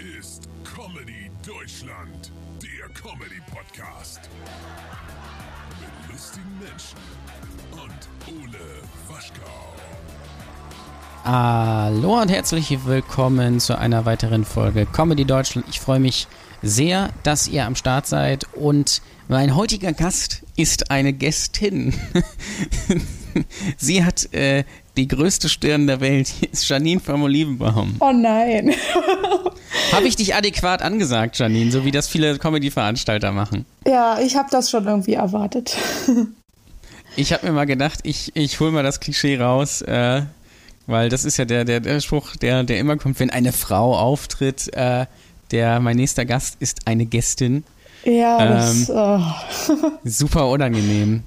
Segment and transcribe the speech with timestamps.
[0.00, 4.30] ist Comedy Deutschland, der Comedy Podcast.
[5.78, 6.96] Mit lustigen Menschen
[7.72, 9.74] und Ole Waschkau.
[11.24, 15.66] Hallo und herzlich willkommen zu einer weiteren Folge Comedy Deutschland.
[15.68, 16.28] Ich freue mich
[16.62, 21.92] sehr, dass ihr am Start seid und mein heutiger Gast ist eine Gästin.
[23.76, 24.64] Sie hat äh,
[24.96, 26.32] die größte Stirn der Welt.
[26.52, 27.96] Ist Janine vom Olivenbaum.
[28.00, 28.74] Oh nein.
[29.92, 33.66] Habe ich dich adäquat angesagt, Janine, so wie das viele Comedy-Veranstalter machen?
[33.86, 35.76] Ja, ich habe das schon irgendwie erwartet.
[37.16, 40.22] Ich habe mir mal gedacht, ich, ich hole mal das Klischee raus, äh,
[40.86, 43.96] weil das ist ja der, der, der Spruch, der, der immer kommt, wenn eine Frau
[43.96, 45.06] auftritt, äh,
[45.50, 47.64] der mein nächster Gast ist eine Gästin.
[48.04, 48.90] Ja, Ähm, das.
[48.90, 49.90] Oh.
[50.04, 51.22] Super unangenehm.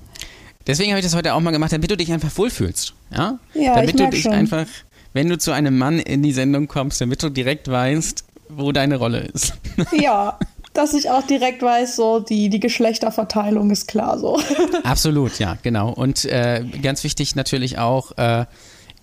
[0.67, 2.93] Deswegen habe ich das heute auch mal gemacht, damit du dich einfach wohlfühlst.
[3.11, 4.33] Ja, Ja, damit ich du dich schon.
[4.33, 4.65] einfach,
[5.13, 8.97] wenn du zu einem Mann in die Sendung kommst, damit du direkt weißt, wo deine
[8.97, 9.53] Rolle ist.
[9.91, 10.37] Ja,
[10.73, 14.39] dass ich auch direkt weiß, so die, die Geschlechterverteilung ist klar so.
[14.83, 15.91] Absolut, ja, genau.
[15.91, 18.45] Und äh, ganz wichtig natürlich auch äh,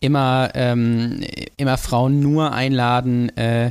[0.00, 1.20] immer, ähm,
[1.56, 3.70] immer Frauen nur einladen, äh,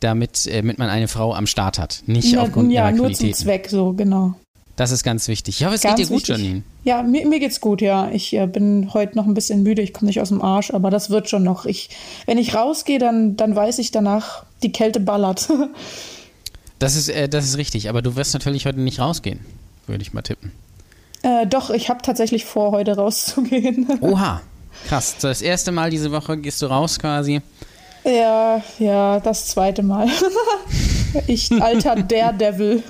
[0.00, 2.02] damit, äh, damit man eine Frau am Start hat.
[2.06, 3.32] Nicht aufgrund ja, ihrer nur zum.
[3.32, 4.34] Zweck, so, genau.
[4.76, 5.60] Das ist ganz wichtig.
[5.60, 6.36] Ich hoffe, es Ganz geht dir gut, wichtig.
[6.44, 6.62] Janine.
[6.82, 8.10] Ja, mir, mir geht's gut, ja.
[8.10, 10.90] Ich äh, bin heute noch ein bisschen müde, ich komme nicht aus dem Arsch, aber
[10.90, 11.64] das wird schon noch.
[11.64, 11.90] Ich,
[12.26, 15.48] wenn ich rausgehe, dann, dann weiß ich danach, die Kälte ballert.
[16.80, 19.38] Das ist, äh, das ist richtig, aber du wirst natürlich heute nicht rausgehen,
[19.86, 20.50] würde ich mal tippen.
[21.22, 23.86] äh, doch, ich habe tatsächlich vor, heute rauszugehen.
[24.00, 24.42] Oha,
[24.88, 25.14] krass.
[25.20, 27.40] Das erste Mal diese Woche gehst du raus quasi.
[28.04, 30.08] ja, ja, das zweite Mal.
[31.28, 32.82] ich, alter Daredevil.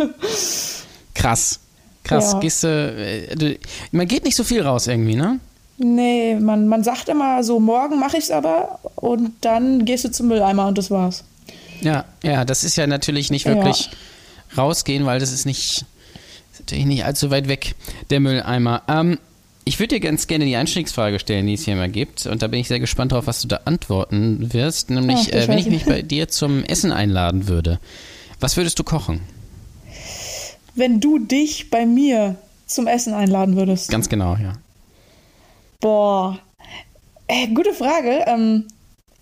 [1.14, 1.60] Krass.
[2.04, 2.34] Krass.
[2.34, 2.38] Ja.
[2.40, 3.58] Gehst du, äh, du,
[3.90, 5.40] man geht nicht so viel raus irgendwie, ne?
[5.76, 10.28] Nee, man, man sagt immer so, morgen mache ich's aber und dann gehst du zum
[10.28, 11.24] Mülleimer und das war's.
[11.80, 13.90] Ja, ja, das ist ja natürlich nicht wirklich
[14.56, 15.84] rausgehen, weil das ist nicht,
[16.52, 17.74] ist natürlich nicht allzu weit weg,
[18.10, 18.82] der Mülleimer.
[18.86, 19.18] Ähm,
[19.64, 22.26] ich würde dir ganz gerne die Einstiegsfrage stellen, die es hier immer gibt.
[22.26, 24.90] Und da bin ich sehr gespannt drauf, was du da antworten wirst.
[24.90, 27.80] Nämlich, Ach, äh, wenn ich mich bei dir zum Essen einladen würde,
[28.40, 29.20] was würdest du kochen?
[30.74, 32.36] Wenn du dich bei mir
[32.66, 33.90] zum Essen einladen würdest.
[33.90, 34.54] Ganz genau, ja.
[35.80, 36.38] Boah.
[37.26, 38.24] Äh, gute Frage.
[38.26, 38.66] Ähm,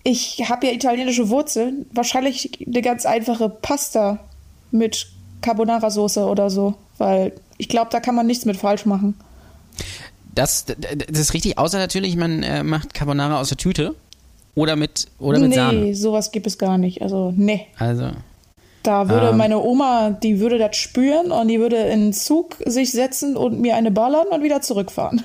[0.03, 1.85] ich habe ja italienische Wurzeln.
[1.91, 4.19] Wahrscheinlich eine ganz einfache Pasta
[4.71, 5.07] mit
[5.41, 6.75] Carbonara-Soße oder so.
[6.97, 9.15] Weil ich glaube, da kann man nichts mit falsch machen.
[10.35, 13.95] Das, das ist richtig, außer natürlich, man äh, macht Carbonara aus der Tüte
[14.55, 15.95] oder mit, oder mit nee, Sahne.
[15.95, 17.01] sowas gibt es gar nicht.
[17.01, 17.67] Also, nee.
[17.77, 18.11] Also,
[18.83, 19.37] Da würde Ähm.
[19.37, 23.59] meine Oma, die würde das spüren und die würde in den Zug sich setzen und
[23.59, 25.23] mir eine ballern und wieder zurückfahren.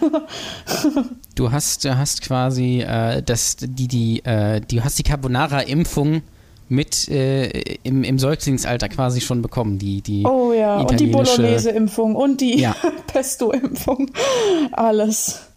[1.34, 6.22] du hast, du hast quasi äh, das, die, die, äh, du hast die Carbonara-Impfung
[6.68, 7.48] mit äh,
[7.82, 9.78] im, im Säuglingsalter quasi schon bekommen.
[9.78, 12.76] Die, die oh ja, und die Bolognese-Impfung und die Ja.
[13.08, 14.10] Pesto-Impfung.
[14.72, 15.47] Alles.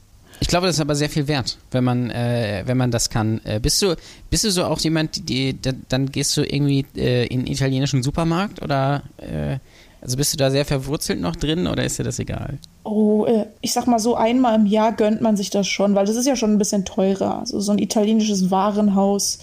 [0.41, 3.41] Ich glaube, das ist aber sehr viel wert, wenn man, äh, wenn man das kann.
[3.43, 3.95] Äh, bist du,
[4.31, 8.01] bist du so auch jemand, die, die dann gehst du irgendwie äh, in einen italienischen
[8.01, 9.59] Supermarkt oder äh,
[10.01, 12.57] also bist du da sehr verwurzelt noch drin oder ist dir das egal?
[12.83, 16.07] Oh, äh, ich sag mal so, einmal im Jahr gönnt man sich das schon, weil
[16.07, 17.37] das ist ja schon ein bisschen teurer.
[17.37, 19.37] Also so ein italienisches Warenhaus.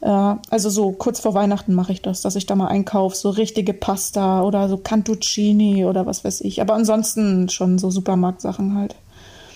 [0.00, 3.28] Ja, also so kurz vor Weihnachten mache ich das, dass ich da mal einkaufe, so
[3.28, 6.62] richtige Pasta oder so Cantuccini oder was weiß ich.
[6.62, 8.94] Aber ansonsten schon so Supermarktsachen halt.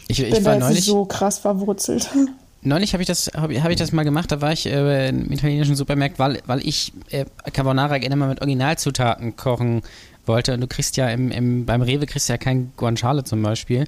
[0.09, 2.09] Ich, ich bin war da neulich, nicht so krass verwurzelt.
[2.63, 4.31] neulich habe ich das, habe hab ich das mal gemacht.
[4.33, 8.41] Da war ich äh, im italienischen Supermarkt, weil, weil ich äh, Carbonara gerne mal mit
[8.41, 9.83] Originalzutaten kochen
[10.27, 10.55] wollte.
[10.55, 13.87] Und du kriegst ja im, im, beim Rewe kriegst ja kein Guanciale zum Beispiel.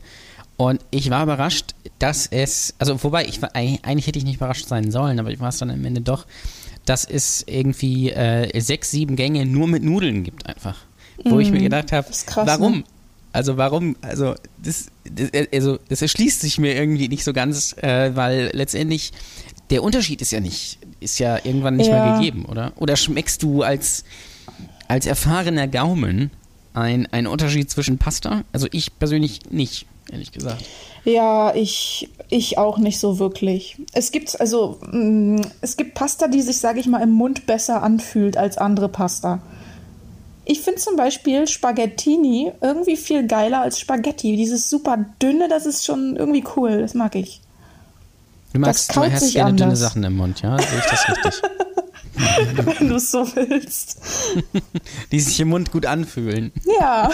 [0.57, 4.69] Und ich war überrascht, dass es, also wobei, ich war, eigentlich hätte ich nicht überrascht
[4.69, 6.27] sein sollen, aber ich war es dann am Ende doch,
[6.85, 10.77] dass es irgendwie äh, sechs, sieben Gänge nur mit Nudeln gibt einfach.
[11.25, 12.79] Wo ich mir gedacht habe, warum?
[12.79, 12.85] ne?
[13.33, 14.89] Also warum, also das,
[15.53, 19.13] also das erschließt sich mir irgendwie nicht so ganz, äh, weil letztendlich
[19.71, 22.13] der Unterschied ist ja nicht, ist ja irgendwann nicht mehr Ja.
[22.19, 22.73] gegeben, oder?
[22.77, 24.05] Oder schmeckst du als,
[24.89, 26.31] als erfahrener Gaumen
[26.75, 28.45] ein, einen Unterschied zwischen Pasta?
[28.53, 30.65] Also ich persönlich nicht, ehrlich gesagt.
[31.05, 33.77] Ja, ich, ich auch nicht so wirklich.
[33.93, 37.83] Es gibt also mh, es gibt Pasta, die sich, sage ich mal, im Mund besser
[37.83, 39.43] anfühlt als andere Pasta.
[40.45, 44.37] Ich finde zum Beispiel Spaghettini irgendwie viel geiler als Spaghetti.
[44.37, 46.81] Dieses super dünne, das ist schon irgendwie cool.
[46.81, 47.41] Das mag ich.
[48.53, 49.81] Du magst, du kaut hast gerne dünne anders.
[49.81, 50.59] Sachen im Mund, ja?
[50.59, 51.43] Sehe ich das richtig?
[52.79, 54.01] Wenn du es so willst.
[55.13, 56.53] Die sich im Mund gut anfühlen.
[56.81, 57.11] Ja.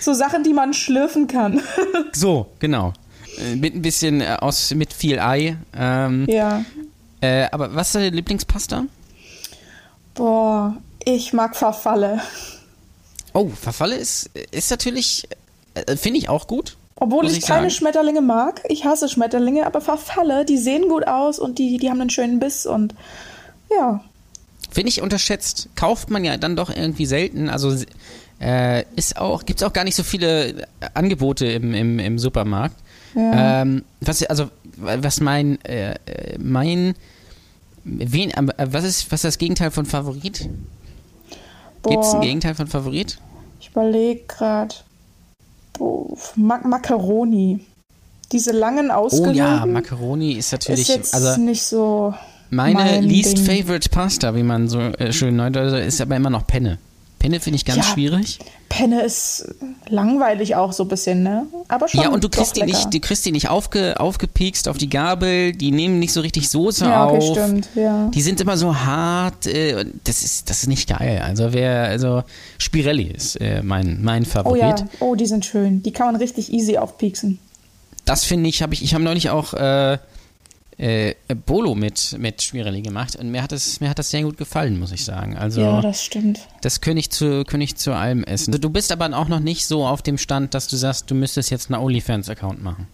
[0.00, 1.60] so Sachen, die man schlürfen kann.
[2.12, 2.92] So, genau.
[3.38, 5.56] Äh, Mit ein bisschen äh, aus, mit viel Ei.
[5.74, 6.62] Ähm, ja.
[7.22, 8.84] äh, aber was ist deine Lieblingspasta?
[10.14, 12.20] Boah, ich mag Verfalle.
[13.32, 15.28] Oh, Verfalle ist, ist natürlich,
[15.74, 16.76] äh, finde ich auch gut.
[16.96, 18.62] Obwohl ich, ich keine Schmetterlinge mag.
[18.68, 22.38] Ich hasse Schmetterlinge, aber Verfalle, die sehen gut aus und die, die haben einen schönen
[22.38, 22.94] Biss und
[23.70, 24.04] ja.
[24.70, 25.68] Finde ich unterschätzt.
[25.74, 27.48] Kauft man ja dann doch irgendwie selten.
[27.48, 27.74] Also
[28.40, 32.76] äh, ist auch, gibt es auch gar nicht so viele Angebote im, im, im Supermarkt.
[33.14, 33.62] Ja.
[33.62, 35.96] Ähm, was, also, was mein, äh,
[36.38, 36.94] mein,
[37.84, 40.48] wen, äh, was ist, was ist das Gegenteil von Favorit?
[41.82, 43.18] Gibt es ein Gegenteil von Favorit?
[43.60, 44.74] Ich überlege gerade.
[46.36, 47.60] Mac Macaroni.
[48.30, 49.30] Diese langen ausgewogen.
[49.30, 50.80] Oh ja, Macaroni ist natürlich.
[50.82, 52.14] Ist jetzt also, nicht so.
[52.50, 53.64] Meine mein least Ding.
[53.64, 56.78] favorite Pasta, wie man so äh, schön neudeutsch ist aber immer noch Penne.
[57.22, 57.92] Penne finde ich ganz Ja.
[57.92, 58.40] schwierig.
[58.68, 59.46] Penne ist
[59.88, 61.46] langweilig auch so ein bisschen, ne?
[61.68, 62.00] Aber schon.
[62.00, 65.52] Ja, und du kriegst die nicht, du kriegst die nicht aufge, aufgepiekst auf die Gabel,
[65.52, 67.30] die nehmen nicht so richtig Soße Ja, okay, auf.
[67.38, 68.08] stimmt, ja.
[68.12, 71.22] Die sind immer so hart, äh, das ist, das ist nicht geil.
[71.24, 72.24] Also wer, also
[72.58, 74.60] Spirelli ist äh, mein, mein Oh Favorit.
[74.60, 75.80] ja, oh, die sind schön.
[75.84, 77.38] Die kann man richtig easy aufpieksen.
[78.04, 79.98] Das finde ich, habe ich, ich habe neulich auch äh,
[80.82, 81.14] äh,
[81.46, 84.80] Bolo mit, mit Spirelli gemacht und mir hat das, mir hat das sehr gut gefallen,
[84.80, 85.36] muss ich sagen.
[85.36, 86.40] Also Ja, das stimmt.
[86.60, 88.50] das ich zu, ich zu allem essen.
[88.50, 91.14] Also, du bist aber auch noch nicht so auf dem Stand, dass du sagst, du
[91.14, 92.88] müsstest jetzt einen OnlyFans-Account machen.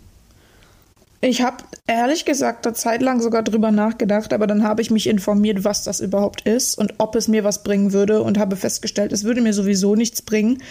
[1.23, 5.06] Ich habe ehrlich gesagt eine Zeit lang sogar drüber nachgedacht, aber dann habe ich mich
[5.06, 9.12] informiert, was das überhaupt ist und ob es mir was bringen würde und habe festgestellt,
[9.12, 10.62] es würde mir sowieso nichts bringen,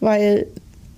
[0.00, 0.46] weil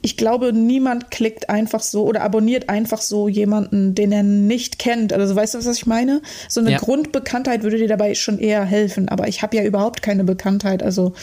[0.04, 5.14] ich glaube, niemand klickt einfach so oder abonniert einfach so jemanden, den er nicht kennt.
[5.14, 6.20] Also weißt du, was ich meine?
[6.48, 6.78] So eine Ja.
[6.78, 11.14] Grundbekanntheit würde dir dabei schon eher helfen, aber ich habe ja überhaupt keine Bekanntheit, also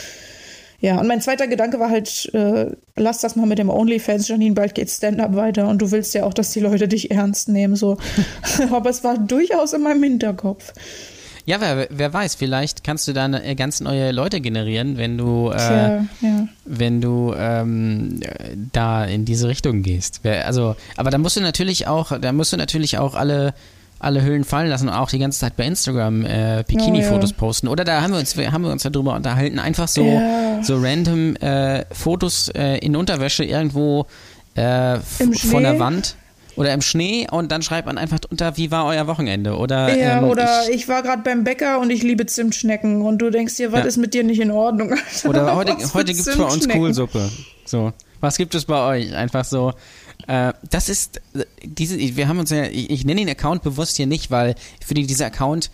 [0.79, 4.55] ja, und mein zweiter Gedanke war halt, äh, lass das mal mit dem OnlyFans, Janine,
[4.55, 7.75] bald geht Stand-up weiter und du willst ja auch, dass die Leute dich ernst nehmen,
[7.75, 7.97] so.
[8.71, 10.73] Aber es war durchaus in meinem Hinterkopf.
[11.45, 15.49] Ja, wer, wer weiß, vielleicht kannst du dann äh, ganz neue Leute generieren, wenn du,
[15.49, 16.47] äh, Tja, ja.
[16.65, 20.21] wenn du ähm, äh, da in diese Richtung gehst.
[20.25, 23.53] Also, aber da musst du natürlich auch, da musst du natürlich auch alle
[24.03, 27.39] alle Hüllen fallen lassen und auch die ganze Zeit bei Instagram äh, Bikini-Fotos Oh, ja.
[27.39, 27.67] posten.
[27.67, 30.63] Oder da haben wir uns, haben wir uns darüber unterhalten, einfach so, Ja.
[30.63, 34.07] so random äh, Fotos äh, in Unterwäsche irgendwo
[34.55, 35.77] äh, von der?
[35.77, 36.15] Wand
[36.55, 39.55] oder im Schnee und dann schreibt man einfach drunter, wie war euer Wochenende?
[39.55, 43.19] Oder, Ja, ähm, oder ich, ich, war gerade beim Bäcker und ich liebe Zimtschnecken und
[43.19, 43.85] du denkst dir, was Ja.
[43.85, 44.91] ist mit dir nicht in Ordnung?
[44.91, 45.03] Alter?
[45.29, 46.67] Oder heute, Was heute gibt es bei uns?
[46.67, 47.29] Kohlsuppe.
[47.65, 47.93] So.
[48.19, 49.15] Was gibt es bei euch?
[49.15, 49.73] Einfach so.
[50.27, 51.21] Äh, das ist,
[51.63, 54.85] diese, wir haben uns ja, ich, ich nenne den Account bewusst hier nicht, weil ich
[54.85, 55.71] finde, dieser Account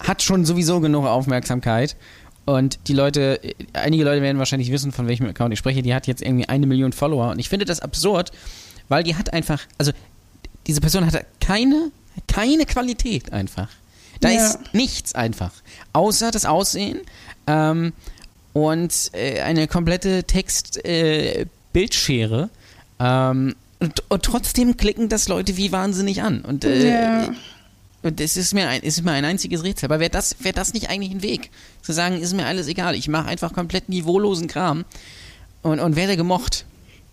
[0.00, 1.96] hat schon sowieso genug Aufmerksamkeit.
[2.44, 3.40] Und die Leute,
[3.74, 6.66] einige Leute werden wahrscheinlich wissen, von welchem Account ich spreche, die hat jetzt irgendwie eine
[6.66, 7.30] Million Follower.
[7.30, 8.30] Und ich finde das absurd,
[8.88, 9.92] weil die hat einfach, also
[10.66, 11.90] diese Person hat keine,
[12.26, 13.68] keine Qualität einfach.
[14.20, 14.46] Da Ja.
[14.46, 15.52] ist nichts einfach.
[15.92, 17.00] Außer das Aussehen
[17.46, 17.92] ähm,
[18.52, 22.50] und äh, eine komplette Text-Bildschere.
[22.98, 26.40] Äh, ähm, und, und trotzdem klicken das Leute wie wahnsinnig an.
[26.42, 27.32] Und, äh, Ja.
[28.02, 29.86] und es ist mir, ein, ist mir ein einziges Rätsel.
[29.86, 31.50] Aber wäre das, wär das nicht eigentlich ein Weg?
[31.82, 32.96] Zu sagen, ist mir alles egal.
[32.96, 34.84] Ich mache einfach komplett niveaulosen Kram
[35.62, 36.64] und, und werde gemocht.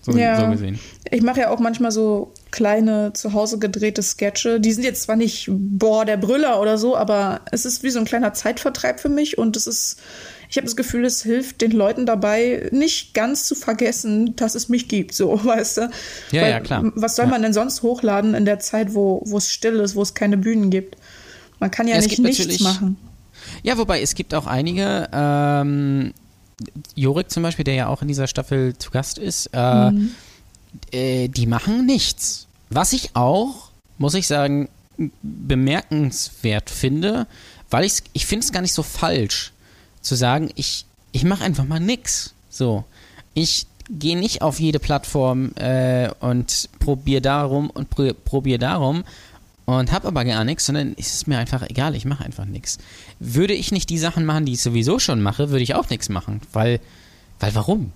[0.05, 0.39] So, Ja.
[0.39, 0.79] so gesehen.
[1.09, 4.59] Ich mache ja auch manchmal so kleine zu Hause gedrehte Sketche.
[4.59, 7.97] Die sind jetzt zwar nicht, boah, der Brüller oder so, aber es ist wie so
[7.97, 9.97] ein kleiner Zeitvertreib für mich und es ist,
[10.47, 14.69] ich habe das Gefühl, es hilft den Leuten dabei, nicht ganz zu vergessen, dass es
[14.69, 15.89] mich gibt, so, weißt du?
[16.31, 16.83] Ja, ja, klar.
[16.95, 17.31] Was soll Ja.
[17.31, 20.37] man denn sonst hochladen in der Zeit, wo wo es still ist, wo es keine
[20.37, 20.97] Bühnen gibt?
[21.59, 22.97] Man kann ja Es nicht nichts machen.
[23.63, 26.13] Ja, wobei es gibt auch einige, ähm,
[26.95, 29.91] Jorik zum Beispiel, der ja auch in dieser Staffel zu Gast ist, äh,
[30.91, 32.47] äh, die machen nichts.
[32.69, 34.69] Was ich auch, muss ich sagen,
[35.21, 37.27] bemerkenswert finde,
[37.69, 39.51] weil ich's, ich finde es gar nicht so falsch
[40.01, 42.33] zu sagen, ich, ich mache einfach mal nix.
[42.49, 42.85] So.
[43.33, 49.03] Ich gehe nicht auf jede Plattform äh, und probiere darum und pr probiere darum
[49.65, 52.77] und habe aber gar nichts, sondern es ist mir einfach egal, ich mache einfach nichts.
[53.19, 56.09] Würde ich nicht die Sachen machen, die ich sowieso schon mache, würde ich auch nichts
[56.09, 56.79] machen, weil,
[57.39, 57.91] weil warum?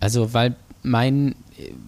[0.00, 1.34] Also, weil mein,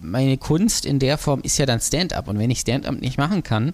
[0.01, 3.43] meine Kunst in der Form ist ja dann Stand-up und wenn ich Stand-up nicht machen
[3.43, 3.73] kann,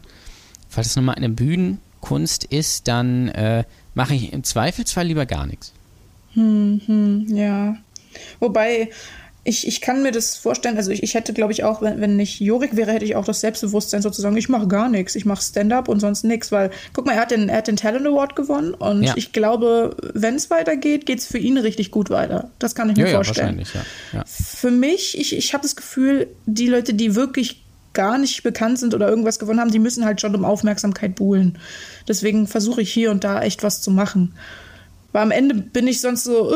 [0.73, 5.45] weil das nun mal eine Bühnenkunst ist, dann äh, mache ich im Zweifelsfall lieber gar
[5.45, 5.73] nichts.
[6.33, 7.75] Hm, ja.
[8.39, 8.89] Wobei,
[9.43, 12.15] ich, ich kann mir das vorstellen, also ich, ich hätte, glaube ich, auch, wenn, wenn
[12.17, 15.41] nicht Jorik wäre, hätte ich auch das Selbstbewusstsein sozusagen, ich mache gar nichts, ich mache
[15.41, 18.35] Stand-up und sonst nichts, weil, guck mal, er hat den, er hat den Talent Award
[18.35, 19.13] gewonnen und Ja.
[19.15, 22.51] ich glaube, wenn es weitergeht, geht es für ihn richtig gut weiter.
[22.59, 23.57] Das kann ich mir vorstellen.
[23.57, 23.81] wahrscheinlich, ja.
[24.19, 24.23] ja.
[24.25, 28.93] Für mich, ich, ich habe das Gefühl, die Leute, die wirklich gar nicht bekannt sind
[28.93, 31.57] oder irgendwas gewonnen haben, die müssen halt schon um Aufmerksamkeit buhlen.
[32.07, 34.33] Deswegen versuche ich hier und da echt was zu machen.
[35.11, 36.55] Weil am Ende bin ich sonst so, äh,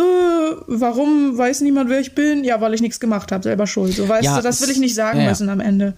[0.67, 2.43] warum weiß niemand, wer ich bin?
[2.43, 3.95] Ja, weil ich nichts gemacht habe, selber schuld.
[3.95, 5.29] So weißt Ja, du, das will ich nicht sagen ja, ja.
[5.31, 5.95] müssen am Ende.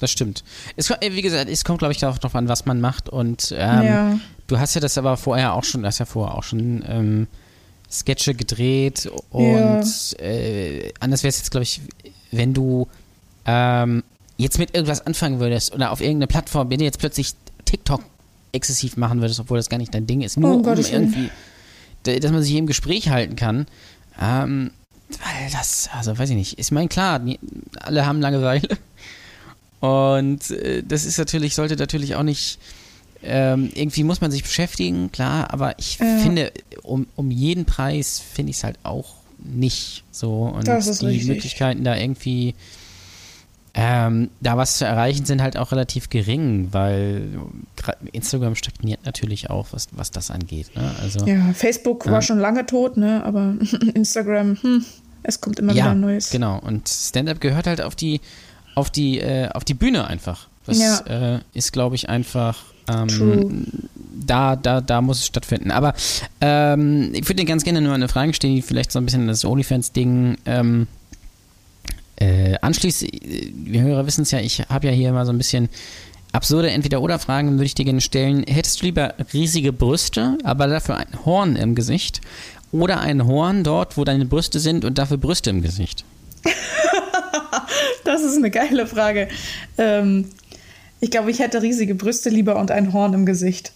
[0.00, 0.42] Das stimmt.
[0.76, 3.08] Es, äh, wie gesagt, es kommt, glaube ich, darauf an, was man macht.
[3.10, 6.44] Und ähm, du hast ja das aber vorher auch schon, du hast ja vorher auch
[6.44, 7.26] schon ähm,
[7.90, 11.80] Sketche gedreht und äh, anders wäre es jetzt, glaube ich,
[12.30, 12.86] wenn du
[13.46, 14.02] ähm,
[14.36, 17.32] jetzt mit irgendwas anfangen würdest oder auf irgendeine Plattform, wenn du jetzt plötzlich
[17.64, 18.02] TikTok
[18.52, 20.84] exzessiv machen würdest, obwohl das gar nicht dein Ding ist, nur Oh, um Willen.
[20.84, 21.32] irgendwie, da-
[22.20, 23.66] dass man sich im Gespräch halten kann.
[24.20, 24.70] Ähm,
[25.10, 27.20] weil das, also weiß ich nicht, ich meine, klar,
[27.80, 28.68] alle haben Langeweile.
[29.80, 32.58] Und äh, das ist natürlich, sollte natürlich auch nicht,
[33.22, 36.18] ähm, irgendwie muss man sich beschäftigen, klar, aber ich Ja.
[36.18, 40.42] finde, um, um jeden Preis finde ich es halt auch nicht so.
[40.42, 41.28] Und ist die richtig.
[41.28, 42.54] Möglichkeiten da irgendwie
[43.80, 47.28] ähm, da was zu erreichen sind halt auch relativ gering, weil
[47.80, 50.74] gra- Instagram stagniert natürlich auch, was, was das angeht.
[50.74, 50.90] Ne?
[51.00, 52.12] Also, Ja, Facebook Ja.
[52.12, 53.22] war schon lange tot, ne?
[53.24, 53.54] Aber
[53.94, 54.84] Instagram, hm,
[55.22, 56.30] es kommt immer wieder Neues.
[56.30, 56.58] Genau.
[56.58, 58.20] Und Stand-up gehört halt auf die,
[58.74, 60.48] auf die, äh, auf die Bühne einfach.
[60.66, 61.36] Das Ja.
[61.36, 62.58] äh, ist, glaube ich, einfach.
[62.88, 63.66] Ähm,
[64.26, 65.70] da, da, da muss es stattfinden.
[65.70, 65.94] Aber
[66.40, 69.26] ähm, ich würde dir ganz gerne nur eine Frage stellen, die vielleicht so ein bisschen
[69.28, 70.86] das OnlyFans-Ding ähm,
[72.20, 73.06] äh, anschließt.
[73.52, 75.68] Wir Hörer wissen es ja, ich habe ja hier mal so ein bisschen
[76.32, 78.44] absurde Entweder-Oder-Fragen, würde ich dir gerne stellen.
[78.46, 82.20] Hättest du lieber riesige Brüste, aber dafür ein Horn im Gesicht?
[82.70, 86.04] Oder ein Horn dort, wo deine Brüste sind und dafür Brüste im Gesicht?
[88.04, 89.28] Das ist eine geile Frage.
[89.76, 90.30] Ähm,
[90.98, 93.72] ich glaube, ich hätte riesige Brüste lieber und ein Horn im Gesicht.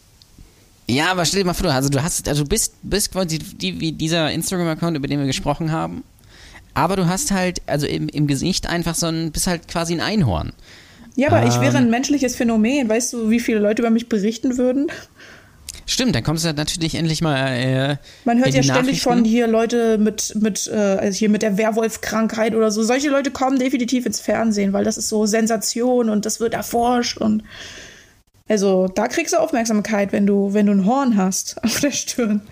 [0.88, 3.78] Ja, aber stell dir mal vor, also du hast, also du bist, bist quasi die,
[3.78, 6.02] wie dieser Instagram-Account, über den wir gesprochen haben.
[6.74, 10.00] Aber du hast halt, also im, im Gesicht einfach so ein, bist halt quasi ein
[10.00, 10.52] Einhorn.
[11.16, 11.60] Ja, aber ich Ähm.
[11.60, 12.88] wäre ein menschliches Phänomen.
[12.88, 14.90] Weißt du, wie viele Leute über mich berichten würden?
[15.84, 17.48] Stimmt, dann kommst du natürlich endlich mal.
[17.48, 21.58] Äh, Man hört ja ständig von hier Leute mit, mit, äh, also hier mit der
[21.58, 22.82] Werwolf-Krankheit oder so.
[22.82, 27.18] Solche Leute kommen definitiv ins Fernsehen, weil das ist so Sensation und das wird erforscht
[27.18, 27.42] und
[28.48, 32.42] also da kriegst du Aufmerksamkeit, wenn du, wenn du ein Horn hast auf der Stirn.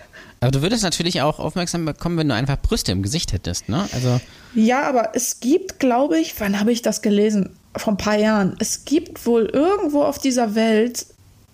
[0.41, 3.87] Aber du würdest natürlich auch aufmerksam bekommen, wenn du einfach Brüste im Gesicht hättest, ne?
[3.93, 4.19] Also,
[4.55, 7.51] Ja, aber es gibt, glaube ich, wann habe ich das gelesen?
[7.77, 8.55] Vor ein paar Jahren.
[8.59, 11.05] Es gibt wohl irgendwo auf dieser Welt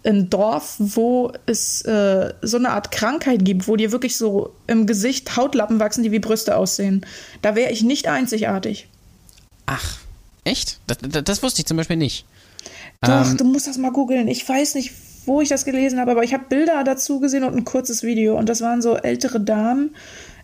[0.05, 4.87] ein Dorf, wo es äh, so eine Art Krankheit gibt, wo dir wirklich so im
[4.87, 7.05] Gesicht Hautlappen wachsen, die wie Brüste aussehen.
[7.41, 8.87] Da wäre ich nicht einzigartig.
[9.65, 9.97] ach,
[10.45, 10.79] echt?
[10.87, 12.25] Das, das, das wusste ich zum Beispiel nicht.
[13.01, 14.29] Doch, Ähm, du musst das mal googeln.
[14.29, 14.93] Ich weiß nicht,
[15.27, 18.37] wo ich das gelesen habe, aber ich habe Bilder dazu gesehen und ein kurzes Video.
[18.37, 19.95] Und das waren so ältere Damen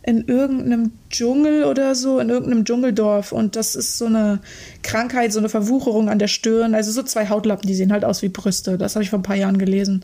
[0.05, 3.31] in irgendeinem Dschungel oder so, in irgendeinem Dschungeldorf.
[3.31, 4.39] Und das ist so eine
[4.81, 6.75] Krankheit, so eine Verwucherung an der Stirn.
[6.75, 8.77] Also so zwei Hautlappen, die sehen halt aus wie Brüste.
[8.77, 10.03] Das habe ich vor ein paar Jahren gelesen.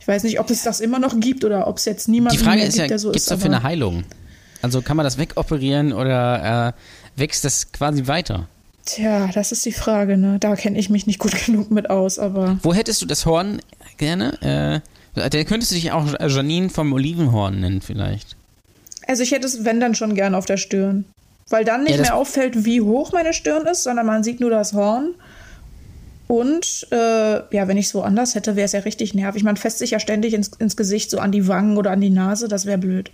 [0.00, 2.44] Ich weiß nicht, ob es das immer noch gibt oder ob es jetzt niemanden Die
[2.44, 3.22] Frage mehr ist gibt, ja, der so gibt ist.
[3.22, 4.04] es dafür eine Heilung?
[4.60, 8.48] Also kann man das wegoperieren oder äh, wächst das quasi weiter?
[8.84, 10.38] Tja, das ist die Frage, ne?
[10.40, 12.58] Da kenne ich mich nicht gut genug mit aus, aber.
[12.62, 13.60] Wo hättest du das Horn
[13.98, 14.82] gerne?
[15.16, 18.36] Äh, der könntest du dich auch Janine vom Olivenhorn nennen vielleicht.
[19.06, 21.04] Also ich hätte es, wenn dann schon gern auf der Stirn.
[21.50, 24.50] Weil dann nicht Ja, mehr auffällt, wie hoch meine Stirn ist, sondern man sieht nur
[24.50, 25.14] das Horn.
[26.26, 26.96] Und äh,
[27.56, 29.42] ja, wenn ich es woanders hätte, wäre es ja richtig nervig.
[29.44, 32.10] Man fässt sich ja ständig ins, ins Gesicht, so an die Wangen oder an die
[32.10, 33.10] Nase, das wäre blöd.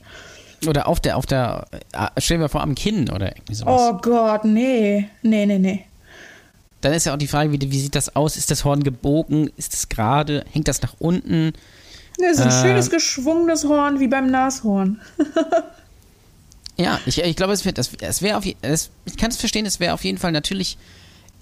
[0.66, 3.80] Oder auf der, auf der, äh, stell dir vor, am Kinn oder irgendwie sowas.
[3.92, 5.08] Oh Gott, nee.
[5.22, 5.84] Nee, nee, nee.
[6.84, 8.36] Dann ist ja auch die Frage, wie, wie sieht das aus?
[8.36, 9.50] Ist das Horn gebogen?
[9.56, 10.44] Ist es gerade?
[10.52, 11.52] Hängt das nach unten?
[12.18, 12.62] Das ist ein Äh.
[12.62, 15.00] schönes geschwungenes Horn wie beim Nashorn.
[16.76, 19.64] Ja, ich, ich glaube, es wird, das, es wäre auf, es, ich kann es verstehen,
[19.64, 20.76] es wäre auf jeden Fall natürlich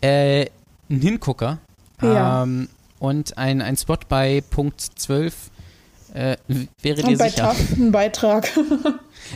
[0.02, 0.42] äh,
[0.90, 1.56] ein Hingucker.
[2.02, 2.42] Ja.
[2.42, 2.68] Ähm,
[2.98, 5.34] und ein, ein Spot bei Punkt 12
[6.12, 6.36] äh,
[6.82, 7.54] wäre dir sicher.
[7.76, 8.50] Ein Beitrag.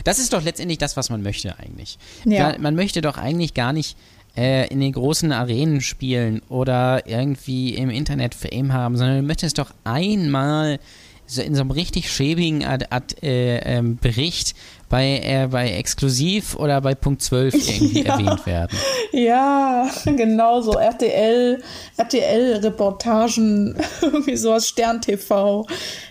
[0.03, 1.97] Das ist doch letztendlich das, was man möchte eigentlich.
[2.25, 2.51] Ja.
[2.51, 3.97] Ja, man möchte doch eigentlich gar nicht
[4.37, 9.57] äh, in den großen Arenen spielen oder irgendwie im Internet Fame haben, sondern du möchtest
[9.57, 10.79] doch einmal
[11.29, 14.55] so in so einem richtig schäbigen Ad, Ad, äh, ähm, Bericht
[14.87, 18.13] bei, äh, bei Exklusiv oder bei Punkt 12 irgendwie Ja.
[18.13, 18.77] erwähnt werden.
[19.11, 20.71] Ja, genau so.
[20.73, 21.61] RTL,
[21.97, 25.65] RTL-Reportagen, irgendwie sowas, Stern TV.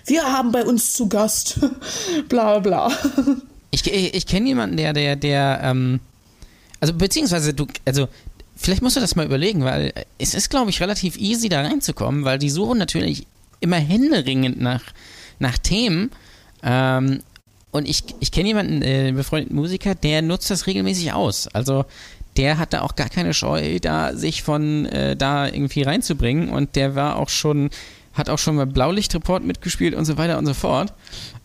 [0.05, 1.61] Wir haben bei uns zu Gast.
[2.29, 2.91] bla bla.
[3.71, 6.01] Ich, ich, ich kenne jemanden, der, der, der, ähm,
[6.81, 8.09] also beziehungsweise du, also
[8.57, 12.25] vielleicht musst du das mal überlegen, weil es ist, glaube ich, relativ easy da reinzukommen,
[12.25, 13.27] weil die suchen natürlich
[13.61, 14.83] immer händeringend nach,
[15.39, 16.11] nach Themen.
[16.63, 17.21] Ähm,
[17.71, 21.49] und ich, ich kenne jemanden, äh, einen befreundeten Musiker, der nutzt das regelmäßig aus.
[21.49, 21.85] Also
[22.37, 26.77] der hat da auch gar keine Scheu, da sich von äh, da irgendwie reinzubringen und
[26.77, 27.71] der war auch schon
[28.17, 30.93] hat auch schon mal Blaulichtreport mitgespielt und so weiter und so fort.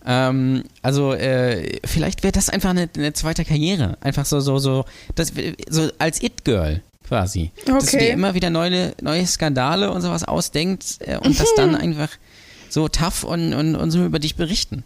[0.05, 3.97] Ähm, also äh, vielleicht wäre das einfach eine, eine, zweite Karriere.
[4.01, 5.31] Einfach so, so, so, das,
[5.69, 7.51] so als It-Girl quasi.
[7.63, 7.73] Okay.
[7.73, 11.75] Dass du dir immer wieder neue, neue Skandale und sowas ausdenkt äh, und das dann
[11.75, 12.09] einfach
[12.69, 14.83] so tough und, und, und so über dich berichten.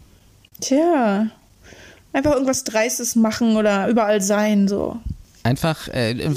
[0.60, 1.26] Tja.
[2.12, 4.98] Einfach irgendwas Dreistes machen oder überall sein, so.
[5.44, 6.30] Einfach, äh,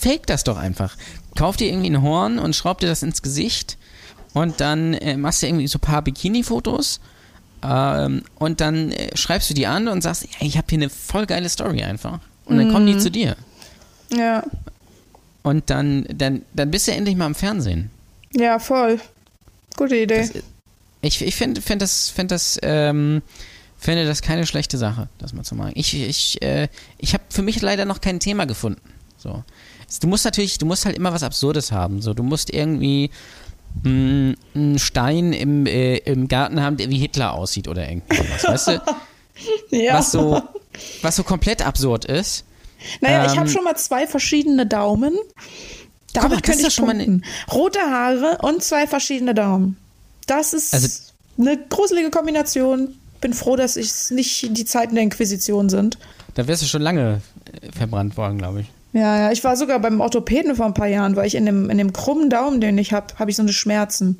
[0.00, 0.96] fake das doch einfach.
[1.36, 3.78] Kauf dir irgendwie ein Horn und schraub dir das ins Gesicht
[4.34, 7.00] und dann äh, machst du irgendwie so ein paar Bikini-Fotos
[7.62, 11.26] ähm, und dann äh, schreibst du die an und sagst, ich habe hier eine voll
[11.26, 12.20] geile Story einfach.
[12.44, 12.72] Und dann mhm.
[12.72, 13.00] kommen die mhm.
[13.00, 13.36] zu dir.
[14.12, 14.44] Ja.
[15.42, 17.90] Und dann, dann, dann bist du endlich mal im Fernsehen.
[18.34, 19.00] Ja, voll.
[19.76, 20.28] Gute Idee.
[20.32, 20.42] Das,
[21.00, 23.22] ich ich finde find das, find das, ähm,
[23.78, 25.72] finde das keine schlechte Sache, das mal zu machen.
[25.74, 28.80] Ich, ich, äh, ich habe für mich leider noch kein Thema gefunden.
[29.16, 29.44] So.
[30.00, 32.02] Du musst natürlich, du musst halt immer was Absurdes haben.
[32.02, 33.10] So, du musst irgendwie
[33.84, 38.82] einen Stein im, äh, im Garten haben, der wie Hitler aussieht oder irgendwas, weißt du?
[39.70, 39.94] ja.
[39.94, 40.42] Was so,
[41.02, 42.44] was so komplett absurd ist.
[43.00, 45.16] Naja, ähm, ich habe schon mal zwei verschiedene Daumen.
[46.12, 47.18] Damit mal, könnte ich schon punkten.
[47.18, 49.76] mal Rote Haare und zwei verschiedene Daumen.
[50.26, 50.88] Das ist also,
[51.38, 52.94] eine gruselige Kombination.
[53.20, 55.98] Bin froh, dass es nicht die Zeiten der Inquisition sind.
[56.34, 57.20] Da wärst du schon lange
[57.60, 58.66] äh, verbrannt worden, glaube ich.
[58.92, 61.68] Ja, ja, ich war sogar beim Orthopäden vor ein paar Jahren, weil ich in dem,
[61.68, 64.18] in dem krummen Daumen, den ich habe, habe ich so eine Schmerzen.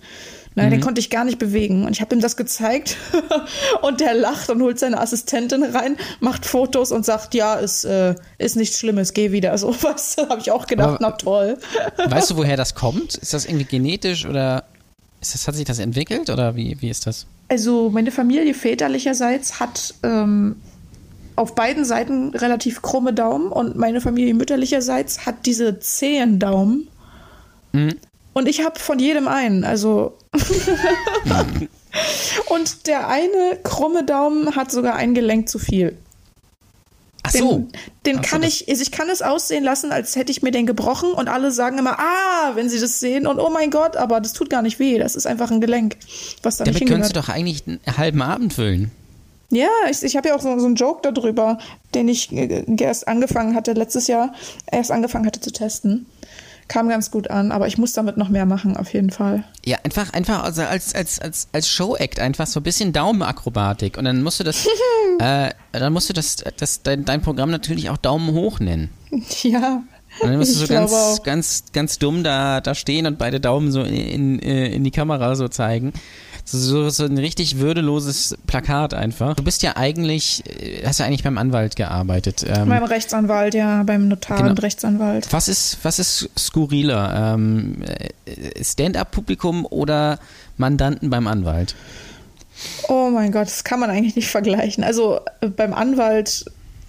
[0.54, 0.70] Na, mhm.
[0.70, 1.86] Den konnte ich gar nicht bewegen.
[1.86, 2.96] Und ich habe ihm das gezeigt
[3.82, 8.14] und der lacht und holt seine Assistentin rein, macht Fotos und sagt, ja, ist, äh,
[8.38, 9.56] ist nichts Schlimmes, geh wieder.
[9.58, 11.58] So was habe ich auch gedacht, Aber, na toll.
[11.96, 13.14] weißt du, woher das kommt?
[13.14, 14.64] Ist das irgendwie genetisch oder
[15.20, 17.26] ist das, hat sich das entwickelt oder wie, wie ist das?
[17.48, 20.56] Also meine Familie väterlicherseits hat ähm,
[21.38, 26.88] auf beiden Seiten relativ krumme Daumen und meine Familie mütterlicherseits hat diese zähen Daumen.
[27.72, 27.94] Mhm.
[28.32, 30.16] Und ich habe von jedem einen, also.
[32.48, 35.96] und der eine krumme Daumen hat sogar ein Gelenk zu viel.
[37.22, 37.58] Ach so.
[37.58, 37.72] Den,
[38.06, 40.50] den Ach kann so, ich, also ich kann es aussehen lassen, als hätte ich mir
[40.50, 43.96] den gebrochen und alle sagen immer, ah, wenn sie das sehen und oh mein Gott,
[43.96, 45.96] aber das tut gar nicht weh, das ist einfach ein Gelenk,
[46.42, 48.90] was da Damit nicht könntest du doch eigentlich einen halben Abend füllen.
[49.50, 51.58] Ja, ich, ich habe ja auch so, so einen Joke darüber,
[51.94, 54.34] den ich äh, erst angefangen hatte, letztes Jahr
[54.70, 56.06] erst angefangen hatte zu testen.
[56.68, 59.42] Kam ganz gut an, aber ich muss damit noch mehr machen, auf jeden Fall.
[59.64, 63.96] Ja, einfach, einfach also als, als, als, als Show-Act einfach so ein bisschen Daumenakrobatik.
[63.96, 64.66] Und dann musst du das,
[65.18, 68.90] äh, dann musst du das, das dein, dein Programm natürlich auch Daumen hoch nennen.
[69.42, 69.82] Ja.
[70.20, 73.72] Und dann musst du so ganz, ganz, ganz dumm da, da stehen und beide Daumen
[73.72, 75.94] so in, in, äh, in die Kamera so zeigen.
[76.50, 79.36] So, so ein richtig würdeloses Plakat einfach.
[79.36, 82.42] Du bist ja eigentlich, äh, hast ja eigentlich beim Anwalt gearbeitet.
[82.48, 84.50] Ähm, beim Rechtsanwalt, ja, beim Notar genau.
[84.50, 85.30] und Rechtsanwalt.
[85.30, 87.34] Was ist, was ist skurriler?
[87.34, 87.82] Ähm,
[88.24, 90.18] äh, Stand-up-Publikum oder
[90.56, 91.74] Mandanten beim Anwalt?
[92.88, 94.84] Oh mein Gott, das kann man eigentlich nicht vergleichen.
[94.84, 96.46] Also äh, beim Anwalt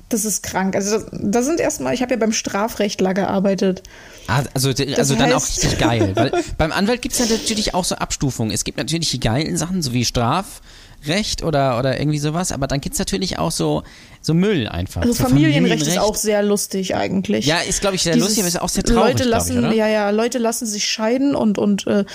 [0.09, 0.75] das ist krank.
[0.75, 3.83] Also da sind erstmal, ich habe ja beim Strafrechtler gearbeitet.
[4.27, 6.11] Ah, also also dann auch richtig geil.
[6.15, 8.53] Weil beim Anwalt gibt es ja natürlich auch so Abstufungen.
[8.53, 12.81] Es gibt natürlich die geilen Sachen, so wie Strafrecht oder, oder irgendwie sowas, aber dann
[12.81, 13.83] gibt es natürlich auch so,
[14.21, 15.01] so Müll einfach.
[15.01, 17.45] Also so Familienrecht, Familienrecht, ist auch sehr lustig eigentlich.
[17.45, 19.13] Ja, ist glaube ich sehr Dieses lustig, aber ist auch sehr traurig.
[19.13, 22.05] Leute lassen, ich, ja, ja, Leute lassen sich scheiden und, und äh,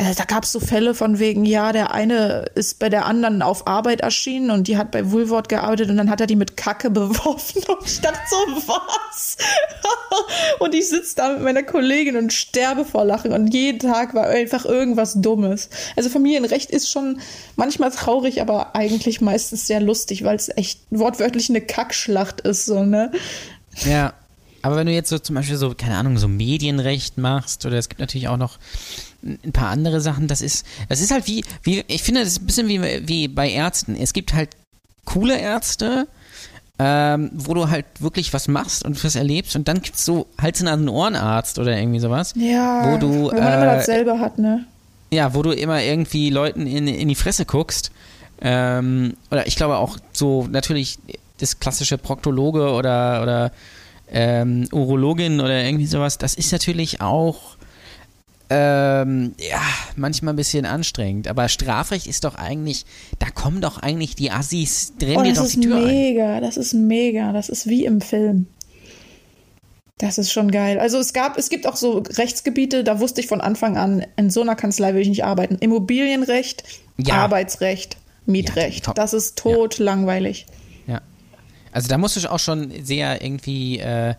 [0.00, 3.42] äh, da gab es so Fälle von wegen, ja, der eine ist bei der anderen
[3.42, 6.56] auf Arbeit erschienen und die hat bei Woolworth gearbeitet und dann hat er die mit
[6.56, 8.36] Kacke beworfen und ich dachte so,
[8.66, 9.36] was?
[10.58, 14.26] und ich sitze da mit meiner Kollegin und sterbe vor Lachen und jeden Tag war
[14.26, 15.68] einfach irgendwas Dummes.
[15.96, 17.20] Also Familienrecht ist schon
[17.56, 22.84] manchmal traurig, aber eigentlich meistens sehr lustig, weil es echt wortwörtlich eine Kackschlacht ist, so,
[22.84, 23.12] ne?
[23.84, 24.14] Ja.
[24.62, 27.88] Aber wenn du jetzt so zum Beispiel so, keine Ahnung, so Medienrecht machst oder es
[27.88, 28.58] gibt natürlich auch noch
[29.22, 32.42] ein paar andere Sachen, das ist, das ist halt wie, wie ich finde, das ist
[32.42, 33.96] ein bisschen wie, wie bei Ärzten.
[33.96, 34.50] Es gibt halt
[35.04, 36.06] coole Ärzte,
[36.78, 40.26] ähm, wo du halt wirklich was machst und was erlebst und dann gibt es so
[40.40, 42.32] Hals- und Ohrenarzt oder irgendwie sowas.
[42.36, 44.64] Ja, wo du, wenn man äh, immer dasselbe hat, ne?
[45.12, 47.90] Ja, wo du immer irgendwie Leuten in, in die Fresse guckst.
[48.40, 50.98] Ähm, oder ich glaube auch so natürlich
[51.38, 53.52] das klassische Proktologe oder, oder
[54.10, 57.56] ähm, Urologin oder irgendwie sowas, das ist natürlich auch
[58.50, 59.62] ähm, ja,
[59.94, 61.28] manchmal ein bisschen anstrengend.
[61.28, 62.84] Aber Strafrecht ist doch eigentlich,
[63.20, 66.42] da kommen doch eigentlich die Assis, drehen oh, dir doch die Tür mega, ein.
[66.42, 68.46] Das ist mega, das ist mega, das ist wie im Film.
[69.98, 70.80] Das ist schon geil.
[70.80, 74.30] Also es gab, es gibt auch so Rechtsgebiete, da wusste ich von Anfang an, in
[74.30, 75.56] so einer Kanzlei will ich nicht arbeiten.
[75.56, 76.64] Immobilienrecht,
[76.96, 77.16] ja.
[77.16, 78.86] Arbeitsrecht, Mietrecht.
[78.86, 79.84] Ja, das ist tot ja.
[79.84, 80.46] langweilig.
[80.86, 81.02] Ja.
[81.70, 84.14] Also da musst du auch schon sehr irgendwie, äh,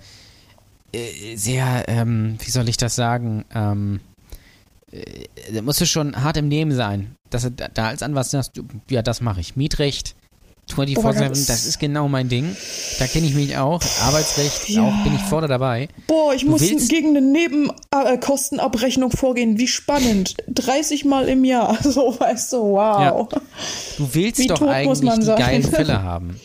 [0.94, 4.11] äh, sehr, ähm, wie soll ich das sagen, ähm, äh,
[5.54, 7.15] da musst du schon hart im Nehmen sein.
[7.30, 9.56] Dass du da als Anwalt sagst, du, ja, das mache ich.
[9.56, 10.15] Mietrecht,
[10.69, 12.56] 24-7, Boah, das- das ist genau mein Ding.
[12.99, 13.82] Da kenne ich mich auch.
[14.04, 14.84] Arbeitsrecht, Ja.
[14.84, 15.88] auch bin ich vorne dabei.
[16.08, 19.58] Boah, ich Du muss willst- gegen eine Nebenkostenabrechnung vorgehen.
[19.58, 20.36] Wie spannend.
[20.47, 21.77] 30 Mal im Jahr.
[21.84, 23.27] So, weißt du, wow.
[23.97, 25.38] Du willst Wie doch eigentlich die sein?
[25.38, 26.39] geilen Fälle haben.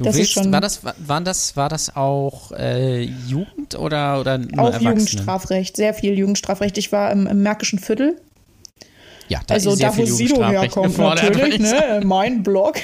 [0.00, 4.74] Du Das willst, war das, war das, war das auch äh, Jugend oder, oder nur
[4.74, 4.80] Auch?
[4.80, 6.78] Jugendstrafrecht, sehr viel Jugendstrafrecht.
[6.78, 8.16] Ich war im, im Märkischen Viertel.
[9.28, 12.00] Ja, da Also ist sehr da, wo Sido herkommt, natürlich, ne?
[12.02, 12.76] Mein Blog.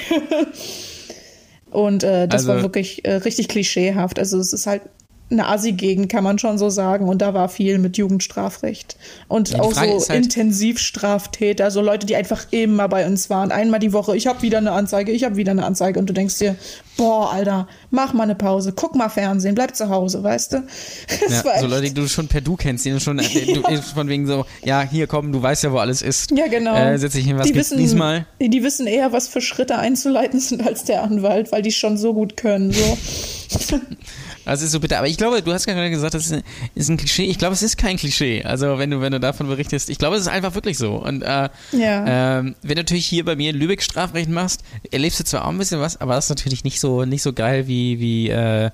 [1.71, 4.19] Und äh, das Also- war wirklich äh, richtig klischeehaft.
[4.19, 4.83] Also es ist halt
[5.29, 7.09] eine Assi-Gegend, kann man schon so sagen.
[7.09, 8.95] Und da war viel mit Jugendstrafrecht.
[9.27, 13.51] Und Ja, auch so halt- Intensivstraftäter, so Leute, die einfach immer bei uns waren.
[13.51, 15.99] Einmal die Woche, ich habe wieder eine Anzeige, ich habe wieder eine Anzeige.
[15.99, 16.55] Und du denkst dir,
[16.95, 20.57] boah, Alter, mach mal eine Pause, guck mal Fernsehen, bleib zu Hause, weißt du?
[21.29, 23.61] Ja, so echt- Leute, die du schon per Du kennst, die du schon äh, du,
[23.95, 26.31] von wegen so, ja, hier komm, du weißt ja, wo alles ist.
[26.31, 26.75] Ja, genau.
[26.75, 28.25] Äh, setz dich hin, was die wissen, diesmal?
[28.41, 31.97] Die, die wissen eher, was für Schritte einzuleiten sind als der Anwalt, weil die schon
[31.97, 32.71] so gut können.
[32.71, 32.97] So.
[34.51, 34.97] Das ist so bitter.
[34.97, 36.31] Aber ich glaube, du hast gerade gesagt, das
[36.75, 37.25] ist ein, Klischee.
[37.25, 38.43] Ich glaube, es ist kein Klischee.
[38.43, 40.95] Also wenn du, wenn du davon berichtest, ich glaube, es ist einfach wirklich so.
[40.95, 42.39] Und äh, Ja.
[42.39, 45.49] ähm, wenn du natürlich hier bei mir in Lübeck Strafrecht machst, erlebst du zwar auch
[45.49, 48.69] ein bisschen was, aber das ist natürlich nicht so, nicht so geil wie, wie, äh,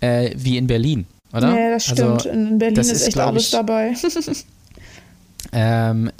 [0.00, 1.54] äh, wie in Berlin, oder?
[1.54, 2.00] Ja, das stimmt.
[2.00, 3.92] Also, In Berlin ist ist, echt alles ich- dabei.
[5.52, 6.10] Ähm,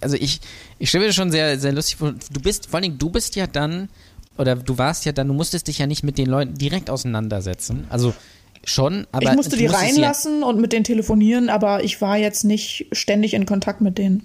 [0.00, 0.40] also ich,
[0.78, 2.12] ich stelle mir das schon sehr, sehr lustig vor.
[2.32, 3.88] Du bist, vor allen Dingen, du bist ja dann,
[4.38, 7.86] oder du warst ja dann, du musstest dich ja nicht mit den Leuten direkt auseinandersetzen.
[7.90, 8.14] Also
[8.64, 9.30] schon, aber.
[9.30, 13.46] ich musste die reinlassen und mit denen telefonieren, aber ich war jetzt nicht ständig in
[13.46, 14.20] Kontakt mit denen.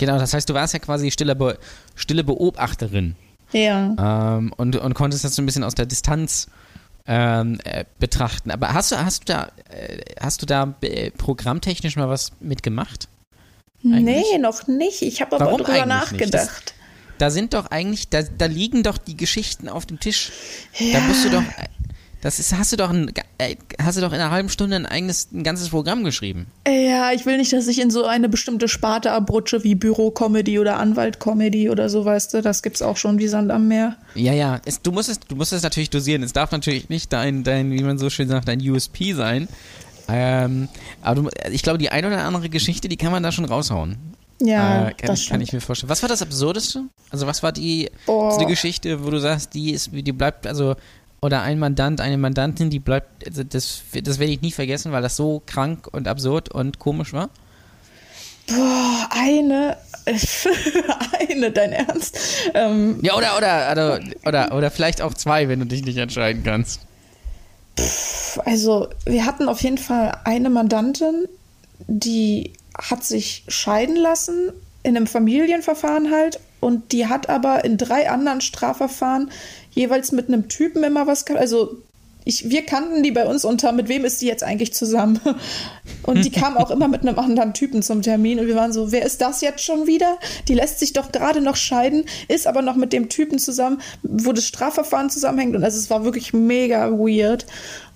[0.00, 1.58] Ja, genau, das heißt, du warst ja quasi stille, Be
[1.94, 3.16] stille Beobachterin
[3.52, 4.36] Ja.
[4.36, 6.48] ähm, und, und konntest das so ein bisschen aus der Distanz
[7.06, 8.50] ähm, äh, betrachten.
[8.50, 13.08] Aber hast du, hast du da, äh, hast du da äh, programmtechnisch mal was mitgemacht?
[13.84, 14.24] eigentlich?
[14.32, 15.02] Nee, noch nicht.
[15.02, 16.74] Ich habe aber Warum drüber nachgedacht.
[17.20, 20.32] Da sind doch eigentlich, da, da liegen doch die Geschichten auf dem Tisch.
[20.92, 21.42] Da musst du doch,
[22.22, 24.86] das ist, hast du doch ein, äh, hast du doch in einer halben Stunde ein
[24.86, 26.46] eigenes, ein ganzes Programm geschrieben.
[26.66, 30.78] Ja, ich will nicht, dass ich in so eine bestimmte Sparte abrutsche wie Büro-Comedy oder
[30.78, 32.40] Anwalt-Comedy oder so, weißt du.
[32.40, 33.98] Das gibt's auch schon wie Sand am Meer.
[34.14, 36.22] Ja, ja, es, du musst es, du musst es natürlich dosieren.
[36.22, 39.46] Es darf natürlich nicht dein, dein, wie man so schön sagt, dein USP sein.
[40.08, 40.68] Ähm,
[41.02, 44.09] aber du, ich glaube, die eine oder andere Geschichte, die kann man da schon raushauen.
[44.40, 45.90] Ja, äh, kann, das kann ich mir vorstellen.
[45.90, 46.84] Was war das Absurdeste?
[47.10, 50.76] Also was war die so eine Geschichte, wo du sagst, die ist, die bleibt, also
[51.22, 55.02] oder ein Mandant, eine Mandantin, die bleibt, also das, das werde ich nie vergessen, weil
[55.02, 57.28] das so krank und absurd und komisch war.
[58.46, 59.76] Boah, eine,
[61.28, 62.18] eine, dein Ernst?
[62.54, 66.42] Ähm, Ja, oder, oder, oder, oder, oder vielleicht auch zwei, wenn du dich nicht entscheiden
[66.42, 66.80] kannst.
[68.44, 71.26] also, wir hatten auf jeden Fall eine Mandantin,
[71.86, 78.10] die hat sich scheiden lassen in einem Familienverfahren halt und die hat aber in drei
[78.10, 79.30] anderen Strafverfahren
[79.72, 81.40] jeweils mit einem Typen immer was gehabt.
[81.40, 81.76] Also
[82.24, 85.20] ich, wir kannten die bei uns unter, mit wem ist die jetzt eigentlich zusammen?
[86.02, 88.90] Und die kam auch immer mit einem anderen Typen zum Termin und wir waren so,
[88.90, 90.18] wer ist das jetzt schon wieder?
[90.48, 94.32] Die lässt sich doch gerade noch scheiden, ist aber noch mit dem Typen zusammen, wo
[94.32, 97.46] das Strafverfahren zusammenhängt und also es war wirklich mega weird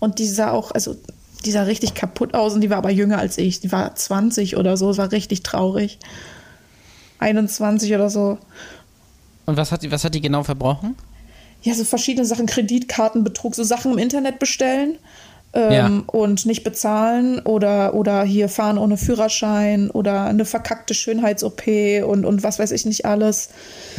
[0.00, 0.96] und die sah auch, also
[1.44, 4.56] die sah richtig kaputt aus und die war aber jünger als ich, die war 20
[4.56, 5.98] oder so, es war richtig traurig.
[7.18, 8.38] 21 oder so.
[9.46, 10.96] Und was hat die, was hat die genau verbrochen?
[11.64, 14.98] ja, so verschiedene Sachen, Kreditkartenbetrug, so Sachen im Internet bestellen
[15.54, 16.02] ähm, Ja.
[16.06, 21.62] und nicht bezahlen oder, oder hier fahren ohne Führerschein oder eine verkackte Schönheits-OP
[22.04, 23.50] und, und was weiß ich nicht alles.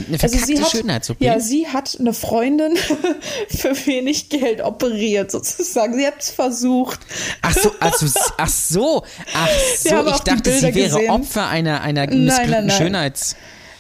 [0.08, 1.22] Eine Also verkackte hat, Schönheits-OP?
[1.22, 2.74] Ja, sie hat eine Freundin
[3.50, 5.96] für wenig Geld operiert, sozusagen.
[5.98, 7.00] Sie hat es versucht.
[7.42, 8.06] Ach so, also,
[8.38, 11.10] ach so, ach so, haben ich dachte, sie wäre gesehen.
[11.10, 12.78] Opfer einer, einer nein, missglückten nein.
[12.78, 13.36] Schönheits...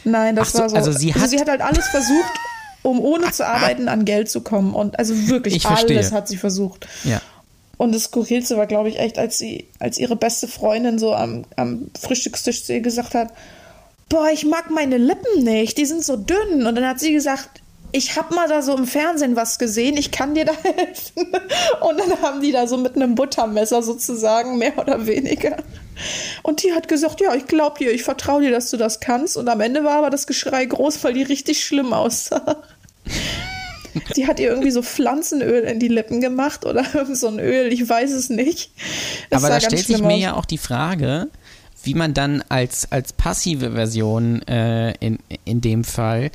[0.08, 0.76] Nein, das so, war so.
[0.76, 2.32] also sie hat- sie hat halt alles versucht,
[2.84, 4.74] um ohne zu arbeiten an Geld zu kommen.
[4.76, 6.88] Und also wirklich alles hat sie versucht.
[7.04, 7.22] Ja.
[7.78, 11.46] Und das Skurrilste war, glaube ich, echt, als sie, als ihre beste Freundin so am,
[11.56, 13.34] am Frühstückstisch zu ihr gesagt hat,
[14.10, 16.66] boah, ich mag meine Lippen nicht, die sind so dünn.
[16.66, 17.62] Und dann hat sie gesagt,
[17.92, 21.28] ich hab mal da so im Fernsehen was gesehen, ich kann dir da helfen.
[21.82, 25.58] Und dann haben die da so mit einem Buttermesser sozusagen, mehr oder weniger.
[26.44, 29.38] Und die hat gesagt, ja, ich glaub dir, ich vertraue dir, dass du das kannst.
[29.38, 32.58] Und am Ende war aber das Geschrei groß, weil die richtig schlimm aussah.
[34.16, 37.88] Die hat ihr irgendwie so Pflanzenöl in die Lippen gemacht oder so ein Öl, ich
[37.88, 38.72] weiß es nicht.
[39.30, 40.22] Es Aber da stellt sich mir aus.
[40.22, 41.28] ja auch die Frage,
[41.84, 46.32] wie man dann als, als passive Version äh, in, in dem Fall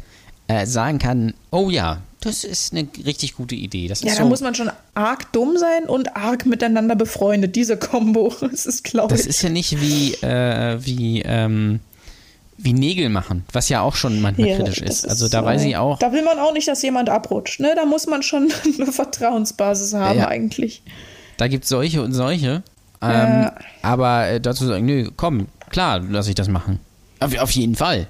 [0.49, 3.89] äh, sagen kann, oh ja, das ist eine richtig gute Idee.
[3.89, 7.57] Das ist Ja, so, da muss man schon arg dumm sein und arg miteinander befreundet.
[7.57, 9.29] Diese Kombo, das ist, glaube das ich.
[9.29, 11.81] ist ja nicht wie, äh, wie, ähm,
[12.63, 15.09] wie Nägel machen, was ja auch schon manchmal Ja, kritisch ist.
[15.09, 17.61] Also da so- weiß ich auch, Da will man auch nicht, dass jemand abrutscht.
[17.61, 17.73] Ne?
[17.77, 20.29] Da muss man schon eine Vertrauensbasis haben Ja.
[20.29, 20.83] eigentlich.
[21.37, 22.63] da gibt es solche und solche.
[23.03, 23.55] Ähm, Ja.
[23.83, 26.79] Aber äh, dazu sagen, nö, komm, klar, lass ich das machen.
[27.19, 28.07] Auf, auf jeden Fall.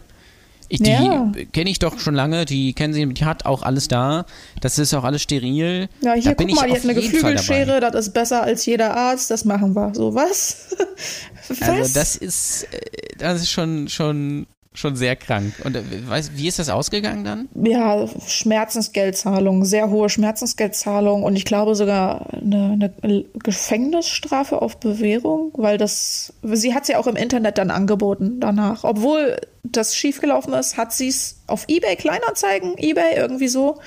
[0.73, 1.33] Ich, die Ja.
[1.53, 4.25] kenne ich doch schon lange, die kennen sie, die hat auch alles da.
[4.61, 5.89] Das ist auch alles steril.
[6.01, 6.95] Ja, da hier, bin guck mal, ich die hat eine.
[6.95, 9.93] Geflügelschere, das ist besser als jeder Arzt, das machen wir.
[9.95, 10.69] So, was?
[11.49, 11.63] was?
[11.63, 12.79] Also das ist, äh,
[13.19, 15.55] das ist schon, schon, schon sehr krank.
[15.65, 17.49] Und äh, weiß, wie ist das ausgegangen dann?
[17.55, 25.77] ja, Schmerzensgeldzahlung, sehr hohe Schmerzensgeldzahlung und ich glaube sogar eine, eine Gefängnisstrafe auf Bewährung, weil
[25.77, 28.85] das, sie hat es ja auch im Internet dann angeboten danach.
[28.85, 33.79] Obwohl das schiefgelaufen ist, hat sie es auf Ebay Kleinanzeigen, Ebay irgendwie so.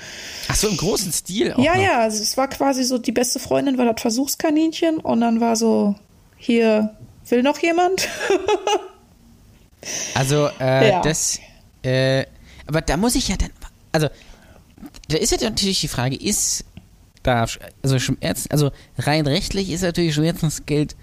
[0.48, 1.82] Ach so, im großen Stil auch Ja, noch.
[1.82, 5.94] ja, es war quasi so, die beste Freundin war das Versuchskaninchen und dann war so,
[6.36, 6.94] hier,
[7.28, 8.08] will noch jemand?
[10.14, 11.02] Also, äh, Ja.
[11.02, 11.38] das,
[11.82, 12.24] äh,
[12.66, 13.50] aber da muss ich ja dann,
[13.92, 14.08] also,
[15.08, 16.64] da ist ja natürlich die Frage, ist
[17.22, 17.46] da,
[17.82, 20.94] also Schmerz, also rein rechtlich ist natürlich Schmerzensgeld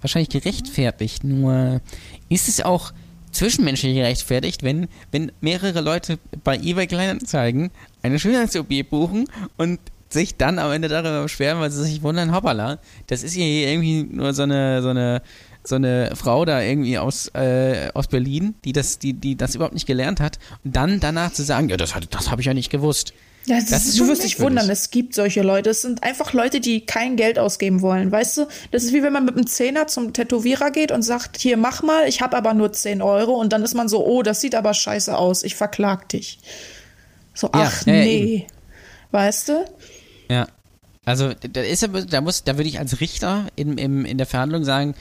[0.00, 1.80] wahrscheinlich gerechtfertigt, nur
[2.28, 2.92] ist es auch
[3.32, 7.70] zwischenmenschlich gerechtfertigt, wenn, wenn mehrere Leute bei eBay Kleinanzeigen
[8.02, 12.78] eine Schönheits-OP buchen und sich dann am Ende darüber beschweren, weil sie sich wundern, hoppala,
[13.06, 15.22] das ist ja hier irgendwie nur so eine, so eine,
[15.64, 19.74] so eine Frau da irgendwie aus, äh, aus Berlin, die das, die, die das überhaupt
[19.74, 22.54] nicht gelernt hat und dann danach zu sagen, ja, das, hat- das habe ich ja
[22.54, 23.12] nicht gewusst.
[23.46, 25.70] Ja, das Das ist du wirst dich wundern, es gibt solche Leute.
[25.70, 28.12] Es sind einfach Leute, die kein Geld ausgeben wollen.
[28.12, 31.38] Weißt du, das ist wie wenn man mit einem Zehner zum Tätowierer geht und sagt,
[31.38, 33.32] hier, mach mal, ich habe aber nur 10 Euro.
[33.32, 36.38] Und dann ist man so, oh, das sieht aber scheiße aus, ich verklag dich.
[37.32, 38.46] So, ach ja, ja, nee.
[39.10, 39.64] Weißt du?
[40.28, 40.46] Ja.
[41.06, 44.64] Also da ist da muss, da würde ich als Richter in, im, in der Verhandlung
[44.64, 44.94] sagen,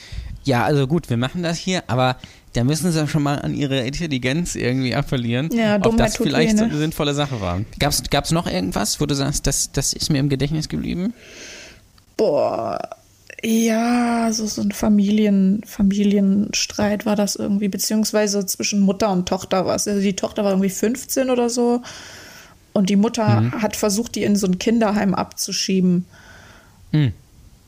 [0.43, 2.17] ja, also gut, wir machen das hier, aber
[2.54, 6.58] da müssen sie schon mal an ihre Intelligenz irgendwie appellieren, Ja, ob das vielleicht weh,
[6.58, 6.69] so ne?
[6.71, 7.62] eine sinnvolle Sache war.
[7.78, 11.13] Gab's, gab's noch irgendwas, wo du sagst, das, das ist mir im Gedächtnis geblieben?
[12.17, 12.80] Boah.
[13.41, 19.75] Ja, so, so ein Familien, Familienstreit war das irgendwie, beziehungsweise zwischen Mutter und Tochter war
[19.75, 19.88] es.
[19.88, 21.82] Also die Tochter war irgendwie 15 oder so.
[22.73, 23.62] Und die Mutter Mhm.
[23.62, 26.06] hat versucht, die in so ein Kinderheim abzuschieben.
[26.91, 27.13] Hm.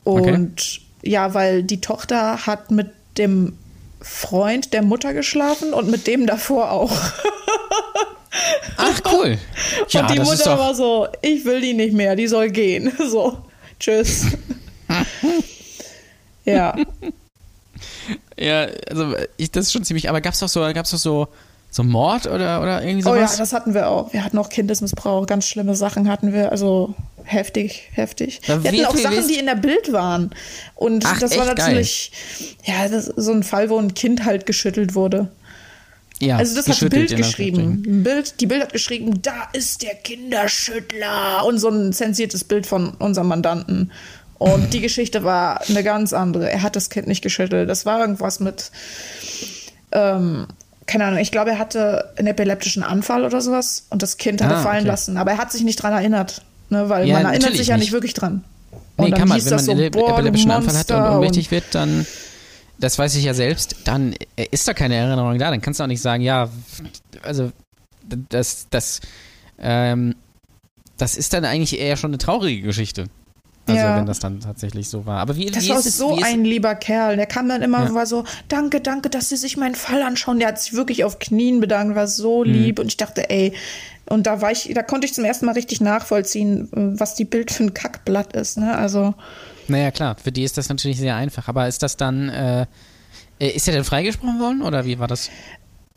[0.04, 0.34] Okay.
[0.34, 3.58] Und ja, weil die Tochter hat mit dem
[4.02, 6.92] Freund der Mutter geschlafen und mit dem davor auch.
[8.78, 9.38] Ach, cool.
[9.90, 12.92] Ja, und die Mutter war so, ich will die nicht mehr, die soll gehen.
[13.10, 13.38] So,
[13.80, 14.26] tschüss.
[16.46, 16.76] ja.
[18.38, 21.28] ja, also ich, das ist schon ziemlich, aber gab's doch so, gab's doch so,
[21.70, 23.38] so Mord oder, oder irgendwie Oh ja, sowas?
[23.38, 24.14] das hatten wir auch.
[24.14, 28.42] Wir hatten auch Kindesmissbrauch, ganz schlimme Sachen hatten wir, also heftig, heftig.
[28.46, 30.32] Ja, wir hatten auch Sachen, die in der Bild waren.
[30.76, 31.56] Und Ach, das war geil.
[31.56, 32.12] natürlich,
[32.64, 35.30] ja, das so ein Fall, wo ein Kind halt geschüttelt wurde.
[36.20, 38.04] ja, Also das hat Bild geschrieben.
[38.04, 42.92] Bild, die Bild hat geschrieben, da ist der Kinderschüttler und so ein zensiertes Bild von
[42.96, 43.92] unserem Mandanten.
[44.38, 46.50] Und die Geschichte war eine ganz andere.
[46.50, 47.70] Er hat das Kind nicht geschüttelt.
[47.70, 48.72] Das war irgendwas mit,
[49.92, 50.48] ähm,
[50.88, 54.52] keine Ahnung, ich glaube, er hatte einen epileptischen Anfall oder sowas und das Kind hat
[54.52, 54.88] er Ah, fallen okay.
[54.88, 55.18] lassen.
[55.18, 56.90] Aber er hat sich nicht dran erinnert, ne?
[56.90, 57.92] weil Ja, man erinnert sich ja nicht nicht.
[57.94, 58.44] wirklich dran.
[58.98, 61.52] Nee, Und dann kann man, wenn man das so, einen epileptischen Anfall hat und ohnmächtig
[61.52, 62.06] wird, dann,
[62.80, 65.50] das weiß ich ja selbst, dann äh, ist da keine Erinnerung da.
[65.52, 66.50] Dann kannst du auch nicht sagen, ja,
[67.24, 67.52] also
[68.30, 69.02] das, das,
[69.60, 70.16] ähm,
[70.98, 73.06] das ist dann eigentlich eher schon eine traurige Geschichte.
[73.72, 73.96] Also Ja.
[73.96, 75.20] wenn das dann tatsächlich so war.
[75.20, 77.16] Aber wie, Das wie war ist es, so ist, ein lieber Kerl.
[77.18, 77.94] Der kam dann immer, Ja.
[77.94, 80.40] war so, danke, danke, dass Sie sich meinen Fall anschauen.
[80.40, 82.52] Der hat sich wirklich auf Knien bedankt, war so Mhm.
[82.52, 82.80] lieb.
[82.80, 83.54] Und ich dachte, ey,
[84.08, 87.50] und da war ich, da konnte ich zum ersten Mal richtig nachvollziehen, was die Bild
[87.52, 88.58] für ein Kackblatt ist.
[88.58, 88.76] Ne?
[88.78, 89.14] Also,
[89.68, 91.48] Naja, klar, für die ist das natürlich sehr einfach.
[91.48, 92.66] Aber ist das dann, äh,
[93.40, 95.30] äh, ist er denn freigesprochen worden oder wie war das?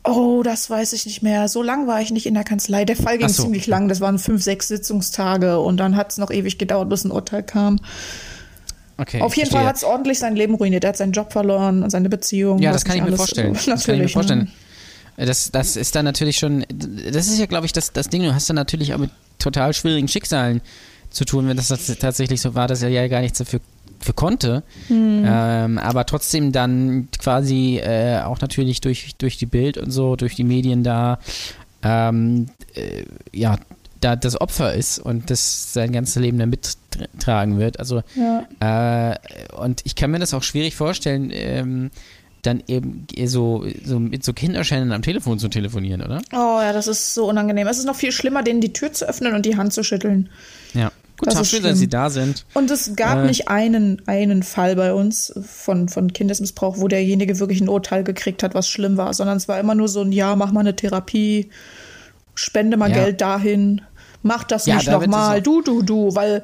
[0.05, 1.47] Oh, das weiß ich nicht mehr.
[1.47, 2.85] So lang war ich nicht in der Kanzlei.
[2.85, 3.43] Der Fall ging so.
[3.43, 3.87] ziemlich lang.
[3.87, 7.43] Das waren fünf, sechs Sitzungstage und dann hat es noch ewig gedauert, bis ein Urteil
[7.43, 7.79] kam.
[8.97, 9.59] Okay, Auf jeden verstehe.
[9.59, 10.83] Fall hat es ordentlich sein Leben ruiniert.
[10.85, 12.59] Er hat seinen Job verloren und seine Beziehung.
[12.59, 13.53] Ja, das kann ich mir vorstellen.
[13.65, 14.51] Das kann ich mir Natürlich, vorstellen.
[15.17, 15.25] ne?
[15.25, 18.21] Das, das ist dann natürlich schon, das ist ja, glaube ich, das, das Ding.
[18.23, 20.61] Du hast dann natürlich auch mit total schwierigen Schicksalen
[21.09, 23.59] zu tun, wenn das tats- tatsächlich so war, dass er ja gar nichts dafür
[24.05, 24.63] für konnte.
[24.89, 30.35] Ähm, aber trotzdem dann quasi äh, auch natürlich durch, durch die Bild und so, durch
[30.35, 31.19] die Medien da,
[31.83, 33.57] ähm, äh, ja,
[34.01, 37.79] da das Opfer ist und das sein ganzes Leben da mittragen wird.
[37.79, 39.11] Also Ja.
[39.11, 39.17] äh,
[39.55, 41.91] und ich kann mir das auch schwierig vorstellen, ähm,
[42.43, 46.21] dann eben so, so mit so Kinderscheinen am Telefon zu telefonieren, oder?
[46.31, 47.65] Oh ja, das ist so unangenehm.
[47.67, 50.29] Es ist noch viel schlimmer, denen die Tür zu öffnen und die Hand zu schütteln.
[50.75, 50.91] Ja.
[51.17, 52.45] Gut, Das schön, dass sie da sind.
[52.53, 53.27] Und es gab Äh.
[53.27, 58.43] nicht einen, einen Fall bei uns von, von Kindesmissbrauch, wo derjenige wirklich ein Urteil gekriegt
[58.43, 60.75] hat, was schlimm war, sondern es war immer nur so ein Ja, mach mal eine
[60.75, 61.49] Therapie,
[62.33, 62.97] spende mal Ja.
[62.97, 63.81] Geld dahin,
[64.23, 66.43] mach das Ja, nicht da nochmal, du, du, du, weil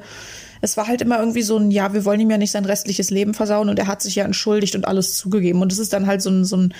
[0.62, 3.10] es war halt immer irgendwie so ein Ja, wir wollen ihm ja nicht sein restliches
[3.10, 5.60] Leben versauen und er hat sich ja entschuldigt und alles zugegeben.
[5.60, 6.72] Und es ist dann halt so ein, so ein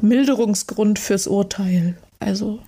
[0.00, 1.96] Milderungsgrund fürs Urteil.
[2.20, 2.60] Also,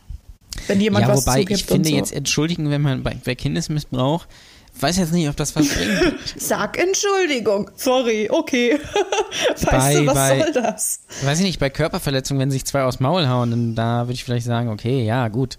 [0.66, 1.94] wenn jemand Ja, was wobei zugibt ich finde so.
[1.94, 4.26] jetzt entschuldigen, wenn man bei, bei Kindesmissbrauch,
[4.82, 6.14] weiß jetzt nicht, ob das was bringt.
[6.38, 7.70] Sag Entschuldigung.
[7.76, 8.78] Sorry, okay.
[9.54, 11.00] weißt Bei- du, was bei- soll das?
[11.22, 14.24] weiß ich nicht, bei Körperverletzungen, wenn sich zwei aufs Maul hauen, dann da würde ich
[14.24, 15.58] vielleicht sagen, okay, ja, gut.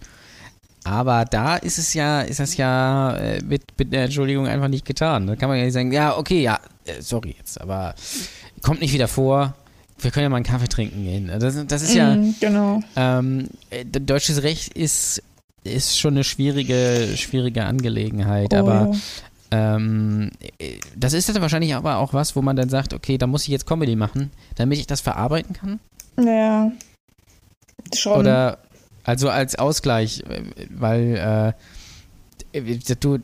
[0.85, 4.85] Aber da ist es ja, ist das ja äh, mit, mit der Entschuldigung einfach nicht
[4.85, 5.27] getan.
[5.27, 7.93] Da kann man ja nicht sagen, ja, okay, ja, äh, sorry jetzt, aber
[8.61, 9.53] kommt nicht wieder vor.
[10.01, 11.29] Wir können ja mal einen Kaffee trinken gehen.
[11.39, 12.79] Das, das ist ja, Mm, genau.
[12.95, 15.21] ähm, äh, deutsches Recht ist,
[15.63, 18.95] ist schon eine schwierige, schwierige Angelegenheit, aber Oh,
[19.51, 23.27] ähm, äh, das ist dann wahrscheinlich aber auch was, wo man dann sagt, okay, da
[23.27, 25.79] muss ich jetzt Comedy machen, damit ich das verarbeiten kann.
[26.17, 26.71] ja.
[27.95, 28.19] Schon.
[28.19, 28.59] Oder
[29.03, 31.55] also als Ausgleich, äh, weil
[32.53, 33.19] äh, du,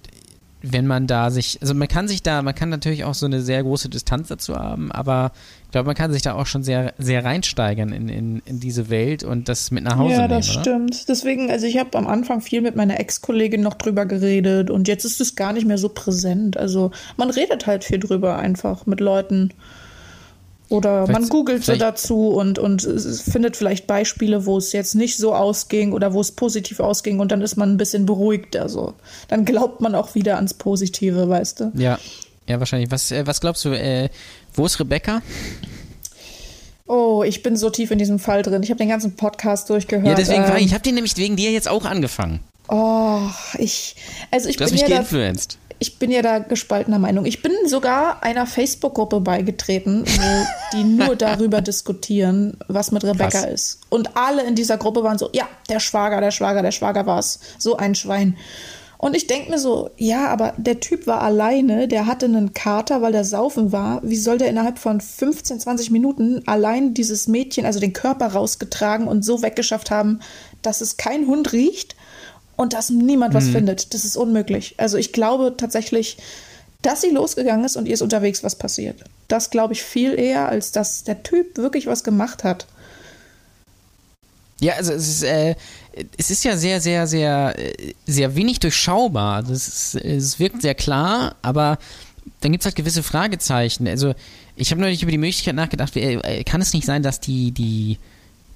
[0.72, 3.42] wenn man da sich, also man kann sich da, man kann natürlich auch so eine
[3.42, 5.32] sehr große Distanz dazu haben, aber
[5.66, 8.90] ich glaube, man kann sich da auch schon sehr, sehr reinsteigern in, in, in diese
[8.90, 10.30] Welt und das mit nach Hause ja, nehmen.
[10.30, 10.62] das oder?
[10.62, 11.10] stimmt.
[11.10, 15.06] Deswegen, also ich habe am Anfang viel mit meiner Ex-Kollegin noch drüber geredet und jetzt
[15.06, 16.58] ist es gar nicht mehr so präsent.
[16.58, 19.52] Also man redet halt viel drüber einfach mit Leuten.
[20.70, 25.16] Oder Vielleicht- man googelt so dazu und, und findet vielleicht Beispiele, wo es jetzt nicht
[25.18, 28.56] so ausging oder wo es positiv ausging und dann ist man ein bisschen beruhigt.
[28.58, 28.94] Also
[29.28, 31.72] dann glaubt man auch wieder ans Positive, weißt du?
[31.76, 32.00] Ja,
[32.48, 32.90] ja, wahrscheinlich.
[32.90, 34.10] Was, äh, was glaubst du, äh,
[34.56, 35.22] wo ist Rebecca?
[36.88, 38.62] Oh, ich bin so tief in diesem Fall drin.
[38.62, 40.08] Ich habe den ganzen Podcast durchgehört.
[40.08, 42.42] Ja, deswegen ähm, frage ich, ich habe die nämlich wegen dir jetzt auch angefangen.
[42.70, 43.22] Oh,
[43.58, 43.96] ich,
[44.32, 45.58] also ich Du hast bin mich ja da, geinfluenced.
[45.80, 47.26] Ich bin ja da gespaltener Meinung.
[47.26, 53.46] Ich bin sogar einer Facebook-Gruppe beigetreten, wo die nur darüber diskutieren, was mit Rebecca Krass.
[53.46, 53.80] ist.
[53.90, 57.40] Und alle in dieser Gruppe waren so, ja, der Schwager, der Schwager, der Schwager war's.
[57.58, 58.38] So ein Schwein.
[58.98, 63.02] Und ich denke mir so, ja, aber der Typ war alleine, der hatte einen Kater,
[63.02, 64.02] weil der saufen war.
[64.04, 69.08] Wie soll der innerhalb von 15, 20 Minuten allein dieses Mädchen, also den Körper rausgetragen
[69.08, 70.22] und so weggeschafft haben,
[70.62, 71.95] dass es kein Hund riecht
[72.56, 73.94] und dass niemand was findet?
[73.94, 74.76] Das ist unmöglich.
[74.78, 76.18] Also ich glaube tatsächlich,
[76.82, 79.04] dass sie losgegangen ist und ihr ist unterwegs was passiert.
[79.28, 82.68] Das glaube ich viel eher, als dass der Typ wirklich was gemacht hat.
[84.62, 85.56] Ja, also es ist, äh,
[86.18, 89.44] es ist ja sehr, sehr, sehr, äh, sehr wenig durchschaubar.
[89.44, 91.78] Das ist, es wirkt sehr klar, aber
[92.42, 93.88] dann gibt es halt gewisse Fragezeichen.
[93.88, 94.14] Also
[94.56, 97.98] ich habe neulich über die Möglichkeit nachgedacht, äh, kann es nicht sein, dass die, die,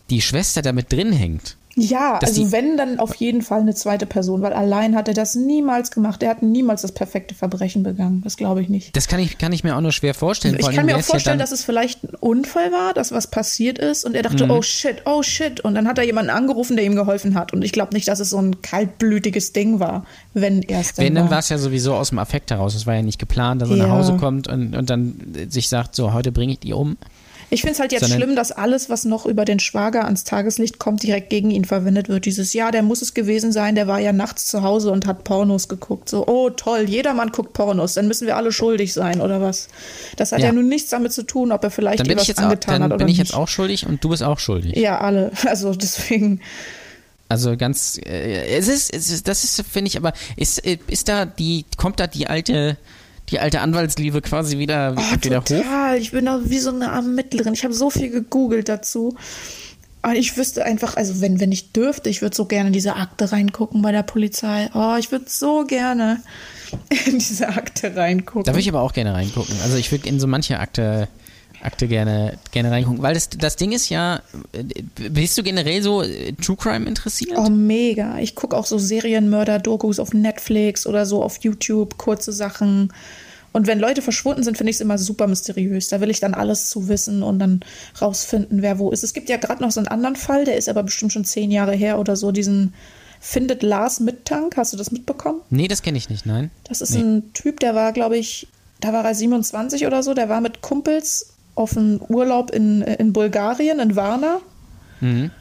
[0.10, 1.58] die Schwester da mit drin hängt?
[1.80, 5.36] Ja, also wenn, dann auf jeden Fall eine zweite Person, weil allein hat er das
[5.36, 6.22] niemals gemacht.
[6.24, 8.22] Er hat niemals das perfekte Verbrechen begangen.
[8.24, 8.96] Das glaube ich nicht.
[8.96, 10.58] Das kann ich, kann ich mir auch nur schwer vorstellen.
[10.60, 14.06] Ich kann mir auch vorstellen, dass es vielleicht ein Unfall war, dass was passiert ist
[14.06, 14.52] und er dachte, Mhm.
[14.52, 15.60] oh shit, oh shit.
[15.62, 17.54] Und dann hat er jemanden angerufen, der ihm geholfen hat.
[17.54, 21.06] Und ich glaube nicht, dass es so ein kaltblütiges Ding war, wenn er es dann
[21.06, 21.40] Wenn, dann war.
[21.40, 22.76] es ja sowieso aus dem Affekt heraus.
[22.76, 23.92] Es war ja nicht geplant, dass er nach Ja.
[23.94, 25.16] Hause kommt und, und dann
[25.50, 26.98] sich sagt, so, heute bringe ich die um.
[27.52, 30.24] Ich finde es halt jetzt sondern- schlimm, dass alles, was noch über den Schwager ans
[30.24, 32.26] Tageslicht kommt, direkt gegen ihn verwendet wird.
[32.26, 35.24] Dieses, ja, der muss es gewesen sein, der war ja nachts zu Hause und hat
[35.24, 36.10] Pornos geguckt.
[36.10, 39.68] So, oh toll, jedermann guckt Pornos, dann müssen wir alle schuldig sein oder was.
[40.18, 40.52] Das hat ja, Ja.
[40.54, 42.84] nun nichts damit zu tun, ob er vielleicht Dann bin was jetzt, auch, angetan dann
[42.84, 43.30] hat oder bin ich nicht.
[43.30, 44.76] jetzt auch schuldig und du bist auch schuldig.
[44.78, 45.32] Ja, alle.
[45.48, 46.42] Also deswegen.
[47.30, 51.08] Also ganz, äh, es ist, es ist das ist, finde ich, aber ist, äh, ist
[51.10, 52.78] da die, kommt da die alte,
[53.30, 55.44] die alte Anwaltsliebe quasi wieder, Oh, wieder hoch?
[55.46, 55.98] total.
[55.98, 57.54] Ich bin da wie so eine Ermittlerin.
[57.54, 59.16] Ich habe so viel gegoogelt dazu.
[60.02, 62.96] Aber ich wüsste einfach, also wenn, wenn ich dürfte, ich würde so gerne in diese
[62.96, 64.70] Akte reingucken bei der Polizei.
[64.74, 66.22] Oh, ich würde so gerne
[67.06, 68.44] in diese Akte reingucken.
[68.46, 69.56] Da würde ich aber auch gerne reingucken.
[69.64, 71.10] Also ich würde in so manche Akte,
[71.62, 73.02] Akte gerne, gerne reingucken.
[73.02, 74.22] Weil das, das Ding ist ja,
[74.54, 74.64] äh,
[75.10, 77.34] bist du generell so äh, True Crime interessiert?
[77.38, 78.18] Oh, mega.
[78.20, 82.94] Ich gucke auch so Serienmörder-Dokus auf Netflix oder so auf YouTube, kurze Sachen.
[83.52, 85.88] Und wenn Leute verschwunden sind, finde ich es immer super mysteriös.
[85.88, 87.62] Da will ich dann alles zu wissen und dann
[88.00, 89.04] rausfinden, wer wo ist.
[89.04, 91.50] Es gibt ja gerade noch so einen anderen Fall, der ist aber bestimmt schon zehn
[91.52, 92.74] Jahre her oder so, diesen
[93.22, 94.56] Findet Lars Mittank.
[94.56, 95.42] Hast du das mitbekommen?
[95.50, 96.52] Nee, das kenne ich nicht, nein.
[96.64, 97.02] Das ist Nee.
[97.02, 98.48] ein Typ, der war, glaube ich,
[98.80, 103.14] da war er 27 oder so, der war mit Kumpels auf einen Urlaub in, in
[103.14, 104.40] Bulgarien, in Varna.
[105.02, 105.32] Mhm.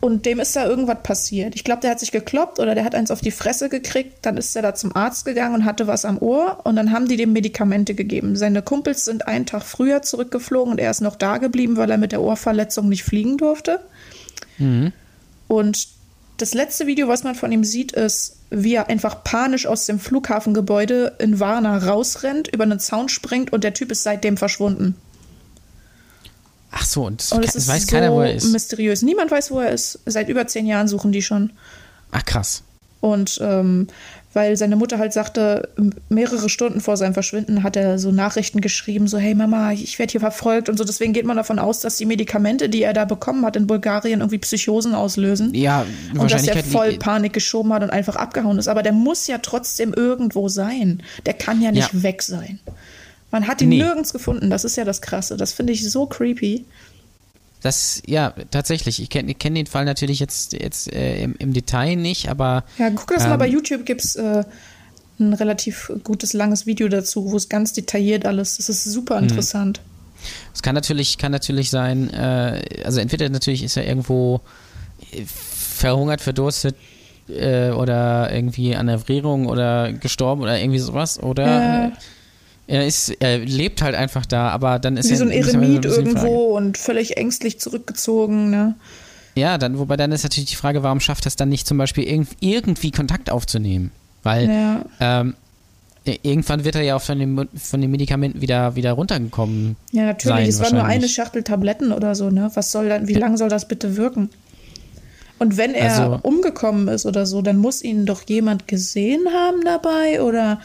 [0.00, 1.54] Und dem ist da irgendwas passiert.
[1.54, 4.18] Ich glaube, der hat sich gekloppt oder der hat eins auf die Fresse gekriegt.
[4.22, 6.58] Dann ist er da zum Arzt gegangen und hatte was am Ohr.
[6.64, 8.34] Und dann haben die dem Medikamente gegeben.
[8.34, 11.98] Seine Kumpels sind einen Tag früher zurückgeflogen und er ist noch da geblieben, weil er
[11.98, 13.78] mit der Ohrverletzung nicht fliegen durfte.
[15.46, 15.86] Und
[16.38, 20.00] das letzte Video, was man von ihm sieht, ist, wie er einfach panisch aus dem
[20.00, 24.96] Flughafengebäude in Varna rausrennt, über einen Zaun springt und der Typ ist seitdem verschwunden.
[26.72, 28.50] Ach so, und das, Und es weiß so keiner, wo er ist.
[28.50, 29.02] mysteriös.
[29.02, 29.98] Niemand weiß, wo er ist.
[30.06, 31.50] Seit über zehn Jahren suchen die schon.
[32.10, 32.62] Ach krass.
[33.00, 33.88] Und ähm,
[34.32, 35.68] weil seine Mutter halt sagte,
[36.08, 40.12] mehrere Stunden vor seinem Verschwinden hat er so Nachrichten geschrieben, so hey Mama, ich werde
[40.12, 40.84] hier verfolgt und so.
[40.84, 44.20] Deswegen geht man davon aus, dass die Medikamente, die er da bekommen hat in Bulgarien,
[44.20, 45.52] irgendwie Psychosen auslösen.
[45.54, 45.84] Ja,
[46.16, 48.68] Und dass er voll Panik geschoben hat und einfach abgehauen ist.
[48.68, 51.02] Aber der muss ja trotzdem irgendwo sein.
[51.26, 52.02] Der kann ja nicht Ja.
[52.02, 52.60] weg sein.
[53.32, 53.78] Man hat ihn Nee.
[53.78, 54.48] nirgends gefunden.
[54.50, 55.36] Das ist ja das Krasse.
[55.36, 56.64] Das finde ich so creepy.
[57.62, 59.00] Das, ja, tatsächlich.
[59.00, 62.90] Ich kenne kenn den Fall natürlich jetzt, jetzt äh, im, im Detail nicht, aber Ja,
[62.90, 63.38] guck das mal Ähm.
[63.38, 64.44] bei YouTube, gibt es äh,
[65.20, 68.56] ein relativ gutes, langes Video dazu, wo es ganz detailliert alles.
[68.56, 69.28] Das ist super Mhm.
[69.28, 69.80] interessant.
[70.54, 74.40] es kann natürlich, kann natürlich sein, äh, also entweder natürlich ist er irgendwo
[75.12, 76.74] äh, verhungert, verdurstet
[77.28, 81.92] äh, oder irgendwie an Erfrierung oder gestorben oder irgendwie sowas oder Ja.
[82.72, 85.84] Er ist, er lebt halt einfach da, aber dann ist Wie ja so ein Eremit
[85.84, 88.50] irgendwo und völlig ängstlich zurückgezogen.
[88.50, 88.74] Ne?
[89.34, 92.04] Ja, dann, wobei dann ist natürlich die Frage, warum schafft es dann nicht zum Beispiel
[92.04, 93.90] irgend, irgendwie Kontakt aufzunehmen?
[94.22, 94.84] Weil Ja.
[95.00, 95.34] ähm,
[96.22, 99.76] irgendwann wird er ja auch von den, von den Medikamenten wieder, wieder runtergekommen.
[99.92, 100.36] Ja, natürlich.
[100.36, 101.08] sein es war nur eine.
[101.08, 102.50] Schachtel Tabletten oder so, ne?
[102.54, 104.30] Was soll dann, wie lange soll das bitte wirken?
[105.38, 109.60] Und wenn er Also- umgekommen ist oder so, dann muss ihn doch jemand gesehen haben
[109.64, 110.60] dabei oder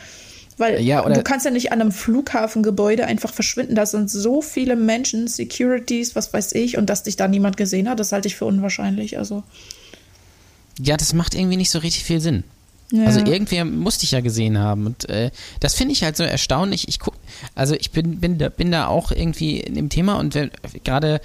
[0.57, 3.75] weil Ja, du kannst ja nicht an einem Flughafengebäude einfach verschwinden.
[3.75, 7.87] Da sind so viele Menschen, Securities, was weiß ich, und dass dich da niemand gesehen
[7.89, 9.17] hat, das halte ich für unwahrscheinlich.
[9.17, 9.43] Also
[10.81, 12.43] Ja, das macht irgendwie nicht so richtig viel Sinn.
[12.91, 13.05] ja.
[13.05, 14.85] Also irgendwer musste ich ja gesehen haben.
[14.87, 16.87] Und äh, das finde ich halt so erstaunlich.
[16.87, 17.15] Ich guck,
[17.55, 20.37] also ich bin, bin, da, bin da auch irgendwie in dem Thema und
[20.83, 21.21] gerade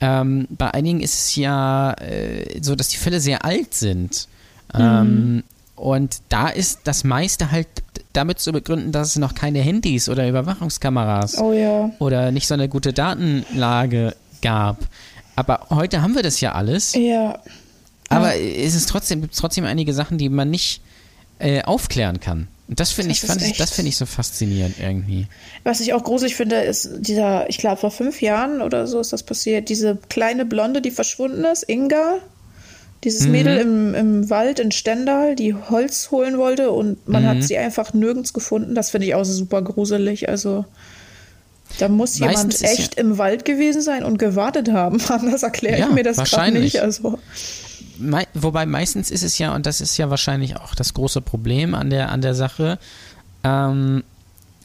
[0.00, 4.28] ähm, bei einigen ist es ja äh, so, dass die Fälle sehr alt sind.
[4.74, 5.42] Ähm,
[5.74, 7.68] und da ist das meiste halt
[8.16, 11.90] damit zu begründen, dass es noch keine Handys oder Überwachungskameras oh ja.
[11.98, 14.78] oder nicht so eine gute Datenlage gab.
[15.36, 16.94] Aber heute haben wir das ja alles.
[16.94, 17.40] Ja.
[18.08, 20.80] Aber es ist trotzdem, gibt trotzdem einige Sachen, die man nicht
[21.38, 22.48] äh, aufklären kann.
[22.68, 25.26] Und das finde ich, fand ich, echt- das finde ich so faszinierend irgendwie.
[25.62, 29.12] Was ich auch gruselig finde, ist dieser, ich glaube, vor fünf Jahren oder so ist
[29.12, 32.18] das passiert, diese kleine Blonde, die verschwunden ist, Inga.
[33.04, 33.32] Dieses Mhm.
[33.32, 37.28] Mädel im, im Wald in Stendal, die Holz holen wollte und man Mhm.
[37.28, 38.74] hat sie einfach nirgends gefunden.
[38.74, 40.28] Das finde ich auch super gruselig.
[40.28, 40.64] Also,
[41.78, 45.00] da muss jemand Meistens ist echt im Wald gewesen sein und gewartet haben.
[45.08, 46.80] Anders erkläre Ja, ich mir das gerade nicht.
[46.80, 47.18] Also,
[47.98, 51.74] Mei wobei meistens ist es ja, und das ist ja wahrscheinlich auch das große Problem
[51.74, 52.78] an der, an der Sache,
[53.42, 54.04] ähm,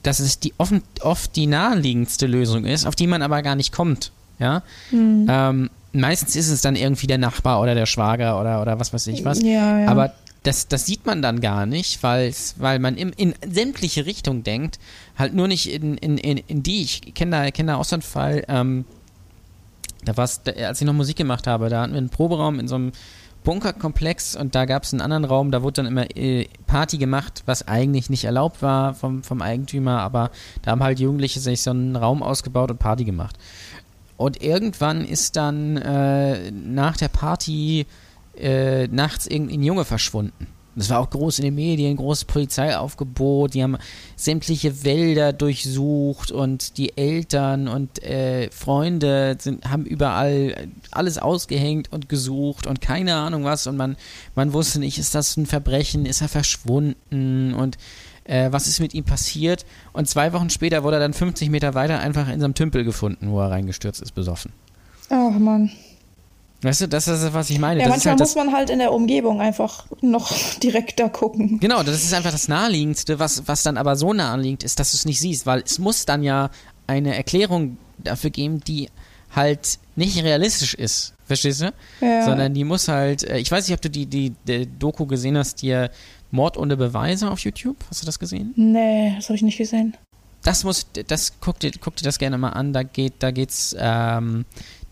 [0.03, 3.71] dass es die offen, oft die naheliegendste Lösung ist, auf die man aber gar nicht
[3.71, 4.11] kommt.
[4.39, 4.63] Ja?
[4.91, 5.27] Mhm.
[5.29, 9.07] Ähm, meistens ist es dann irgendwie der Nachbar oder der Schwager oder, oder was weiß
[9.07, 9.41] ich was.
[9.41, 9.87] Ja, ja.
[9.87, 10.13] Aber
[10.43, 14.79] das, das sieht man dann gar nicht, weil's, weil man im, in sämtliche Richtungen denkt,
[15.17, 16.81] halt nur nicht in, in, in, in die.
[16.81, 18.85] Ich kenne da, kenn da auch so einen Fall, ähm,
[20.03, 22.67] da war's, da, als ich noch Musik gemacht habe, da hatten wir einen Proberaum in
[22.67, 22.91] so einem
[23.43, 27.43] Bunkerkomplex und da gab es einen anderen Raum, da wurde dann immer äh, Party gemacht,
[27.45, 30.31] was eigentlich nicht erlaubt war vom, vom Eigentümer, aber
[30.61, 33.37] da haben halt Jugendliche sich so einen Raum ausgebaut und Party gemacht.
[34.21, 37.87] Und irgendwann ist dann äh, nach der Party
[38.37, 40.47] äh, nachts irgendein Junge verschwunden.
[40.75, 43.55] Das war auch groß in den Medien, großes Polizeiaufgebot.
[43.55, 43.77] Die haben
[44.15, 52.07] sämtliche Wälder durchsucht und die Eltern und äh, Freunde sind, haben überall alles ausgehängt und
[52.07, 53.67] gesucht und keine Ahnung was.
[53.67, 53.97] Und man,
[54.35, 57.77] man wusste nicht, ist das ein Verbrechen, ist er verschwunden und
[58.25, 59.65] äh, was ist mit ihm passiert.
[59.93, 62.83] Und zwei Wochen später wurde er dann 50 Meter weiter einfach in so einem Tümpel
[62.83, 64.51] gefunden, wo er reingestürzt ist, besoffen.
[65.09, 65.71] ach Mann.
[66.63, 67.79] Weißt du, das ist, was ich meine.
[67.79, 70.31] Ja, das manchmal halt muss man halt in der Umgebung einfach noch
[70.63, 71.59] direkter gucken.
[71.59, 74.97] Genau, das ist einfach das Naheliegendste, was, was dann aber so naheliegend ist, dass du
[74.97, 76.51] es nicht siehst, weil es muss dann ja
[76.85, 78.89] eine Erklärung dafür geben, die
[79.35, 81.13] halt nicht realistisch ist.
[81.25, 81.73] Verstehst du?
[82.01, 82.25] Ja.
[82.25, 85.37] Sondern die muss halt, äh, ich weiß nicht, ob du die, die, die Doku gesehen
[85.37, 85.87] hast, die
[86.31, 87.77] Mord ohne Beweise auf YouTube.
[87.89, 88.53] Hast du das gesehen?
[88.55, 89.95] Nee, das habe ich nicht gesehen.
[90.43, 92.73] Das muss, das guck dir, guck dir das gerne mal an.
[92.73, 94.45] Da geht, da geht's, ähm,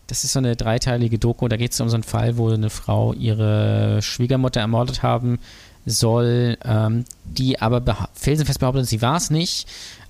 [0.06, 1.48] das ist so eine dreiteilige Doku.
[1.48, 5.38] Da geht es um so einen Fall, wo eine Frau ihre Schwiegermutter ermordet haben
[5.86, 9.66] soll, ähm, die aber beha felsenfest behauptet, sie war es nicht.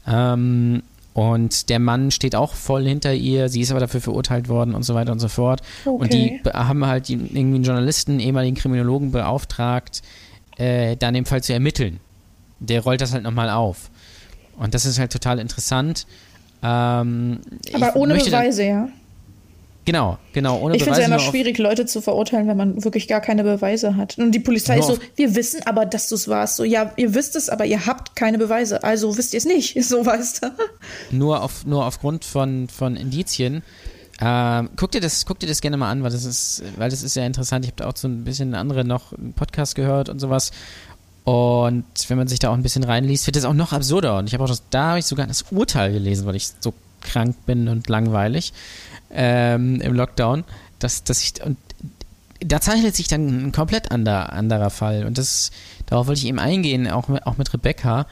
[0.06, 4.74] Ähm, und der Mann steht auch voll hinter ihr, sie ist aber dafür verurteilt worden
[4.74, 5.60] und so weiter und so fort.
[5.84, 6.40] Und die Okay.
[6.44, 10.02] be- haben halt irgendwie einen Journalisten, ehemaligen Kriminologen beauftragt,
[10.60, 11.98] äh, da in dem Fall zu ermitteln.
[12.60, 13.90] Der rollt das halt nochmal auf.
[14.58, 16.06] Und das ist halt total interessant.
[16.62, 17.40] Ähm,
[17.72, 18.88] Aber ohne dann- Beweise, ja.
[19.86, 20.60] Genau, genau.
[20.60, 23.42] Ohne ich finde es ja immer schwierig, Leute zu verurteilen, wenn man wirklich gar keine
[23.42, 24.18] Beweise hat.
[24.18, 26.56] Und die Polizei ist so, wir wissen aber, dass du es warst.
[26.56, 28.84] So, ja, ihr wisst es, aber ihr habt keine Beweise.
[28.84, 29.82] Also wisst ihr es nicht.
[29.90, 30.50] So weißt du.
[31.16, 33.62] nur, auf, nur aufgrund von, von Indizien.
[34.20, 37.02] Ähm, guck, dir das, guck dir das gerne mal an, weil das ist, weil das
[37.02, 37.64] ist sehr interessant.
[37.64, 40.50] Ich habe da auch so ein bisschen andere noch einen Podcast gehört und sowas.
[41.24, 44.18] Und wenn man sich da auch ein bisschen reinliest, wird das auch noch absurder.
[44.18, 46.74] Und ich habe auch das, da habe ich sogar das Urteil gelesen, weil ich so
[47.00, 48.52] krank bin und langweilig
[49.10, 50.44] ähm, im Lockdown,
[50.78, 51.56] dass, dass ich und
[52.42, 55.04] da zeichnet sich dann ein komplett ander, anderer Fall.
[55.04, 55.50] Und das,
[55.86, 58.06] darauf wollte ich eben eingehen, auch mit, auch mit Rebecca.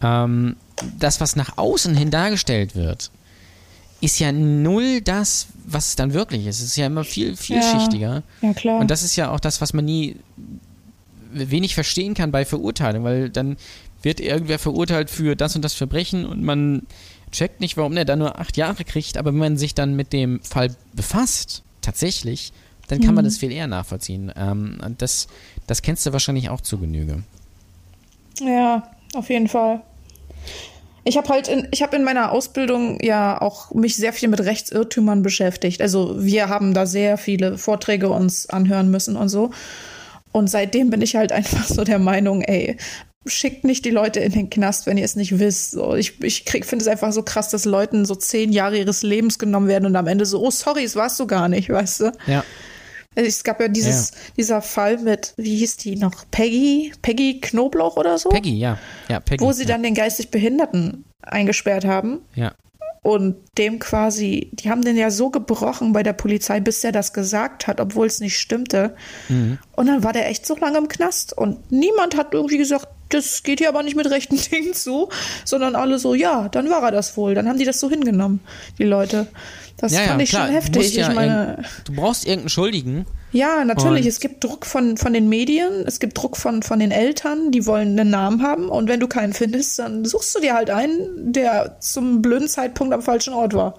[0.00, 0.56] Ähm,
[0.98, 3.10] das, was nach außen hin dargestellt wird,
[4.00, 6.60] ist ja null das, was es dann wirklich ist.
[6.60, 8.22] Es ist ja immer viel, vielschichtiger.
[8.42, 8.80] Ja, klar.
[8.80, 10.16] Und das ist ja auch das, was man nie
[11.32, 13.56] wenig verstehen kann bei Verurteilung, weil dann
[14.02, 16.82] wird irgendwer verurteilt für das und das Verbrechen und man
[17.32, 20.12] checkt nicht, warum der da nur acht Jahre kriegt, aber wenn man sich dann mit
[20.12, 22.52] dem Fall befasst, tatsächlich,
[22.88, 24.30] dann kann man das viel eher nachvollziehen.
[24.36, 25.26] Ähm, und das,
[25.66, 27.22] das kennst du wahrscheinlich auch zu Genüge.
[28.40, 29.80] Ja, auf jeden Fall.
[31.04, 34.40] Ich habe halt in, ich habe in meiner Ausbildung ja auch mich sehr viel mit
[34.40, 35.82] Rechtsirrtümern beschäftigt.
[35.82, 39.50] Also wir haben da sehr viele Vorträge uns anhören müssen und so.
[40.32, 42.76] Und seitdem bin ich halt einfach so der Meinung, ey,
[43.26, 45.72] schickt nicht die Leute in den Knast, wenn ihr es nicht wisst.
[45.72, 49.38] So, ich ich finde es einfach so krass, dass Leuten so zehn Jahre ihres Lebens
[49.38, 52.12] genommen werden und am Ende so, oh sorry, es warst du gar nicht, weißt du?
[52.26, 52.44] Ja.
[53.16, 57.96] Also Es gab ja dieses, dieser Fall mit, wie hieß die noch, Peggy, Peggy Knoblauch
[57.96, 58.28] oder so?
[58.28, 58.78] Peggy, ja.
[59.08, 59.44] Ja, Peggy.
[59.44, 59.68] wo sie ja.
[59.68, 62.52] dann den geistig Behinderten eingesperrt haben Ja.
[63.02, 67.12] und dem quasi, die haben den ja so gebrochen bei der Polizei, bis er das
[67.12, 68.94] gesagt hat, obwohl es nicht stimmte.
[69.28, 69.58] Mhm.
[69.76, 73.42] Und dann war der echt so lange im Knast und niemand hat irgendwie gesagt, das
[73.42, 75.08] geht hier aber nicht mit rechten Dingen zu,
[75.44, 77.34] sondern alle so, ja, dann war er das wohl.
[77.34, 78.40] Dann haben die das so hingenommen,
[78.78, 79.26] die Leute.
[79.76, 80.46] Das Ja, fand ja, ich klar.
[80.46, 80.76] schon heftig.
[80.82, 83.06] musst ja ich meine, du brauchst irgendeinen Schuldigen.
[83.32, 84.02] ja, natürlich.
[84.02, 87.50] Und- es gibt Druck von, von den Medien, es gibt Druck von, von den Eltern,
[87.50, 88.68] die wollen einen Namen haben.
[88.68, 92.94] Und wenn du keinen findest, dann suchst du dir halt einen, der zum blöden Zeitpunkt
[92.94, 93.74] am falschen Ort war.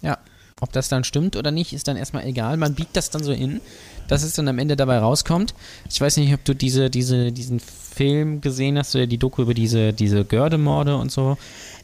[0.00, 0.18] Ja.
[0.60, 2.56] Ob das dann stimmt oder nicht, ist dann erstmal egal.
[2.56, 3.60] Man biegt das dann so in,
[4.06, 5.54] dass es dann am Ende dabei rauskommt.
[5.90, 7.60] Ich weiß nicht, ob du diese, diese, diesen
[7.94, 11.36] Film gesehen hast oder die Doku über diese, diese Gördemorde und so.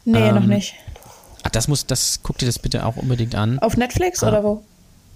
[0.05, 0.73] Nee, Ähm, noch nicht.
[1.43, 3.59] Ach, das muss, das guck dir das bitte auch unbedingt an.
[3.59, 4.29] Auf Netflix Ah.
[4.29, 4.63] oder wo?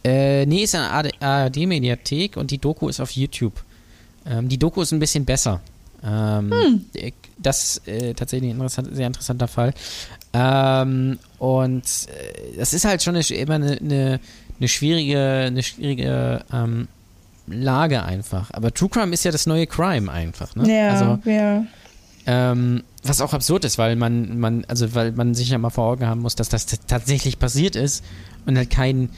[0.06, 3.54] Äh, nee, ist eine ARD-Mediathek und die Doku ist auf YouTube.
[4.26, 5.62] Ähm, die Doku ist ein bisschen besser.
[6.06, 9.74] Ähm, äh, Das ist äh, tatsächlich ein interessant, sehr interessanter Fall.
[10.34, 14.20] Ähm, und äh, das ist halt schon eine, immer eine, eine,
[14.60, 16.88] eine schwierige, eine schwierige ähm,
[17.48, 18.52] Lage einfach.
[18.52, 20.56] Aber True Crime ist ja das neue Crime einfach.
[20.56, 20.74] Ne?
[20.74, 21.66] Ja, Also, ja.
[22.26, 25.86] ähm, was auch absurd ist, weil man, man, also weil man sich ja mal vor
[25.92, 28.04] Augen haben muss, dass das tatsächlich passiert ist
[28.46, 29.10] und halt kein,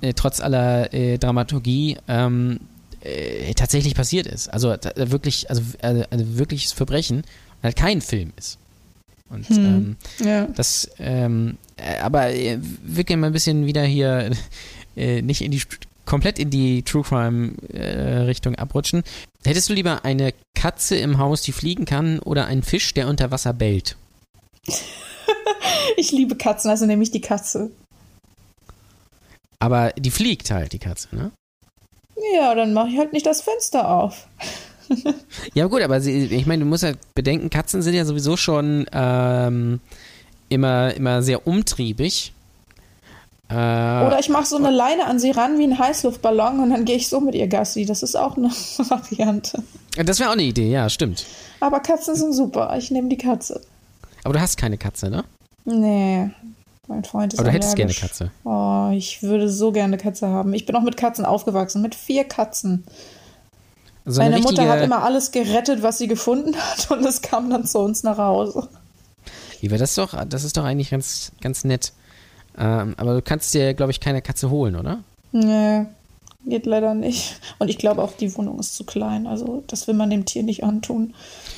[0.00, 2.60] äh, trotz aller äh, Dramaturgie, ähm,
[3.00, 4.48] äh, tatsächlich passiert ist.
[4.48, 8.58] Also wirklich, also äh, ein wirkliches Verbrechen und halt kein Film ist.
[9.28, 10.46] Und ähm, ja.
[10.46, 14.30] das, ähm, äh, aber äh, wir können mal ein bisschen wieder hier
[14.94, 15.62] nicht in die
[16.04, 19.02] komplett in die True Crime äh, Richtung abrutschen.
[19.44, 23.30] Hättest du lieber eine Katze im Haus, die fliegen kann, oder einen Fisch, der unter
[23.30, 23.96] Wasser bellt?
[25.96, 27.70] Ich liebe Katzen, also nehme ich die Katze.
[29.58, 31.30] Aber die fliegt halt, die Katze, ne?
[32.34, 34.26] Ja, dann mache ich halt nicht das Fenster auf.
[35.54, 38.84] Ja, gut, aber sie, ich meine, du musst halt bedenken, Katzen sind ja sowieso schon
[38.92, 39.80] ähm,
[40.50, 42.34] immer, immer sehr umtriebig.
[43.52, 46.84] Äh, Oder ich mache so eine Leine an sie ran wie ein Heißluftballon und dann
[46.84, 47.84] gehe ich so mit ihr Gassi.
[47.84, 48.48] Das ist auch eine
[48.78, 49.62] Variante.
[49.96, 51.26] das wäre auch eine Idee, ja, stimmt.
[51.60, 52.74] Aber Katzen sind super.
[52.78, 53.60] Ich nehme die Katze.
[54.24, 55.24] Aber du hast keine Katze, ne?
[55.64, 56.30] Nee,
[56.88, 58.00] mein Freund ist Aber du hättest gerne allergisch.
[58.00, 58.30] Katze.
[58.44, 60.54] Oh, ich würde so gerne eine Katze haben.
[60.54, 62.84] Ich bin auch mit Katzen aufgewachsen, mit vier Katzen.
[64.04, 67.22] So eine Meine Mutter richtige- hat immer alles gerettet, was sie gefunden hat und es
[67.22, 68.68] kam dann zu uns nach Hause.
[69.60, 71.92] Liebe, das ist doch, das ist doch eigentlich ganz, ganz nett.
[72.62, 75.00] Ähm, aber du kannst dir, glaube ich, keine Katze holen, oder?
[75.32, 75.84] Nee,
[76.46, 77.40] geht leider nicht.
[77.58, 79.26] Und ich glaube auch, die Wohnung ist zu klein.
[79.26, 81.12] Also das will man dem Tier nicht antun.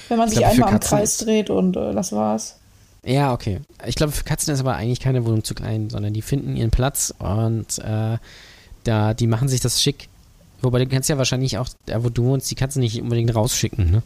[0.09, 2.57] Wenn man Ich sich glaube, für einmal am Kreis dreht und äh, das war's.
[3.05, 3.61] Ja, okay.
[3.87, 6.71] Ich glaube, für Katzen ist aber eigentlich keine Wohnung zu klein, sondern die finden ihren
[6.71, 8.17] Platz und äh,
[8.85, 10.09] da, die machen sich das schick.
[10.63, 13.91] Wobei du kannst ja wahrscheinlich auch, da wo du wohnst, die Katzen nicht unbedingt rausschicken,
[13.91, 14.03] ne?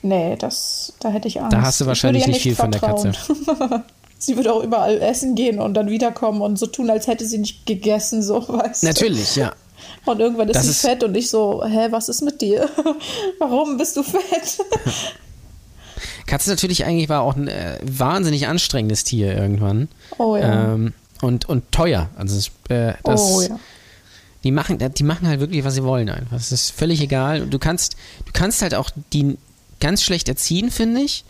[0.00, 1.52] Nee, das, da hätte ich Angst.
[1.52, 3.14] Da hast du Ich wahrscheinlich würde nicht viel von der vertrauen.
[4.24, 7.38] sie würde auch überall essen gehen und dann wiederkommen und so tun, als hätte sie
[7.38, 8.86] nicht gegessen, so weißt du.
[8.86, 9.52] Natürlich, ja.
[10.04, 12.68] Und irgendwann ist Das sie ist- fett und ich so, hä, was ist mit dir?
[13.38, 14.58] Warum bist du fett?
[16.26, 19.88] Katze natürlich eigentlich war auch ein äh, wahnsinnig anstrengendes Tier irgendwann.
[20.18, 20.72] Oh ja.
[20.74, 22.08] Ähm, und, und teuer.
[22.16, 23.58] Also das, äh, das, oh ja.
[24.44, 26.36] die machen, die machen halt wirklich, was sie wollen einfach.
[26.36, 27.42] Es ist völlig egal.
[27.42, 29.36] Und du kannst, du kannst halt auch die
[29.80, 31.24] ganz schlecht erziehen, finde ich.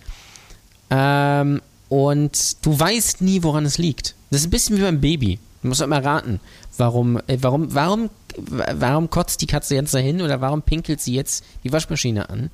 [0.90, 1.62] Ähm,
[1.92, 4.14] und du weißt nie, woran es liegt.
[4.30, 5.38] Das ist ein bisschen wie beim Baby.
[5.60, 6.40] Du musst immer raten,
[6.78, 11.44] warum, äh, warum, warum, warum kotzt die Katze jetzt dahin oder warum pinkelt sie jetzt
[11.64, 12.50] die Waschmaschine an?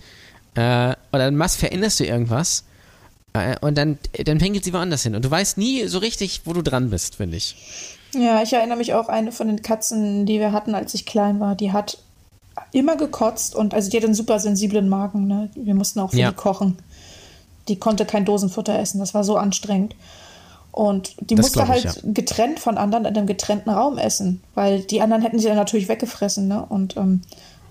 [0.57, 2.65] Äh, und dann machst, veränderst du irgendwas
[3.33, 5.15] äh, und dann, dann pinkelt sie woanders hin.
[5.15, 7.55] Und du weißt nie so richtig, wo du dran bist, finde ich.
[8.15, 11.39] Ja, ich erinnere mich auch, eine von den Katzen, die wir hatten, als ich klein
[11.39, 11.99] war, die hat
[12.73, 15.29] immer gekotzt und also die hat einen super sensiblen Magen.
[15.29, 15.49] Ne?
[15.55, 16.31] Wir mussten auch für Ja.
[16.31, 16.77] die kochen.
[17.69, 19.95] Die konnte kein Dosenfutter essen, das war so anstrengend.
[20.73, 24.43] Und die Das musste glaub ich, halt getrennt von anderen in einem getrennten Raum essen,
[24.55, 26.47] weil die anderen hätten sie dann natürlich weggefressen.
[26.47, 26.65] Ne?
[26.69, 27.23] Und ähm,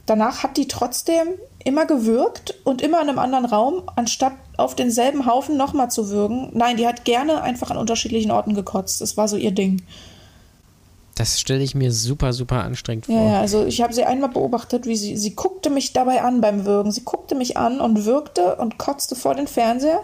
[0.06, 1.28] danach hat die trotzdem
[1.64, 6.50] immer gewürgt und immer in einem anderen Raum, anstatt auf denselben Haufen nochmal zu würgen.
[6.54, 9.00] Nein, die hat gerne einfach an unterschiedlichen Orten gekotzt.
[9.02, 9.84] Das war so ihr Ding.
[11.18, 13.16] Das stelle ich mir super, super anstrengend vor.
[13.16, 16.42] Ja, ja, also ich habe sie einmal beobachtet, wie sie, sie guckte mich dabei an
[16.42, 16.92] beim Würgen.
[16.92, 20.02] Sie guckte mich an und würgte und kotzte vor den Fernseher.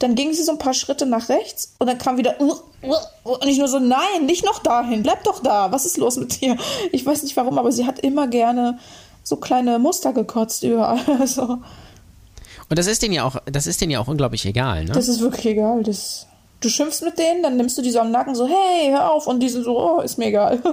[0.00, 2.94] Dann ging sie so ein paar Schritte nach rechts und dann kam wieder "Uh, uh,
[3.24, 5.72] uh", und ich nur so, nein, nicht noch dahin, bleib doch da.
[5.72, 6.58] Was ist los mit dir?
[6.92, 8.78] Ich weiß nicht warum, aber sie hat immer gerne
[9.22, 10.98] so kleine Muster gekotzt überall.
[11.20, 11.42] Also,
[12.68, 14.92] Und das ist denen ja auch, das ist denen ja auch unglaublich egal, ne?
[14.92, 15.82] das ist wirklich egal.
[15.84, 16.26] Das,
[16.64, 19.26] du schimpfst mit denen, dann nimmst du die so am Nacken so, hey, hör auf.
[19.26, 20.60] Und die sind so, oh, ist mir egal.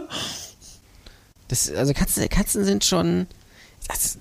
[1.47, 3.27] Das, also Katzen, Katzen sind schon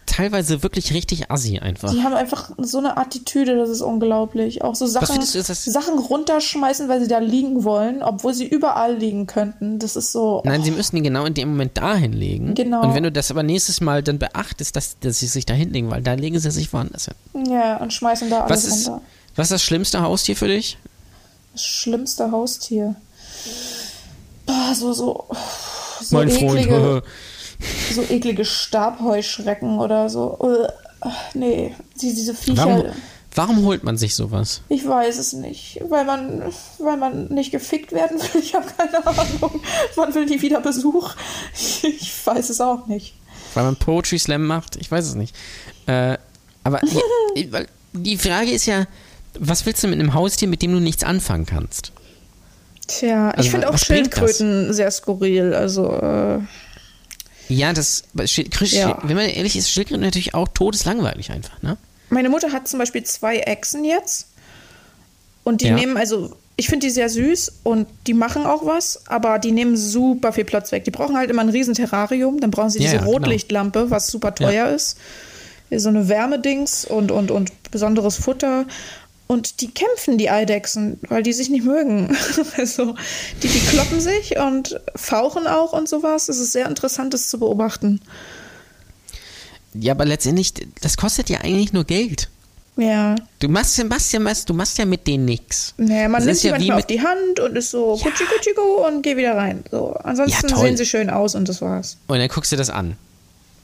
[0.06, 1.92] teilweise wirklich richtig assi einfach.
[1.92, 4.62] Die haben einfach so eine Attitüde, das ist unglaublich.
[4.62, 9.26] Auch so Sachen, du, Sachen runterschmeißen, weil sie da liegen wollen, obwohl sie überall liegen
[9.26, 9.78] könnten.
[9.78, 10.42] Das ist so.
[10.44, 12.54] Nein, sie müssen ihn genau in dem Moment da hinlegen.
[12.54, 12.82] Genau.
[12.82, 15.90] Und wenn du das aber nächstes Mal dann beachtest, dass, dass sie sich da hinlegen,
[15.90, 17.52] weil da legen sie sich woanders hin.
[17.52, 19.02] Ja, und schmeißen da Was alles ist, runter.
[19.36, 20.78] was ist das schlimmste Haustier für dich?
[21.53, 22.94] Das schlimmste Haustier.
[24.46, 25.26] Boah, so, so.
[26.03, 27.03] So eklige,
[27.94, 30.38] so eklige Stabheuschrecken oder so.
[30.42, 30.72] Äh,
[31.34, 32.66] Nee, die, diese Viecher.
[32.66, 32.84] Warum,
[33.34, 34.62] warum holt man sich sowas?
[34.68, 36.42] Ich weiß es nicht, weil man,
[36.78, 38.40] weil man nicht gefickt werden will.
[38.42, 39.61] Ich habe keine Ahnung.
[39.96, 41.14] Man will nie wieder Besuch.
[41.82, 43.14] Ich weiß es auch nicht.
[43.55, 44.76] Weil man Poetry Slam macht?
[44.76, 45.34] Ich weiß es nicht.
[45.86, 46.18] Äh,
[46.64, 46.80] aber
[47.34, 47.51] die,
[47.92, 48.86] die Frage ist ja,
[49.39, 51.93] was willst du mit einem Haustier, mit dem du nichts anfangen kannst?
[52.87, 53.78] Tja, ich Also, finde auch?
[53.78, 55.55] Schildkröten sehr skurril.
[55.55, 56.39] Also, äh,
[57.49, 58.99] Ja, das, Schild- Schild- Ja.
[59.03, 61.76] wenn man ehrlich ist, Schildkröten natürlich auch todeslangweilig einfach, ne?
[62.12, 64.26] meine Mutter hat zum Beispiel zwei Echsen jetzt.
[65.45, 65.74] Und die Ja.
[65.74, 69.76] nehmen, also, ich finde die sehr süß und die machen auch was, aber die nehmen
[69.76, 70.85] super viel Platz weg.
[70.85, 73.12] Die brauchen halt immer ein riesen Terrarium, dann brauchen sie diese ja, genau.
[73.12, 74.99] Rotlichtlampe, was super teuer ist.
[75.74, 78.66] So eine Wärmedings und, und, und besonderes Futter.
[79.31, 82.16] Und die kämpfen, die Eidechsen, weil die sich nicht mögen.
[82.57, 82.97] also,
[83.45, 86.28] die, die kloppen sich und fauchen auch und sowas.
[86.28, 88.01] Es ist sehr interessant, das zu beobachten.
[89.72, 92.28] Ja, aber letztendlich, das kostet ja eigentlich nur Geld.
[92.76, 93.14] Ja.
[93.39, 95.74] Du machst ja, machst ja, machst, du machst ja mit denen nichts.
[95.76, 98.51] Naja, man Das nimmt sie ja manchmal auf die Hand und ist so kutschi kutschi
[98.85, 99.62] und geh wieder rein.
[99.70, 99.93] So.
[99.93, 101.99] Ansonsten Ja, sehen sie schön aus und das war's.
[102.09, 102.97] Und dann guckst du das an.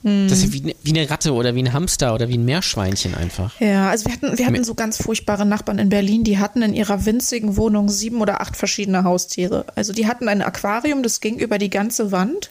[0.02, 0.28] Hm.
[0.28, 3.14] Das ist wie, ne- wie eine Ratte oder wie ein Hamster oder wie ein Meerschweinchen
[3.14, 3.58] einfach.
[3.60, 6.74] Ja, also wir hatten, wir hatten so ganz furchtbare Nachbarn in Berlin, die hatten in
[6.74, 9.64] ihrer winzigen Wohnung sieben oder acht verschiedene Haustiere.
[9.74, 12.50] Also die hatten ein Aquarium, das ging über die ganze Wand.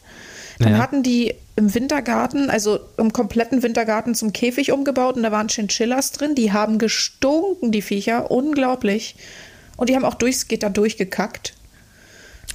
[0.59, 0.77] Dann Ja.
[0.79, 6.11] hatten die im Wintergarten, also im kompletten Wintergarten zum Käfig umgebaut und da waren Chinchillas
[6.13, 6.33] drin.
[6.35, 9.15] Die haben gestunken, die Viecher, unglaublich.
[9.77, 11.53] Und die haben auch durchs Gitter durchgekackt.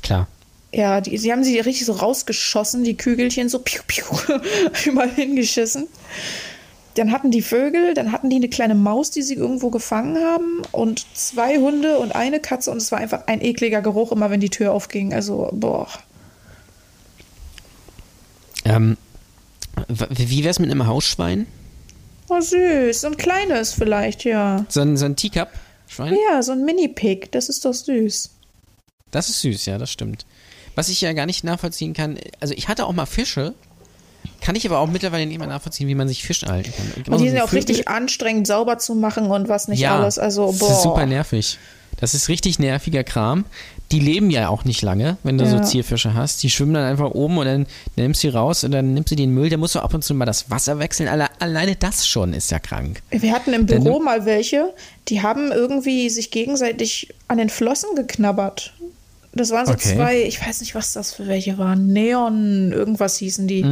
[0.02, 0.28] Klar.
[0.72, 4.04] Ja, die, sie haben sie richtig so rausgeschossen, die Kügelchen, so piu, piu,
[4.86, 5.88] überall hingeschissen.
[6.94, 10.62] Dann hatten die Vögel, dann hatten die eine kleine Maus, die sie irgendwo gefangen haben
[10.72, 14.40] und zwei Hunde und eine Katze und es war einfach ein ekliger Geruch, immer wenn
[14.40, 15.14] die Tür aufging.
[15.14, 15.88] Also, boah.
[18.64, 18.96] Ähm,
[19.88, 21.46] wie wär's mit einem Hausschwein?
[22.28, 23.00] Oh, süß.
[23.00, 24.64] So ein kleines vielleicht, ja.
[24.68, 26.16] So ein, so ein Teacup-Schwein?
[26.28, 28.30] Ja, so ein Mini-Pig, das ist doch süß.
[29.10, 30.26] Das ist süß, ja, das stimmt.
[30.74, 33.54] Was ich ja gar nicht nachvollziehen kann, also ich hatte auch mal Fische,
[34.40, 37.14] kann ich aber auch mittlerweile nicht mehr nachvollziehen, wie man sich Fisch halten kann.
[37.14, 40.18] Und die sind ja auch richtig anstrengend sauber zu machen und was nicht ja, alles.
[40.18, 40.68] Also, boah.
[40.68, 41.58] Das ist super nervig.
[41.98, 43.44] Das ist richtig nerviger Kram.
[43.92, 45.62] Die leben ja auch nicht lange, wenn du so Ja.
[45.62, 46.42] Zierfische hast.
[46.42, 47.66] Die schwimmen dann einfach oben und dann
[47.96, 49.50] nimmst du die raus und dann nimmst du den Müll.
[49.50, 51.08] Da musst du ab und zu mal das Wasser wechseln.
[51.08, 53.02] Alle, alleine das schon ist ja krank.
[53.10, 54.72] Wir hatten im Büro mal welche,
[55.08, 58.72] die haben irgendwie sich gegenseitig an den Flossen geknabbert.
[59.32, 59.94] Das waren so Okay.
[59.94, 61.86] zwei, ich weiß nicht, was das für welche waren.
[61.88, 63.64] Neon, irgendwas hießen die.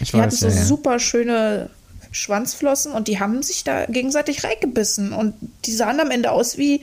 [0.00, 1.70] Ich die hatten weiß, so ja, super schöne
[2.10, 5.12] Schwanzflossen und die haben sich da gegenseitig reingebissen.
[5.12, 5.34] Und
[5.64, 6.80] die sahen am Ende aus wie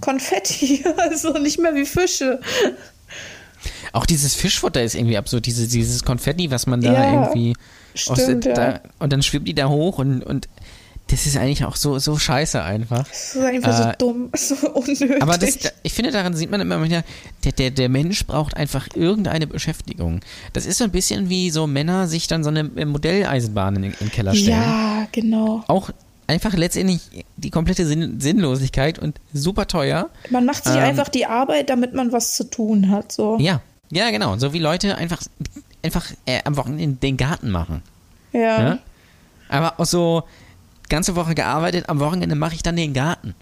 [0.00, 2.40] Konfetti, also nicht mehr wie Fische.
[3.92, 7.54] Auch dieses Fischfutter ist irgendwie absurd, diese, dieses Konfetti, was man da Ja, irgendwie
[7.94, 8.72] stimmt, der, ja.
[8.72, 10.48] da, und dann schwimmt die da hoch und, und
[11.10, 13.06] das ist eigentlich auch so, so scheiße einfach.
[13.08, 15.22] Das ist einfach Äh, so dumm, so unnötig.
[15.22, 17.02] Aber das, ich finde, daran sieht man immer wieder,
[17.44, 20.20] der, der, der Mensch braucht einfach irgendeine Beschäftigung.
[20.52, 23.92] Das ist so ein bisschen wie so Männer sich dann so eine Modelleisenbahn in, in
[23.98, 24.60] den Keller stellen.
[24.60, 25.64] ja, genau.
[25.66, 25.90] Auch
[26.26, 27.00] einfach letztendlich
[27.36, 30.10] die komplette Sinn, Sinnlosigkeit und super teuer.
[30.30, 33.10] Man macht sich Ähm, einfach die Arbeit, damit man was zu tun hat.
[33.10, 33.36] So.
[33.40, 34.36] Ja, ja, genau.
[34.38, 35.20] So wie Leute einfach,
[35.82, 37.82] einfach äh, am Wochenende den Garten machen.
[38.32, 38.62] Ja.
[38.62, 38.78] Ja?
[39.48, 40.22] Aber auch so
[40.90, 43.34] ganze Woche gearbeitet, am Wochenende mache ich dann den Garten.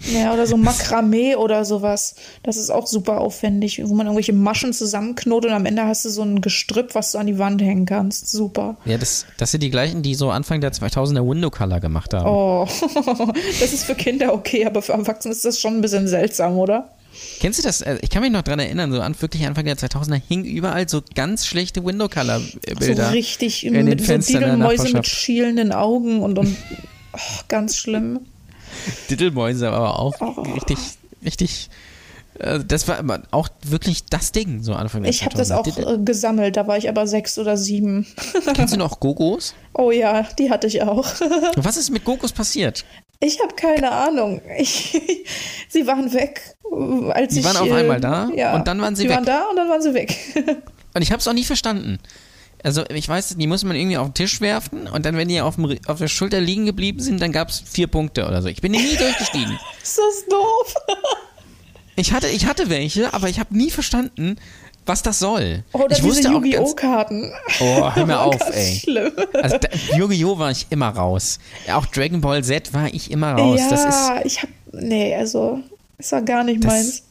[0.00, 2.16] Ja, oder so Makramee oder sowas.
[2.42, 6.10] Das ist auch super aufwendig, wo man irgendwelche Maschen zusammenknotet und am Ende hast du
[6.10, 8.30] so ein Gestrüpp, was du an die Wand hängen kannst.
[8.30, 8.76] Super.
[8.84, 12.26] Ja, das, das sind die gleichen, die so Anfang der 2000er Window Color gemacht haben.
[12.26, 12.66] Oh,
[13.60, 16.90] das ist für Kinder okay, aber für Erwachsene ist das schon ein bisschen seltsam, oder?
[17.40, 17.80] Kennst du das?
[17.80, 20.88] Äh, Ich kann mich noch dran erinnern, so an wirklich Anfang der 2000er hingen überall
[20.88, 22.40] so ganz schlechte Window Color
[22.78, 23.06] Bilder.
[23.06, 26.56] So richtig in den mit so Fenstern der Diedelmäuse mit schielenden Augen und, und
[27.12, 28.20] oh, ganz schlimm.
[29.10, 30.42] Dittelmäuse, aber auch Oh.
[30.54, 30.78] richtig,
[31.24, 31.70] richtig.
[32.38, 35.54] äh, Das war auch wirklich das Ding, so Anfang der Ich habe das 2000er.
[35.86, 38.06] auch äh, gesammelt, da war ich aber sechs oder sieben.
[38.54, 39.54] Kennst du noch Gogos?
[39.74, 41.06] Oh ja, die hatte ich auch.
[41.56, 42.84] Was ist mit Gogos passiert?
[43.20, 44.40] Ich habe keine Ahnung.
[44.58, 44.98] Ich,
[45.68, 46.40] sie waren weg,
[47.10, 47.44] als Die ich.
[47.44, 49.16] waren auf äh, einmal da ja, und dann waren sie die weg.
[49.16, 50.16] waren da und dann waren sie weg.
[50.96, 51.98] Und ich habe es auch nie verstanden.
[52.62, 55.40] Also ich weiß, die muss man irgendwie auf den Tisch werfen und dann, wenn die
[55.40, 58.48] auf, dem, auf der Schulter liegen geblieben sind, dann gab es vier Punkte oder so.
[58.48, 59.58] Ich bin nie durchgestiegen.
[59.82, 60.74] ist das doof?
[61.96, 64.36] Ich hatte, ich hatte welche, aber ich habe nie verstanden,
[64.86, 65.64] was das soll.
[65.72, 66.74] Oder ich diese wusste auch Yu-Gi-Oh!
[66.74, 67.32] Karten.
[67.60, 68.74] Oh, hör mir auf, Ganz ey.
[68.82, 69.12] Schlimm.
[69.34, 69.56] Also
[69.96, 70.38] Yu-Gi-Oh!
[70.38, 71.38] war ich immer raus.
[71.72, 73.58] Auch Dragon Ball Z war ich immer raus.
[73.60, 74.48] ja, Das ist ich hab.
[74.72, 75.60] Nee, also.
[75.98, 77.02] Das war gar nicht Das- meins.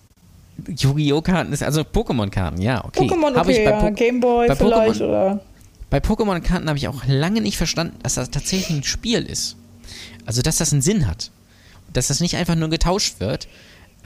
[0.78, 1.22] Yu-Gi-Oh!
[1.22, 3.08] Karten, ist also Pokémon-Karten, ja, okay.
[3.08, 3.90] Pokémon, okay, ja.
[3.90, 4.62] Gameboy vielleicht
[5.02, 5.42] Pokémon- oder.
[5.90, 9.56] Bei Pokémon-Karten habe ich auch lange nicht verstanden, dass das tatsächlich ein Spiel ist.
[10.26, 11.32] Also, dass das einen Sinn hat.
[11.92, 13.48] Dass das nicht einfach nur getauscht wird.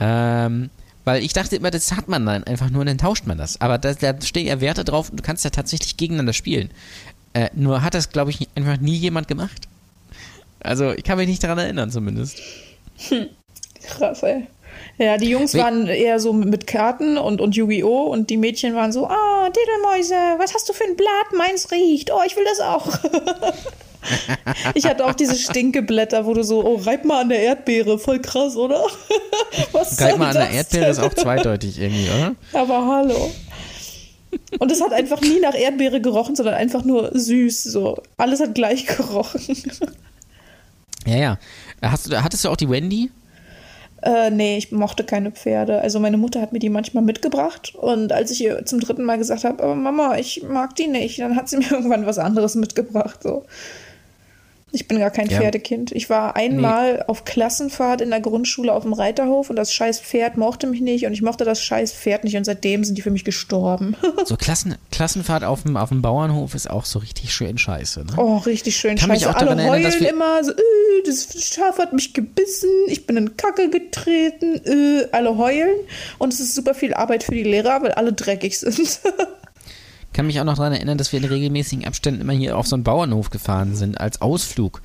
[0.00, 0.70] Ähm,
[1.08, 3.58] weil ich dachte immer, das hat man dann einfach nur und dann tauscht man das.
[3.62, 6.68] Aber da, da stehen ja Werte drauf und du kannst ja tatsächlich gegeneinander spielen.
[7.32, 9.68] Äh, nur hat das, glaube ich, einfach nie jemand gemacht.
[10.60, 12.42] Also, ich kann mich nicht daran erinnern, zumindest.
[13.84, 14.48] Krass, ey.
[14.98, 18.06] Ja, die Jungs We- waren eher so mit Karten und, und Yu-Gi-Oh!
[18.06, 21.32] und die Mädchen waren so, ah, Diddlemäuse, was hast du für ein Blatt?
[21.36, 22.10] Meins riecht.
[22.12, 22.86] Oh, ich will das auch.
[24.74, 28.20] ich hatte auch diese Stinkeblätter, wo du so, oh, reib mal an der Erdbeere, voll
[28.20, 28.84] krass, oder?
[29.72, 30.90] was Reib mal an der Erdbeere denn?
[30.90, 32.34] ist auch zweideutig irgendwie, oder?
[32.60, 33.30] Aber hallo.
[34.58, 37.62] Und es hat einfach nie nach Erdbeere gerochen, sondern einfach nur süß.
[37.64, 38.02] So.
[38.16, 39.40] Alles hat gleich gerochen.
[41.06, 41.38] Ja, ja.
[41.80, 43.10] Hast du, hattest du auch die Wendy?
[44.02, 45.80] Äh, nee, ich mochte keine Pferde.
[45.80, 49.18] Also meine Mutter hat mir die manchmal mitgebracht und als ich ihr zum dritten Mal
[49.18, 52.54] gesagt habe, aber Mama, ich mag die nicht, dann hat sie mir irgendwann was anderes
[52.54, 53.22] mitgebracht.
[53.22, 53.44] So.
[54.70, 55.38] Ich bin gar kein Ja.
[55.40, 55.92] Pferdekind.
[55.92, 60.36] Ich war einmal auf Klassenfahrt in der Grundschule auf dem Reiterhof und das scheiß Pferd
[60.36, 63.10] mochte mich nicht und ich mochte das scheiß Pferd nicht und seitdem sind die für
[63.10, 63.96] mich gestorben.
[64.26, 68.00] So Klassen, Klassenfahrt auf dem, auf dem Bauernhof ist auch so richtig schön scheiße.
[68.00, 68.12] Ne?
[68.18, 69.30] Oh, richtig schön Kann mich scheiße.
[69.34, 72.68] auch daran Alle erinnern, dass heulen wir- immer so, äh, das Schaf hat mich gebissen,
[72.88, 75.76] ich bin in Kacke getreten, äh, alle heulen.
[76.18, 78.78] Und es ist super viel Arbeit für die Lehrer, weil alle dreckig sind.
[80.12, 82.76] kann mich auch noch daran erinnern, dass wir in regelmäßigen Abständen immer hier auf so
[82.76, 84.82] einen Bauernhof gefahren sind als Ausflug.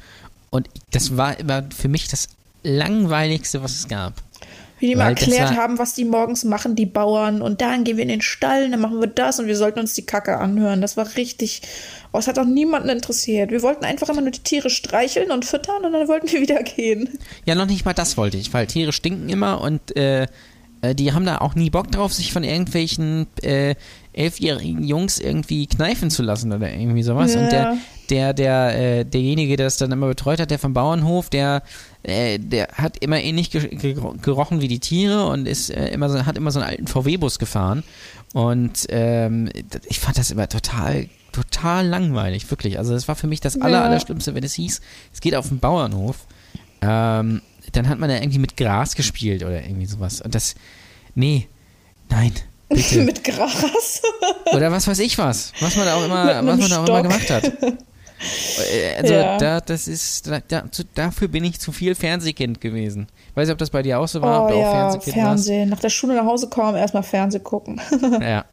[0.49, 2.29] Und das war immer für mich das
[2.63, 4.21] langweiligste, was es gab.
[4.79, 7.41] Wie die mal erklärt haben, was die morgens machen, die Bauern.
[7.41, 9.93] Und dann gehen wir in den Stall, dann machen wir das und wir sollten uns
[9.93, 10.81] die Kacke anhören.
[10.81, 11.61] Das war richtig.
[12.11, 13.49] Oh, es hat auch niemanden interessiert.
[13.49, 16.61] Wir wollten einfach immer nur die Tiere streicheln und füttern und dann wollten wir wieder
[16.63, 17.17] gehen.
[17.45, 20.27] Ja, noch nicht mal das wollte ich, weil Tiere stinken immer und äh,
[20.83, 23.73] äh, die haben da auch nie Bock drauf, sich von irgendwelchen äh,
[24.13, 27.35] elfjährigen Jungs irgendwie kneifen zu lassen oder irgendwie sowas.
[27.35, 27.77] Und der, Ja.
[28.11, 31.63] der, der, äh, derjenige, der das dann immer betreut hat, der vom Bauernhof, der,
[32.03, 36.09] äh, der hat immer ähnlich ge ge gerochen wie die Tiere und ist äh, immer
[36.09, 37.81] so, hat immer so einen alten VW-Bus gefahren.
[38.33, 39.49] Und ähm,
[39.87, 42.77] ich fand das immer total, total langweilig, wirklich.
[42.77, 43.83] Also das war für mich das aller, Ja.
[43.85, 44.81] Allerschlimmste, wenn es hieß,
[45.11, 46.27] es geht auf den Bauernhof.
[46.81, 47.41] Ähm,
[47.73, 50.21] dann hat man da irgendwie mit Gras gespielt oder irgendwie sowas.
[50.21, 50.55] Und das,
[51.15, 51.47] nee,
[52.09, 52.31] nein,
[52.69, 53.01] bitte.
[53.03, 54.01] Mit Gras.
[54.53, 57.01] Oder was weiß ich was, was man da auch immer, was man da auch immer
[57.03, 57.51] gemacht hat.
[58.71, 59.37] Äh, Also Ja.
[59.37, 60.63] da, das ist, da, da,
[60.95, 63.07] dafür bin ich zu viel Fernsehkind gewesen.
[63.35, 65.13] Weiß nicht, ob das bei dir auch so war, Oh ob du auch ja, Fernsehkind
[65.15, 65.69] Fernsehen.
[65.69, 67.81] Nach der Schule nach Hause kommen, erstmal Fernsehen gucken.
[67.91, 68.21] warst.
[68.21, 68.45] Ja.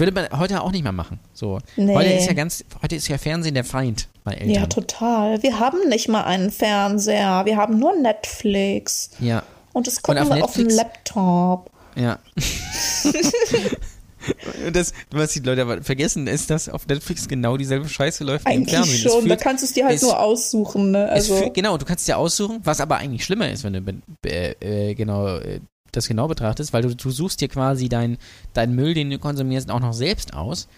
[0.00, 1.20] Würde man heute auch nicht mehr machen.
[1.34, 1.58] So.
[1.76, 1.94] Nee.
[1.94, 4.50] Heute ist ja ganz, heute ist ja Fernsehen der Feind bei Eltern.
[4.50, 5.42] Ja, total.
[5.42, 7.42] Wir haben nicht mal einen Fernseher.
[7.44, 9.10] Wir haben nur Netflix.
[9.20, 9.42] Ja.
[9.72, 11.70] Und das Und gucken auf wir auf dem Laptop.
[11.96, 12.18] Ja.
[14.66, 18.46] Und das, was die Leute aber vergessen, ist, dass auf Netflix genau dieselbe Scheiße läuft
[18.46, 18.94] wie im Fernsehen.
[19.06, 21.06] Es schon, da führt- kannst du es dir halt es- nur aussuchen, ne?
[21.06, 24.28] es Also, führt- genau, du kannst dir aussuchen, was aber eigentlich schlimmer ist, wenn du
[24.30, 25.60] äh, genau äh,
[25.92, 28.18] das genau betrachtest, weil du, du suchst dir quasi deinen
[28.54, 30.68] dein Müll, den du konsumierst, auch noch selbst aus.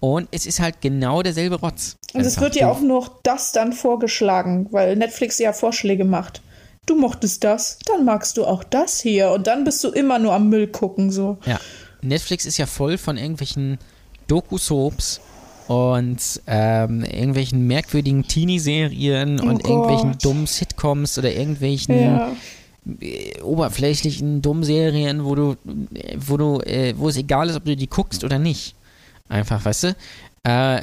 [0.00, 1.96] Und es ist halt genau derselbe Rotz.
[2.12, 6.42] und es wird dir auch noch das dann vorgeschlagen, weil Netflix ja Vorschläge macht.
[6.86, 9.30] Du mochtest das, dann magst du auch das hier.
[9.30, 11.38] Und dann bist du immer nur am Müll gucken, so.
[11.46, 11.60] Ja.
[12.00, 13.78] Netflix ist ja voll von irgendwelchen
[14.26, 15.20] Doku-Soaps
[15.68, 16.18] und
[16.48, 20.24] ähm, irgendwelchen merkwürdigen Teenie-Serien Oh und irgendwelchen Gott.
[20.24, 22.32] dummen Sitcoms oder irgendwelchen Ja.
[23.00, 25.56] Äh, oberflächlichen dummen Serien, wo du,
[26.16, 28.74] wo du, äh, wo es egal ist, ob du die guckst oder nicht.
[29.28, 29.96] Einfach, weißt du?
[30.44, 30.80] Äh,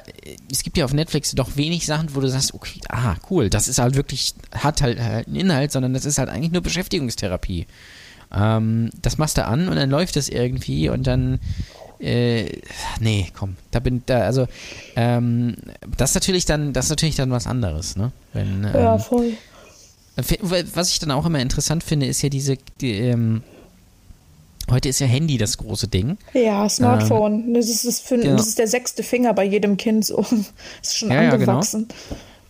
[0.50, 3.68] es gibt ja auf Netflix doch wenig Sachen, wo du sagst, okay, ah, cool, das
[3.68, 7.68] ist halt wirklich, hat halt, halt einen Inhalt, sondern das ist halt eigentlich nur Beschäftigungstherapie.
[8.34, 11.40] Ähm, das machst du an und dann läuft es irgendwie und dann,
[12.00, 12.62] äh,
[13.02, 14.48] nee, komm, da bin da, also,
[14.96, 15.58] ähm,
[15.98, 18.14] das ist natürlich dann, das ist natürlich dann was anderes, ne?
[18.32, 19.34] Wenn, ähm, ja, voll.
[20.74, 23.44] Was ich dann auch immer interessant finde, ist ja diese, die, ähm,
[24.70, 26.18] heute ist ja Handy das große Ding.
[26.34, 27.54] Ja, Smartphone.
[27.54, 28.38] das, ist das, für, genau.
[28.38, 30.18] das ist der sechste Finger bei jedem Kind so.
[30.18, 30.32] Das
[30.84, 31.52] ist schon Ja, ja, genau.
[31.54, 31.88] angewachsen.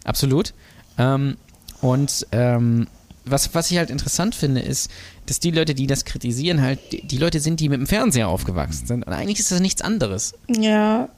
[0.03, 0.53] Absolut.
[0.97, 1.37] Ähm,
[1.81, 2.87] und ähm,
[3.25, 4.89] was, was ich halt interessant finde, ist,
[5.27, 8.27] dass die Leute, die das kritisieren, halt die, die Leute sind, die mit dem Fernseher
[8.27, 9.05] aufgewachsen sind.
[9.05, 10.33] Und eigentlich ist das nichts anderes.
[10.47, 11.09] Ja.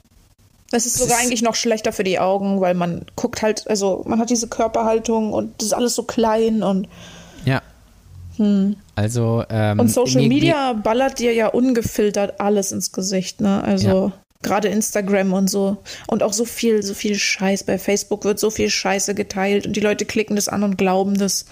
[0.74, 3.68] Es ist Es sogar ist- eigentlich noch schlechter für die Augen, weil man guckt halt,
[3.68, 6.88] also man hat diese Körperhaltung und das ist alles so klein und,
[7.44, 7.60] Ja.
[8.96, 9.80] Also, ähm, Hm.
[9.80, 13.62] und Social Media ballert dir ja ungefiltert alles ins Gesicht, ne?
[13.62, 14.10] Also
[14.42, 15.76] gerade Instagram und so.
[16.08, 17.64] Und auch so viel, so viel Scheiß.
[17.64, 21.16] Bei Facebook wird so viel Scheiße geteilt und die Leute klicken das an und glauben
[21.18, 21.44] das.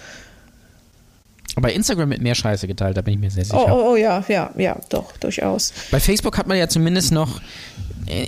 [1.56, 3.76] Bei Instagram wird mehr Scheiße geteilt, da bin ich mir sehr Oh, sicher.
[3.76, 5.72] oh, oh, ja, ja, ja, doch, durchaus.
[5.90, 7.40] Bei Facebook hat man ja zumindest noch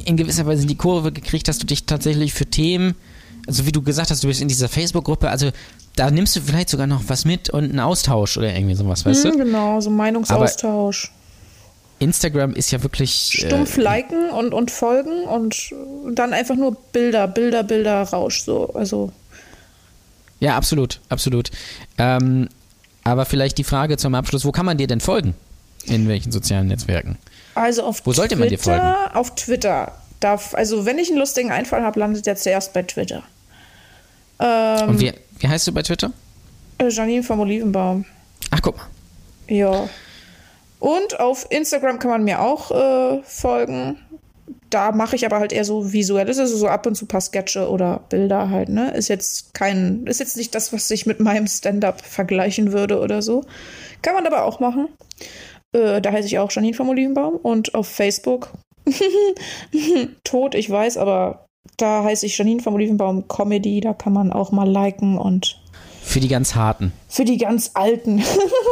[0.04, 2.94] in gewisser Weise die Kurve gekriegt, dass du dich tatsächlich für Themen,
[3.46, 5.50] also wie du gesagt hast, du bist in dieser Facebook-Gruppe, also
[5.96, 9.24] da nimmst du vielleicht sogar noch was mit und einen Austausch oder irgendwie sowas, weißt
[9.24, 9.38] Hm, du?
[9.44, 11.10] genau, so Meinungsaustausch.
[11.98, 13.32] Instagram ist ja wirklich.
[13.46, 15.72] Stumpf Äh, liken und, und folgen und
[16.14, 18.70] dann einfach nur Bilder, Bilder, Bilder, Rausch, so.
[18.74, 19.12] Also,
[20.40, 21.50] ja, absolut, absolut.
[21.98, 22.48] Ähm,
[23.04, 25.34] aber vielleicht die Frage zum Abschluss: Wo kann man dir denn folgen?
[25.84, 27.18] In welchen sozialen Netzwerken?
[27.54, 29.16] Also auf Wo sollte man dir Twitter, folgen?
[29.16, 29.92] auf Twitter.
[30.20, 33.24] Darf, also, wenn ich einen lustigen Einfall habe, landet der zuerst bei Twitter.
[34.38, 36.12] Ähm, Und wie, wie heißt du bei Twitter?
[36.78, 38.04] äh, Janine vom Olivenbaum.
[38.50, 38.86] Ach, guck mal.
[39.48, 39.88] Ja.
[40.78, 43.98] Und auf Instagram kann man mir auch äh, folgen.
[44.70, 47.20] Da mache ich aber halt eher so visuelles, also so ab und zu ein paar
[47.20, 48.92] Sketche oder Bilder halt, ne?
[48.94, 53.22] Ist jetzt kein, ist jetzt nicht das, was ich mit meinem Stand-up vergleichen würde oder
[53.22, 53.44] so.
[54.00, 54.88] Kann man aber auch machen.
[55.72, 57.36] Äh, da heiße ich auch Janine vom Olivenbaum.
[57.36, 58.50] Und auf Facebook,
[60.24, 61.46] tot, ich weiß, aber
[61.76, 63.80] da heiße ich Janine vom Olivenbaum Comedy.
[63.80, 65.60] Da kann man auch mal liken und
[66.02, 66.92] Für die ganz Harten.
[67.08, 68.22] für die ganz Alten.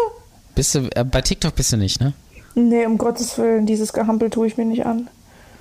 [0.55, 2.13] Bist du, äh, bei TikTok bist du nicht, ne?
[2.57, 5.09] nee, um Gottes Willen, dieses Gehampel tue ich mir nicht an.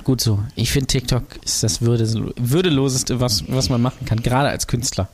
[0.03, 0.39] Gut so.
[0.55, 5.07] Ich finde, TikTok ist das Würde, Würdeloseste, was, was man machen kann, gerade als Künstler.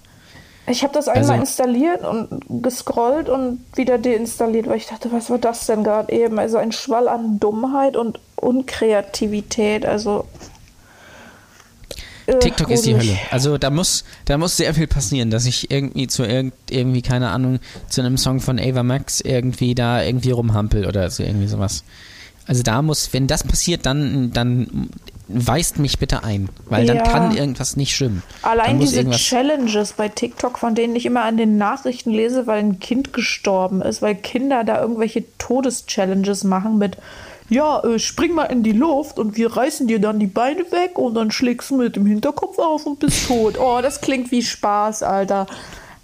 [0.68, 5.30] Ich habe das einmal Also- installiert und gescrollt und wieder deinstalliert, weil ich dachte, was
[5.30, 6.40] war das denn gerade eben?
[6.40, 10.26] Also ein Schwall an Dummheit und Unkreativität, also.
[12.26, 12.96] äh, TikTok ist die.
[12.96, 13.18] Hölle.
[13.30, 17.30] Also da muss, da muss sehr viel passieren, dass ich irgendwie zu irgend, irgendwie, keine
[17.30, 21.84] Ahnung, zu einem Song von Ava Max irgendwie da irgendwie rumhampel oder so irgendwie sowas.
[22.48, 24.90] Also da muss, wenn das passiert, dann, dann
[25.28, 27.04] weist mich bitte ein, weil dann Ja.
[27.04, 28.22] kann irgendwas nicht stimmen.
[28.44, 32.60] dann Allein diese Challenges bei TikTok, von denen ich immer an den Nachrichten lese, weil
[32.60, 36.98] ein Kind gestorben ist, weil Kinder da irgendwelche Todeschallenges machen mit,
[37.50, 40.98] ja, äh, spring mal in die Luft und wir reißen dir dann die Beine weg
[40.98, 43.58] und dann schlägst du mit dem Hinterkopf auf und bist tot.
[43.60, 45.48] Oh, das klingt wie Spaß, Alter.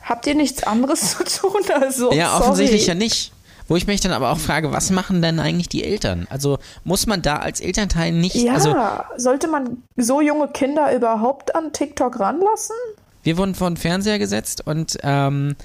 [0.04, 1.62] Habt ihr nichts anderes zu tun?
[1.80, 3.06] Also, ja, offensichtlich ja sorry.
[3.06, 3.32] nicht.
[3.72, 6.28] Wo ich mich dann aber auch frage, was machen denn eigentlich die Eltern?
[6.30, 8.76] Also muss man da als Elternteil nicht, Ja, also
[9.16, 12.76] sollte man so junge Kinder überhaupt an TikTok ranlassen?
[13.24, 15.56] wir wurden vor den Fernseher gesetzt und ähm,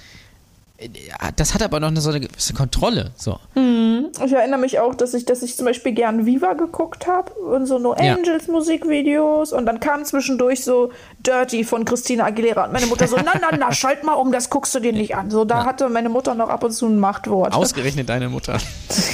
[1.37, 3.13] das hat aber noch eine, so eine gewisse Kontrolle.
[3.17, 3.39] So.
[3.55, 7.67] Ich erinnere mich auch, dass ich, dass ich zum Beispiel gern Viva geguckt habe und
[7.67, 8.15] so No Ja.
[8.15, 13.17] Angels Musikvideos und dann kam zwischendurch so Dirty von Christina Aguilera und meine Mutter so,
[13.17, 15.31] na, na, na, schalt mal um, das guckst du dir nicht an.
[15.31, 17.55] So, da hatte meine Mutter noch ab und zu ein Machtwort.
[17.55, 18.59] Ausgerechnet deine Mutter.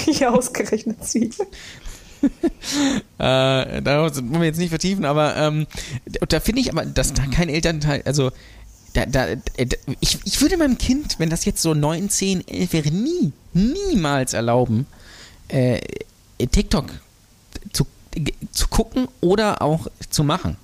[0.07, 1.31] ja, ausgerechnet sie.
[3.19, 5.67] Äh, da wollen wir jetzt nicht vertiefen, aber ähm,
[6.29, 8.31] da finde ich aber, dass da kein Elternteil, also
[8.95, 12.47] da, da, äh, da, ich, ich würde meinem Kind, wenn das jetzt so 9, 10,
[12.49, 14.87] 11 wäre, nie, niemals erlauben,
[15.49, 15.81] äh,
[16.39, 16.87] TikTok
[17.73, 17.87] zu
[18.53, 20.59] zu gucken oder auch zu machen.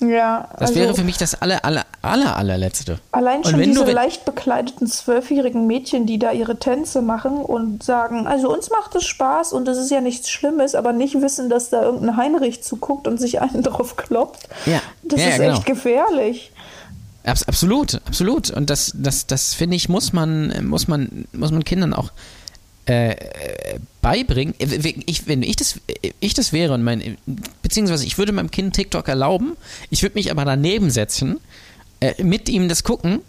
[0.00, 2.98] Ja, Das also wäre für mich das aller, aller, aller, allerletzte.
[3.12, 7.82] allein schon wenn diese du- leicht bekleideten zwölfjährigen Mädchen, die da ihre Tänze machen und
[7.84, 11.48] sagen, also uns macht es Spaß und es ist ja nichts Schlimmes, aber nicht wissen,
[11.48, 14.48] dass da irgendein Heinrich zuguckt und sich einen drauf klopft.
[14.66, 14.82] Ja.
[15.04, 15.52] Das Ja, ja, ist genau.
[15.54, 16.51] echt gefährlich.
[17.24, 18.50] Abs absolut, absolut.
[18.50, 22.10] Und das, das, das finde ich, muss man, muss man, muss man Kindern auch
[22.88, 24.54] äh, äh, beibringen.
[24.58, 25.80] Äh, Ich, wenn ich das,
[26.18, 27.16] ich das wäre und mein,
[27.62, 29.56] beziehungsweise ich würde meinem Kind TikTok erlauben,
[29.90, 31.38] ich würde mich aber daneben setzen,
[32.00, 33.20] äh, mit ihm das gucken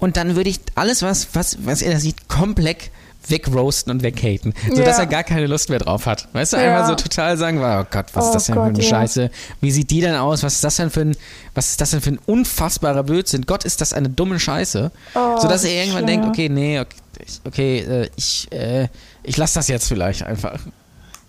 [0.00, 2.90] und dann würde ich alles, was, was, was er da sieht, komplett
[3.28, 5.04] wegroasten und weghaten, sodass Ja.
[5.04, 6.28] er gar keine Lust mehr drauf hat.
[6.32, 6.74] Weißt du, Ja.
[6.74, 8.88] einfach so total sagen, oh Gott, was ist Oh das denn Gott, für eine ja.
[8.88, 9.30] Scheiße?
[9.60, 10.42] Wie sieht die denn aus?
[10.42, 11.16] Was ist das denn für ein,
[11.54, 13.42] was ist das denn für ein unfassbarer Blödsinn?
[13.46, 14.90] Gott, ist das eine dumme Scheiße?
[15.14, 16.96] Oh, sodass das er ist irgendwann denkt, okay, nee, okay,
[17.26, 18.88] ich, okay, äh, ich, äh,
[19.22, 20.58] ich lasse das jetzt vielleicht einfach.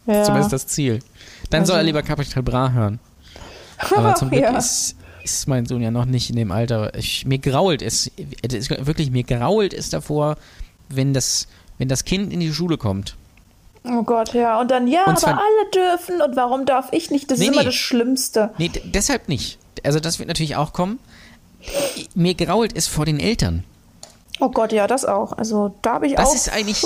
[0.08, 0.24] Ja.
[0.24, 1.00] Zumindest das Ziel.
[1.50, 3.00] Dann soll er Also- lieber Capital Bra hören.
[3.96, 6.94] Aber zum Glück ist, ist mein Sohn ja noch nicht in dem Alter.
[6.98, 8.10] Ich, mir grault es,
[8.42, 10.38] ist wirklich, mir grault es davor,
[10.90, 11.48] wenn das,
[11.78, 13.16] wenn das Kind in die Schule kommt.
[13.86, 14.60] Oh Gott, ja.
[14.62, 17.30] Und dann, ja, Und aber alle dürfen und warum darf ich nicht?
[17.30, 17.66] Das Nee, ist immer nee.
[17.68, 18.54] das Schlimmste.
[18.58, 19.58] Nee, deshalb nicht.
[19.84, 21.00] Also das wird natürlich auch kommen.
[22.16, 23.64] Mir grault es vor den Eltern.
[24.40, 25.34] Oh Gott, ja, das auch.
[25.34, 26.36] Also da habe ich Das auch.
[26.36, 26.86] ist eigentlich-.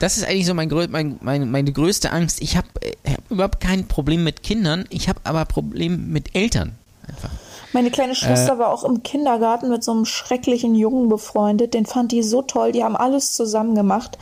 [0.00, 2.42] Das ist eigentlich so mein, mein, mein, meine größte Angst.
[2.42, 2.66] Ich habe
[3.06, 6.72] hab überhaupt kein Problem mit Kindern, ich habe aber Problem mit Eltern.
[7.06, 7.30] Einfach.
[7.74, 8.16] Meine kleine Äh.
[8.16, 11.74] Schwester war auch im Kindergarten mit so einem schrecklichen Jungen befreundet.
[11.74, 12.72] Den fand die so toll.
[12.72, 14.16] Die haben alles zusammen gemacht.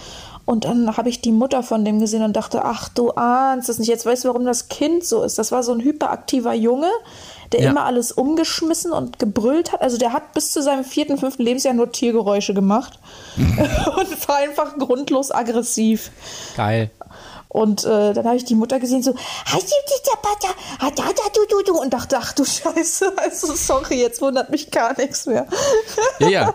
[0.44, 3.78] Und dann habe ich die Mutter von dem gesehen und dachte, ach, du ahnst es
[3.78, 3.86] nicht.
[3.88, 5.38] Jetzt weißt du, warum das Kind so ist.
[5.38, 6.90] Das war so ein hyperaktiver Junge,
[7.52, 7.70] der Ja.
[7.70, 9.82] immer alles umgeschmissen und gebrüllt hat.
[9.82, 12.98] Also der hat bis zu seinem vierten, fünften Lebensjahr nur Tiergeräusche gemacht.
[13.36, 16.10] und war einfach grundlos aggressiv.
[16.56, 16.90] Geil.
[17.54, 20.54] Und äh, dann habe ich die Mutter gesehen, so, "Hast du dieser Pata?
[20.78, 21.78] Ah, da, da, du, du, du.
[21.78, 25.46] Und dachte, ach du Scheiße, also sorry, jetzt wundert mich gar nichts mehr.
[26.18, 26.54] Ja, ja.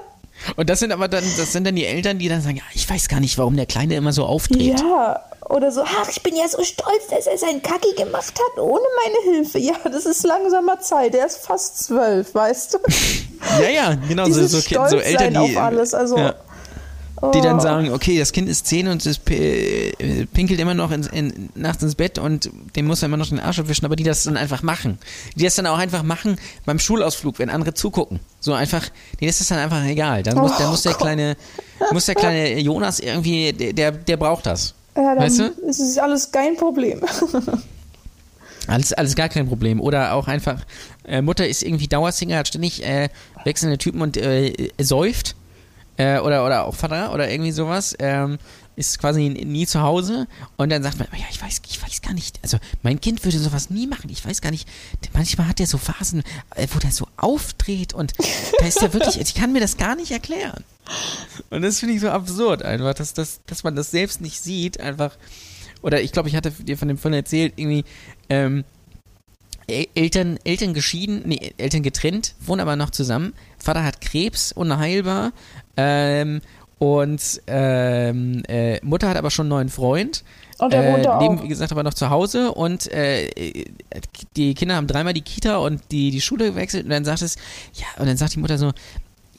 [0.55, 2.89] Und das sind aber dann, das sind dann die Eltern, die dann sagen, ja, ich
[2.89, 4.79] weiß gar nicht, warum der Kleine immer so aufdreht.
[4.79, 8.59] Ja, oder so, ach, ich bin ja so stolz, dass er seinen Kacki gemacht hat,
[8.59, 9.59] ohne meine Hilfe.
[9.59, 12.77] Ja, das ist langsamer Zeit, er ist fast zwölf, weißt du?
[13.61, 16.33] Ja, ja, genau, so, Dieses so, Kind- so Eltern, die, auf alles, also, ja,
[17.33, 17.41] die oh.
[17.41, 21.49] dann sagen, okay, das Kind ist zehn und es äh, pinkelt immer noch ins, in,
[21.55, 24.23] nachts ins Bett und dem muss er immer noch den Arsch abwischen, aber die das
[24.23, 24.99] dann einfach machen.
[25.35, 28.19] Die das dann auch einfach machen beim Schulausflug, wenn andere zugucken.
[28.39, 28.87] So einfach,
[29.19, 30.21] denen ist das dann einfach egal.
[30.21, 31.01] Dann muss, Oh dann muss der Gott.
[31.01, 31.37] kleine,
[31.91, 34.75] muss der kleine Jonas irgendwie, der, der, braucht das.
[34.95, 35.43] Ja, dann Weißt du?
[35.67, 37.01] ist es alles kein Problem.
[38.67, 39.79] Alles, alles gar kein Problem.
[39.79, 40.65] Oder auch einfach,
[41.05, 43.07] äh, Mutter ist irgendwie Dauersingle, hat ständig äh,
[43.45, 45.37] wechselnde Typen und äh, säuft.
[45.97, 47.95] Äh, oder, oder auch Vater oder irgendwie sowas.
[47.99, 48.37] Ähm,
[48.75, 52.13] ist quasi nie zu Hause und dann sagt man, ja, ich weiß, ich weiß gar
[52.13, 54.69] nicht, also mein Kind würde sowas nie machen, ich weiß gar nicht,
[55.13, 56.21] manchmal hat er so Phasen,
[56.55, 58.13] äh, wo der so aufdreht und
[58.59, 60.63] da ist er wirklich, ich kann mir das gar nicht erklären.
[61.49, 64.79] Und das finde ich so absurd einfach, dass, dass, dass man das selbst nicht sieht,
[64.79, 65.17] einfach,
[65.81, 67.83] oder ich glaube, ich hatte dir von dem von erzählt, irgendwie,
[68.29, 68.63] ähm,
[69.65, 73.33] El- Eltern, Eltern geschieden, nee, Eltern getrennt, wohnen aber noch zusammen.
[73.57, 75.31] Vater hat Krebs, unheilbar.
[75.75, 76.41] Ähm,
[76.79, 80.23] und ähm, äh, Mutter hat aber schon einen neuen Freund.
[80.59, 81.43] Und der wohnt äh, da leben, auch.
[81.43, 83.29] wie gesagt, aber noch zu Hause und äh,
[84.35, 87.35] die Kinder haben dreimal die Kita und die, die Schule gewechselt und dann sagt es,
[87.73, 88.71] ja, und dann sagt die Mutter so,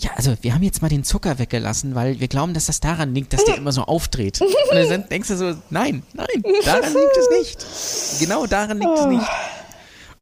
[0.00, 3.14] ja, also wir haben jetzt mal den Zucker weggelassen, weil wir glauben, dass das daran
[3.16, 4.40] liegt, dass der immer so aufdreht.
[4.40, 6.26] Und dann denkst du so, nein, nein,
[6.64, 8.20] daran liegt es nicht.
[8.20, 9.08] Genau daran liegt es Oh.
[9.08, 9.26] nicht.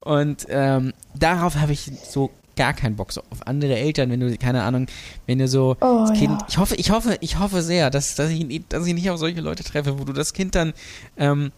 [0.00, 4.36] Und ähm, darauf habe ich so gar keinen Bock so auf andere Eltern, wenn du
[4.38, 4.86] keine Ahnung,
[5.26, 6.46] wenn du so Oh, das Kind, ja.
[6.48, 9.40] ich hoffe, ich hoffe, ich hoffe sehr, dass, dass ich dass ich nicht auf solche
[9.40, 10.72] Leute treffe, wo du das Kind dann
[11.16, 11.52] ähm,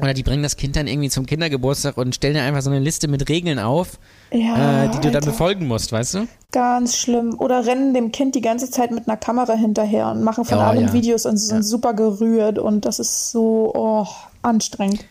[0.00, 2.78] oder die bringen das Kind dann irgendwie zum Kindergeburtstag und stellen dir einfach so eine
[2.78, 3.98] Liste mit Regeln auf,
[4.32, 5.26] Ja, äh, die du dann Alter.
[5.32, 6.28] befolgen musst, weißt du?
[6.50, 7.38] Ganz schlimm.
[7.38, 10.68] Oder rennen dem Kind die ganze Zeit mit einer Kamera hinterher und machen von Ja,
[10.68, 10.92] allem ja.
[10.94, 14.06] Videos und sind super gerührt und das ist so oh,
[14.40, 15.04] anstrengend.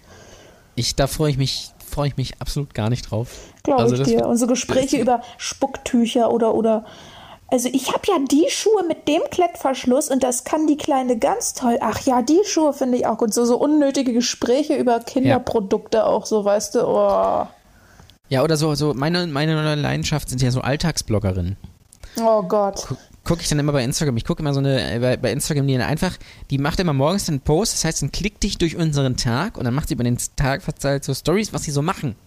[0.74, 3.30] Ich, da freue ich mich, freue ich mich absolut gar nicht drauf.
[3.64, 4.26] Glaube Also ich dir.
[4.28, 6.86] Und so Gespräche über Spucktücher oder oder
[7.52, 11.54] also ich habe ja die Schuhe mit dem Klettverschluss und das kann die Kleine ganz
[11.54, 11.78] toll.
[11.82, 13.34] Ach ja, die Schuhe finde ich auch gut.
[13.34, 16.88] So, so unnötige Gespräche über Kinderprodukte auch so, weißt du.
[16.88, 17.48] Oh,
[18.30, 21.58] Ja, oder so, so meine, meine Leidenschaft sind ja so Alltagsbloggerinnen.
[22.24, 22.88] oh Gott.
[23.32, 24.18] Gucke ich dann immer bei Instagram.
[24.18, 26.18] Ich gucke immer so eine, äh, bei, bei Instagram, die dann einfach,
[26.50, 29.64] die macht immer morgens einen Post, das heißt, dann klickt dich durch unseren Tag und
[29.64, 32.18] dann macht sie über den Tag verteilt so Stories, was sie so machen.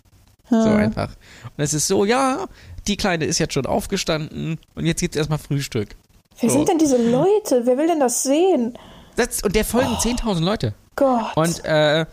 [0.48, 1.10] So einfach.
[1.56, 2.46] Und es ist so, ja,
[2.86, 5.94] die Kleine ist jetzt schon aufgestanden und jetzt gibt's erstmal Frühstück.
[6.40, 6.56] Wer So.
[6.56, 7.66] sind denn diese Leute?
[7.66, 8.78] Wer will denn das sehen?
[9.16, 10.72] Das, und der folgen 10.000 Leute.
[10.96, 11.36] Gott.
[11.36, 12.06] Und, äh,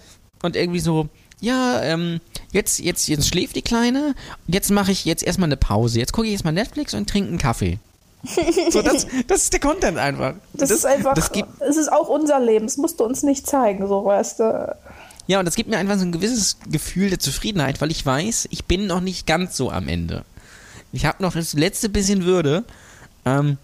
[0.44, 1.08] und irgendwie so,
[1.40, 2.20] ja, ähm,
[2.52, 4.16] jetzt, jetzt, jetzt schläft die Kleine,
[4.48, 6.00] jetzt mache ich jetzt erstmal eine Pause.
[6.00, 7.80] Jetzt gucke ich erstmal Netflix und trinke einen Kaffee.
[8.70, 10.36] So, das, das ist der Content einfach.
[10.54, 13.48] Das, ist einfach, das gibt, es ist auch unser Leben, es musst du uns nicht
[13.48, 14.78] zeigen, so weißt du.
[15.28, 18.48] ja, und das gibt mir einfach so ein gewisses Gefühl der Zufriedenheit, weil ich weiß,
[18.52, 20.24] ich bin noch nicht ganz so am Ende.
[20.92, 22.64] Ich habe noch das letzte bisschen Würde.
[23.26, 23.58] Ähm,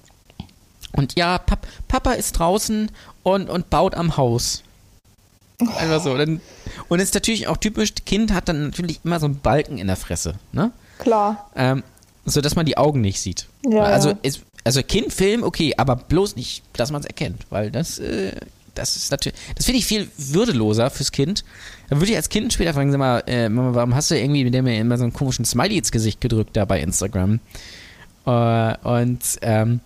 [0.94, 2.92] und ja, Pap Papa ist draußen
[3.24, 4.64] und, und baut am Haus.
[5.60, 6.16] Einfach so.
[6.18, 6.42] Dann,
[6.88, 9.88] und es ist natürlich auch typisch, Kind hat dann natürlich immer so einen Balken in
[9.88, 10.72] der Fresse, ne?
[11.00, 11.50] Klar.
[11.56, 11.84] Ähm,
[12.26, 13.48] so dass man die Augen nicht sieht.
[13.66, 18.00] Ja, also, es, also Kindfilm, okay, aber bloß nicht, dass man es erkennt, weil das,
[18.00, 18.34] äh,
[18.76, 21.44] das ist natürlich, das finde ich viel würdeloser fürs Kind.
[21.90, 24.44] Da würde ich als Kind später fragen, sag mal, äh, Mama, warum hast du irgendwie
[24.44, 27.40] mit dem immer so einen komischen Smiley ins Gesicht gedrückt da bei Instagram?
[28.26, 29.80] Äh, und ähm,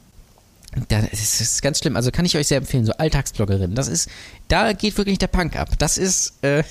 [0.87, 1.95] das ist, das ist ganz schlimm.
[1.95, 3.75] Also kann ich euch sehr empfehlen, so Alltagsbloggerin.
[3.75, 4.09] Das ist,
[4.47, 5.69] da geht wirklich der Punk ab.
[5.77, 6.63] Das ist, äh,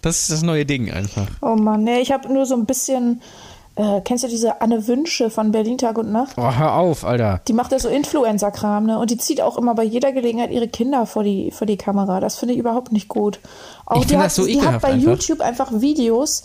[0.00, 1.28] das ist das neue Ding einfach.
[1.42, 3.20] Oh Mann, nee, ich habe nur so ein bisschen.
[3.78, 6.34] Äh, kennst du diese Anne Wünsche von Berlin Tag und Nacht?
[6.36, 7.40] Oh, hör auf, Alter.
[7.46, 8.98] Die macht ja so Influencer-Kram, ne?
[8.98, 12.18] Und die zieht auch immer bei jeder Gelegenheit ihre Kinder vor die, vor die Kamera.
[12.18, 13.38] Das finde ich überhaupt nicht gut.
[13.86, 15.08] Auch Ich die hat, das so die hat bei einfach.
[15.08, 16.42] YouTube einfach Videos,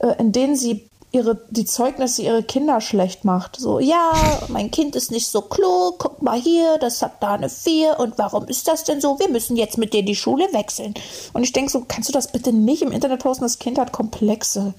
[0.00, 3.54] äh, in denen sie ihre, die Zeugnisse ihre Kinder schlecht macht.
[3.54, 4.10] So, ja,
[4.48, 8.18] mein Kind ist nicht so klug, guck mal hier, das hat da eine 4 und
[8.18, 9.20] warum ist das denn so?
[9.20, 10.94] Wir müssen jetzt mit dir die Schule wechseln.
[11.34, 13.44] Und ich denke so, kannst du das bitte nicht im Internet posten?
[13.44, 14.74] Das Kind hat Komplexe.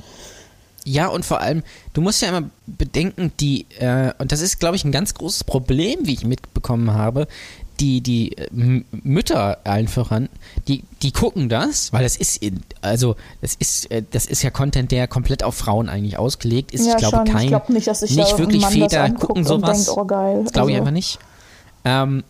[0.88, 1.64] Ja, und vor allem,
[1.94, 5.44] du musst ja immer bedenken, die, äh, und das ist, glaube ich, ein ganz großes
[5.44, 7.28] Problem, wie ich mitbekommen habe,
[7.80, 10.30] die, die äh, M- Mütter allen voran,
[10.68, 14.52] die, die gucken das, weil das ist, in, also, das ist, äh, das ist ja
[14.52, 16.86] Content, der komplett auf Frauen eigentlich ausgelegt ist.
[16.86, 17.26] Ja, ich glaube, schon.
[17.28, 19.86] Ich kein, glaub nicht, dass sich da nicht irgendein wirklich Väter gucken sowas.
[19.86, 20.06] denkt, oh.
[20.06, 21.20] Das glaube ich Also- einfach nicht.
[21.84, 22.24] Ähm,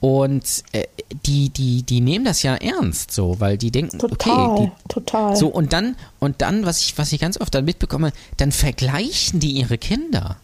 [0.00, 0.86] und äh,
[1.26, 5.36] die, die, die nehmen das ja ernst so, weil die denken, Total, okay, die, total.
[5.36, 9.40] so, und dann, und dann, was ich, was ich ganz oft dann mitbekomme, dann vergleichen
[9.40, 10.36] die ihre Kinder.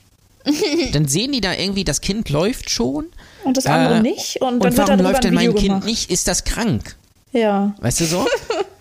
[0.92, 3.07] dann sehen die da irgendwie, das Kind läuft schon.
[3.44, 4.40] Und das andere äh, nicht.
[4.40, 5.84] Und Und, dann wird warum läuft denn mein Kind gemacht.
[5.84, 6.11] nicht?
[6.11, 6.96] Ist das krank?
[7.32, 7.74] Ja.
[7.80, 8.26] Weißt du so?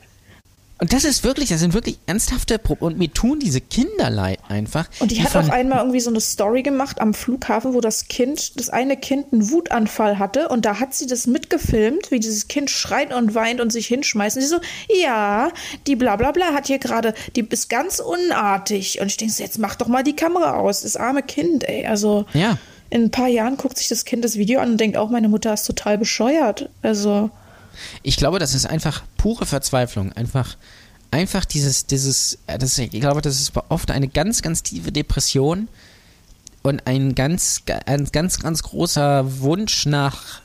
[0.80, 4.40] und das ist wirklich, das sind wirklich ernsthafte Pro Und mir tun diese Kinder leid
[4.50, 4.90] einfach.
[5.00, 8.08] Und die hat von- auch einmal irgendwie so eine Story gemacht am Flughafen, wo das
[8.08, 12.48] Kind, das eine Kind einen Wutanfall hatte und da hat sie das mitgefilmt, wie dieses
[12.48, 14.36] Kind schreit und weint und sich hinschmeißt.
[14.36, 14.60] Und sie so,
[15.04, 15.50] ja,
[15.88, 19.00] die bla bla bla hat hier gerade, die ist ganz unartig.
[19.00, 21.86] Und ich denke so, jetzt mach doch mal die Kamera aus, das arme Kind, ey.
[21.86, 22.58] Also Ja.
[22.90, 25.30] in ein paar Jahren guckt sich das Kind das Video an und denkt auch, meine
[25.30, 26.70] Mutter ist total bescheuert.
[26.82, 27.30] Also,
[28.04, 30.12] Ich glaube, das ist einfach pure Verzweiflung.
[30.14, 30.58] Einfach,
[31.12, 35.68] einfach dieses, dieses, äh, das, ich glaube, das ist oft eine ganz, ganz tiefe Depression
[36.66, 40.42] und ein ganz, ein ganz, ganz großer Wunsch nach,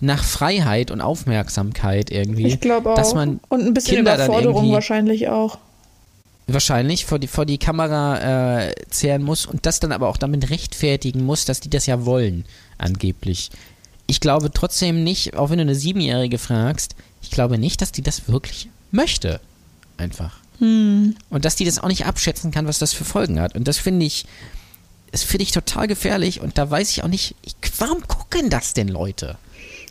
[0.00, 2.46] nach Freiheit und Aufmerksamkeit irgendwie.
[2.46, 2.96] ich glaube auch.
[2.96, 5.58] Dass man und ein bisschen Kinder Überforderung wahrscheinlich auch.
[6.46, 10.50] wahrscheinlich vor die, vor die Kamera äh, zehren muss und das dann aber auch damit
[10.50, 12.44] rechtfertigen muss, dass die das ja wollen,
[12.76, 13.50] angeblich.
[14.08, 18.02] Ich glaube trotzdem nicht, auch wenn du eine Siebenjährige fragst, ich glaube nicht, dass die
[18.02, 19.40] das wirklich möchte.
[19.96, 20.38] Einfach.
[20.60, 23.54] Und dass die das auch nicht abschätzen kann, was das für Folgen hat.
[23.54, 24.26] Und das finde ich,
[25.12, 28.74] das finde ich total gefährlich und da weiß ich auch nicht, ich, warum gucken das
[28.74, 29.36] denn Leute?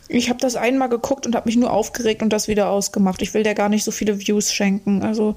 [0.08, 3.22] Ich habe das einmal geguckt und habe mich nur aufgeregt und das wieder ausgemacht.
[3.22, 5.02] Ich will der gar nicht so viele Views schenken.
[5.02, 5.36] Also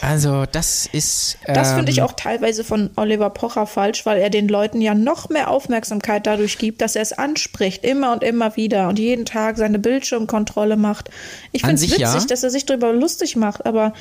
[0.00, 1.38] Also, das ist.
[1.46, 4.94] das finde ich ähm, auch teilweise von Oliver Pocher falsch, weil er den Leuten ja
[4.94, 9.24] noch mehr Aufmerksamkeit dadurch gibt, dass er es anspricht, immer und immer wieder und jeden
[9.24, 11.10] Tag seine Bildschirmkontrolle macht.
[11.52, 12.18] Ich finde es witzig, ja.
[12.18, 13.94] dass er sich darüber lustig macht, aber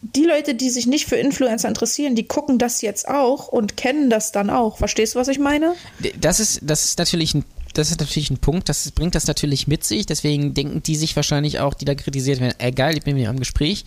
[0.00, 4.10] die Leute, die sich nicht für Influencer interessieren, die gucken das jetzt auch und kennen
[4.10, 4.78] das dann auch.
[4.78, 5.74] Verstehst du, was ich meine?
[6.20, 7.44] Das ist, das ist natürlich ein,
[7.74, 11.16] das ist natürlich ein Punkt, das bringt das natürlich mit sich, deswegen denken die sich
[11.16, 13.84] wahrscheinlich auch, die da kritisiert werden, ey geil, ich bin wieder im Gespräch.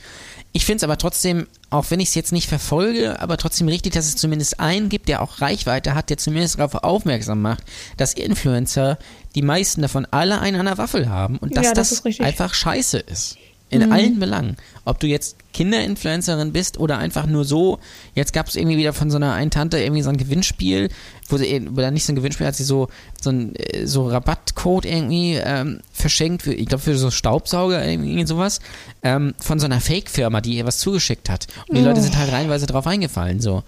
[0.54, 3.94] Ich finde es aber trotzdem, auch wenn ich es jetzt nicht verfolge, aber trotzdem richtig,
[3.94, 7.64] dass es zumindest einen gibt, der auch Reichweite hat, der zumindest darauf aufmerksam macht,
[7.96, 8.98] dass Influencer,
[9.36, 12.54] die meisten davon alle einen an der Waffel haben und dass Ja, das das, einfach
[12.54, 13.38] scheiße ist.
[13.70, 14.58] In allen Belangen.
[14.84, 17.78] Ob du jetzt Kinderinfluencerin bist oder einfach nur so,
[18.16, 20.90] jetzt gab es irgendwie wieder von so einer einen Tante irgendwie so ein Gewinnspiel,
[21.30, 22.88] wo sie, oder nicht so ein Gewinnspiel, hat sie so,
[23.22, 28.26] so ein äh, so Rabattcode irgendwie ähm, verschenkt, für, ich glaube für so Staubsauger, irgendwie
[28.26, 28.60] sowas,
[29.04, 31.46] ähm, von so einer Fake-Firma, die ihr was zugeschickt hat.
[31.68, 33.64] Und die Leute sind halt reinweise drauf eingefallen, so.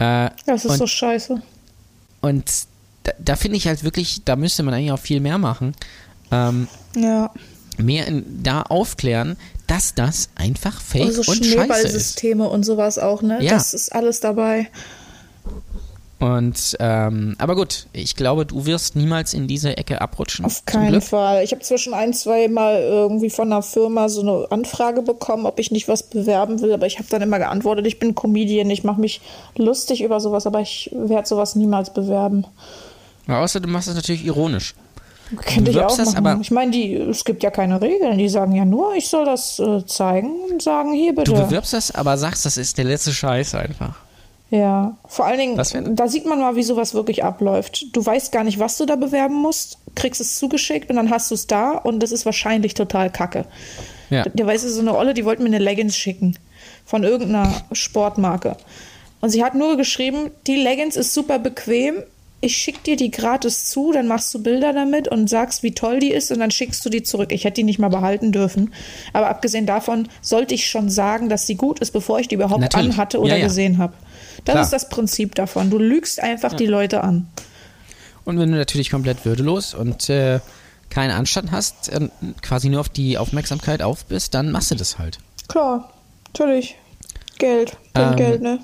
[0.00, 1.40] Äh, Das ist und, so scheiße.
[2.22, 2.44] und
[3.04, 5.74] da, da finde ich halt wirklich, da müsste man eigentlich auch viel mehr machen.
[6.32, 6.66] Ähm,
[6.96, 7.30] Ja.
[7.78, 9.36] mehr in, da aufklären,
[9.66, 12.24] dass das einfach Fake Und so und scheiße ist.
[12.24, 13.42] Und sowas auch, ne?
[13.42, 13.52] Ja.
[13.52, 14.68] Das ist alles dabei.
[16.18, 20.46] Und ähm, aber gut, ich glaube, du wirst niemals in diese Ecke abrutschen.
[20.46, 21.44] Auf keinen Fall.
[21.44, 25.58] Ich habe zwischen ein, zwei Mal irgendwie von einer Firma so eine Anfrage bekommen, ob
[25.58, 28.82] ich nicht was bewerben will, aber ich habe dann immer geantwortet, ich bin Comedian, ich
[28.82, 29.20] mache mich
[29.56, 32.46] lustig über sowas, aber ich werde sowas niemals bewerben.
[33.28, 34.74] Ja, außer du machst es natürlich ironisch.
[35.34, 36.24] Könnte ich auch machen.
[36.24, 38.16] Das, ich meine, die, es gibt ja keine Regeln.
[38.18, 41.32] Die sagen ja nur, ich soll das äh, zeigen und sagen, hier bitte.
[41.32, 43.96] Du bewirbst das, aber sagst, das ist der letzte Scheiß einfach.
[44.50, 47.86] Ja, vor allen Dingen, da sieht man mal, wie sowas wirklich abläuft.
[47.92, 51.32] Du weißt gar nicht, was du da bewerben musst, kriegst es zugeschickt und dann hast
[51.32, 53.44] du es da und das ist wahrscheinlich total kacke.
[54.08, 54.22] Ja.
[54.22, 56.38] Der weißt du, so eine Olle, die wollten mir eine Leggings schicken
[56.84, 58.56] von irgendeiner Sportmarke.
[59.20, 61.96] Und sie hat nur geschrieben, die Leggings ist super bequem,
[62.40, 66.00] ich schicke dir die gratis zu, dann machst du Bilder damit und sagst, wie toll
[66.00, 67.32] die ist und dann schickst du die zurück.
[67.32, 68.74] Ich hätte die nicht mal behalten dürfen.
[69.12, 72.60] Aber abgesehen davon sollte ich schon sagen, dass sie gut ist, bevor ich die überhaupt
[72.60, 72.90] Natürlich.
[72.90, 73.46] anhatte oder ja, ja.
[73.46, 73.94] gesehen habe.
[74.44, 74.64] Das Klar.
[74.64, 75.70] ist das Prinzip davon.
[75.70, 76.58] Du lügst einfach ja.
[76.58, 77.26] die Leute an.
[78.24, 80.40] Und wenn du natürlich komplett würdelos und äh,
[80.90, 82.08] keinen Anstand hast, äh,
[82.42, 85.18] quasi nur auf die Aufmerksamkeit auf bist, dann machst du das halt.
[85.48, 85.92] Klar,
[86.26, 86.76] natürlich.
[87.38, 88.60] Geld, ähm, Geld, ne?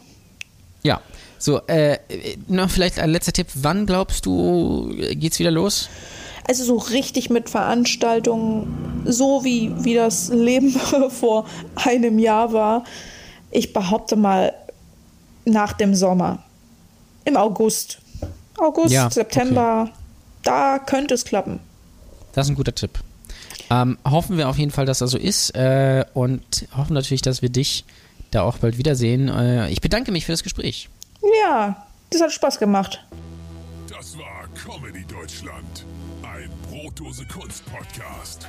[0.82, 1.00] Ja,
[1.42, 1.98] so, äh,
[2.46, 3.48] noch vielleicht ein letzter Tipp.
[3.54, 5.88] Wann glaubst du, geht's wieder los?
[6.46, 10.70] Also so richtig mit Veranstaltungen, so wie, wie das Leben
[11.10, 12.84] vor einem Jahr war.
[13.50, 14.52] Ich behaupte mal
[15.44, 16.42] nach dem Sommer.
[17.24, 17.98] Im August.
[18.58, 19.88] August, ja, September.
[19.88, 19.98] Okay.
[20.42, 21.60] Da könnte es klappen.
[22.34, 22.98] Das ist ein guter Tipp.
[23.70, 27.42] Ähm, hoffen wir auf jeden Fall, dass das so ist äh, und hoffen natürlich, dass
[27.42, 27.84] wir dich
[28.30, 29.28] da auch bald wiedersehen.
[29.28, 30.88] Äh, ich bedanke mich für das Gespräch.
[31.22, 33.04] Ja, das hat Spaß gemacht.
[33.88, 35.86] Das war Comedy Deutschland,
[36.22, 38.48] ein Brotdose Kunst Podcast.